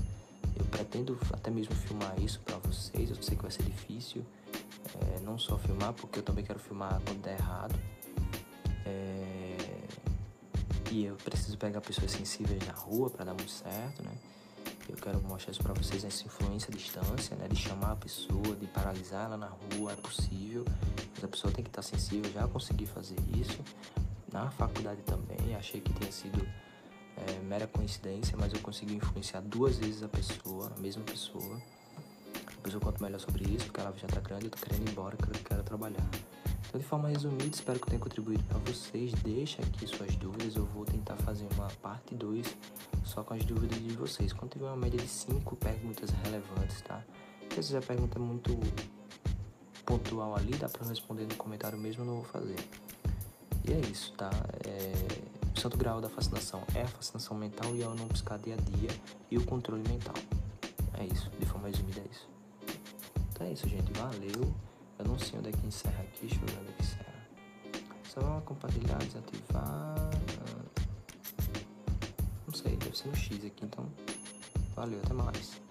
Eu 0.58 0.66
pretendo 0.66 1.18
até 1.32 1.50
mesmo 1.50 1.74
filmar 1.76 2.20
isso 2.20 2.40
para 2.42 2.58
vocês. 2.58 3.10
Eu 3.10 3.22
sei 3.22 3.36
que 3.36 3.44
vai 3.44 3.52
ser 3.52 3.64
difícil, 3.64 4.26
é, 5.02 5.20
não 5.22 5.38
só 5.38 5.58
filmar, 5.58 5.94
porque 5.94 6.20
eu 6.20 6.24
também 6.24 6.44
quero 6.44 6.60
filmar 6.60 7.02
quando 7.06 7.22
der 7.22 7.40
errado. 7.40 7.76
É, 8.86 9.54
e 10.92 11.06
eu 11.06 11.16
preciso 11.16 11.58
pegar 11.58 11.82
pessoas 11.82 12.12
sensíveis 12.12 12.66
na 12.68 12.74
rua 12.74 13.10
para 13.10 13.26
dar 13.26 13.34
muito 13.34 13.52
certo, 13.52 14.04
né? 14.04 14.12
Eu 14.88 14.96
quero 14.98 15.22
mostrar 15.22 15.52
isso 15.52 15.64
para 15.64 15.74
vocês, 15.74 16.04
essa 16.04 16.26
influência 16.26 16.70
à 16.72 16.76
distância, 16.76 17.36
né? 17.36 17.48
De 17.48 17.56
chamar 17.56 17.94
a 17.94 17.96
pessoa, 17.96 18.56
de 18.60 18.68
paralisar 18.68 19.26
ela 19.26 19.38
na 19.38 19.48
rua, 19.48 19.94
é 19.94 19.96
possível. 19.96 20.66
Mas 21.16 21.24
a 21.24 21.28
pessoa 21.28 21.54
tem 21.54 21.64
que 21.64 21.70
estar 21.70 21.82
sensível, 21.82 22.32
já 22.32 22.48
consegui 22.48 22.86
fazer 22.86 23.16
isso. 23.36 23.60
Na 24.32 24.52
faculdade 24.52 25.02
também, 25.04 25.56
achei 25.56 25.80
que 25.80 25.94
tinha 25.94 26.12
sido 26.12 26.46
é, 27.18 27.40
mera 27.40 27.68
coincidência, 27.68 28.36
mas 28.38 28.54
eu 28.54 28.60
consegui 28.60 28.96
influenciar 28.96 29.42
duas 29.42 29.78
vezes 29.78 30.04
a 30.04 30.08
pessoa, 30.08 30.72
a 30.76 30.80
mesma 30.80 31.04
pessoa. 31.04 31.62
Depois 32.56 32.74
eu 32.74 32.82
conto 32.82 33.02
melhor 33.02 33.20
sobre 33.20 33.50
isso, 33.50 33.66
porque 33.66 33.80
ela 33.80 33.94
já 33.98 34.08
tá 34.08 34.20
grande, 34.20 34.46
eu 34.46 34.52
tô 34.52 34.58
querendo 34.58 34.88
ir 34.88 34.92
embora, 34.92 35.16
quero, 35.18 35.44
quero 35.44 35.64
trabalhar. 35.64 36.10
Então, 36.74 36.82
de 36.82 36.88
forma 36.88 37.08
resumida, 37.08 37.46
espero 37.46 37.78
que 37.78 37.86
eu 37.86 37.90
tenha 37.90 38.00
contribuído 38.00 38.44
para 38.46 38.58
vocês. 38.58 39.14
Deixa 39.22 39.62
aqui 39.62 39.86
suas 39.86 40.16
dúvidas, 40.16 40.56
eu 40.56 40.66
vou 40.66 40.84
tentar 40.84 41.16
fazer 41.18 41.48
uma 41.54 41.68
parte 41.84 42.16
2 42.16 42.58
só 43.06 43.24
com 43.24 43.36
as 43.36 43.46
dúvidas 43.46 43.78
de 43.78 43.96
vocês. 43.96 44.34
Quando 44.34 44.54
tiver 44.54 44.66
uma 44.66 44.76
média 44.76 45.00
de 45.00 45.08
5 45.08 45.56
perguntas 45.58 46.10
relevantes, 46.24 46.82
tá? 46.82 47.04
Se 47.52 47.58
fizer 47.58 47.86
pergunta 47.86 48.18
muito 48.18 48.60
pontual 49.86 50.36
ali, 50.36 50.54
dá 50.54 50.68
para 50.68 50.88
responder 50.88 51.28
no 51.28 51.36
comentário 51.36 51.78
mesmo, 51.78 52.02
eu 52.02 52.08
não 52.08 52.16
vou 52.16 52.24
fazer. 52.24 52.58
E 53.70 53.72
é 53.72 53.80
isso, 53.92 54.12
tá? 54.14 54.32
É... 54.66 55.54
O 55.56 55.60
santo 55.60 55.78
grau 55.78 56.02
da 56.02 56.10
fascinação 56.10 56.64
é 56.74 56.82
a 56.82 56.88
fascinação 56.88 57.38
mental 57.38 57.76
e 57.76 57.84
é 57.84 57.88
o 57.88 57.94
não 57.94 58.08
piscar 58.08 58.40
dia 58.40 58.56
a 58.56 58.78
dia 58.78 58.90
e 59.30 59.38
o 59.38 59.46
controle 59.46 59.88
mental. 59.88 60.16
É 60.98 61.06
isso, 61.06 61.30
de 61.40 61.46
forma 61.46 61.68
resumida 61.68 62.00
é 62.00 62.06
isso. 62.12 62.28
Então 63.32 63.46
é 63.46 63.52
isso, 63.52 63.70
gente. 63.70 63.94
Valeu. 63.94 64.73
Eu 65.04 65.10
não 65.10 65.20
sei 65.20 65.40
onde 65.40 65.50
é 65.50 65.52
que 65.52 65.68
encerra 65.68 66.02
aqui, 66.02 66.28
deixa 66.28 66.36
eu 66.36 66.48
ver 66.48 66.60
onde 66.62 66.70
é 66.70 66.74
que 66.74 66.84
encerra. 66.84 67.14
Só 68.10 68.42
compartilhar, 68.42 68.98
desativar. 69.00 69.96
Não 72.48 72.54
sei, 72.54 72.78
deve 72.78 72.98
ser 72.98 73.08
no 73.10 73.16
X 73.16 73.46
aqui, 73.46 73.66
então 73.66 73.90
Valeu, 74.76 75.00
até 75.04 75.14
mais. 75.14 75.63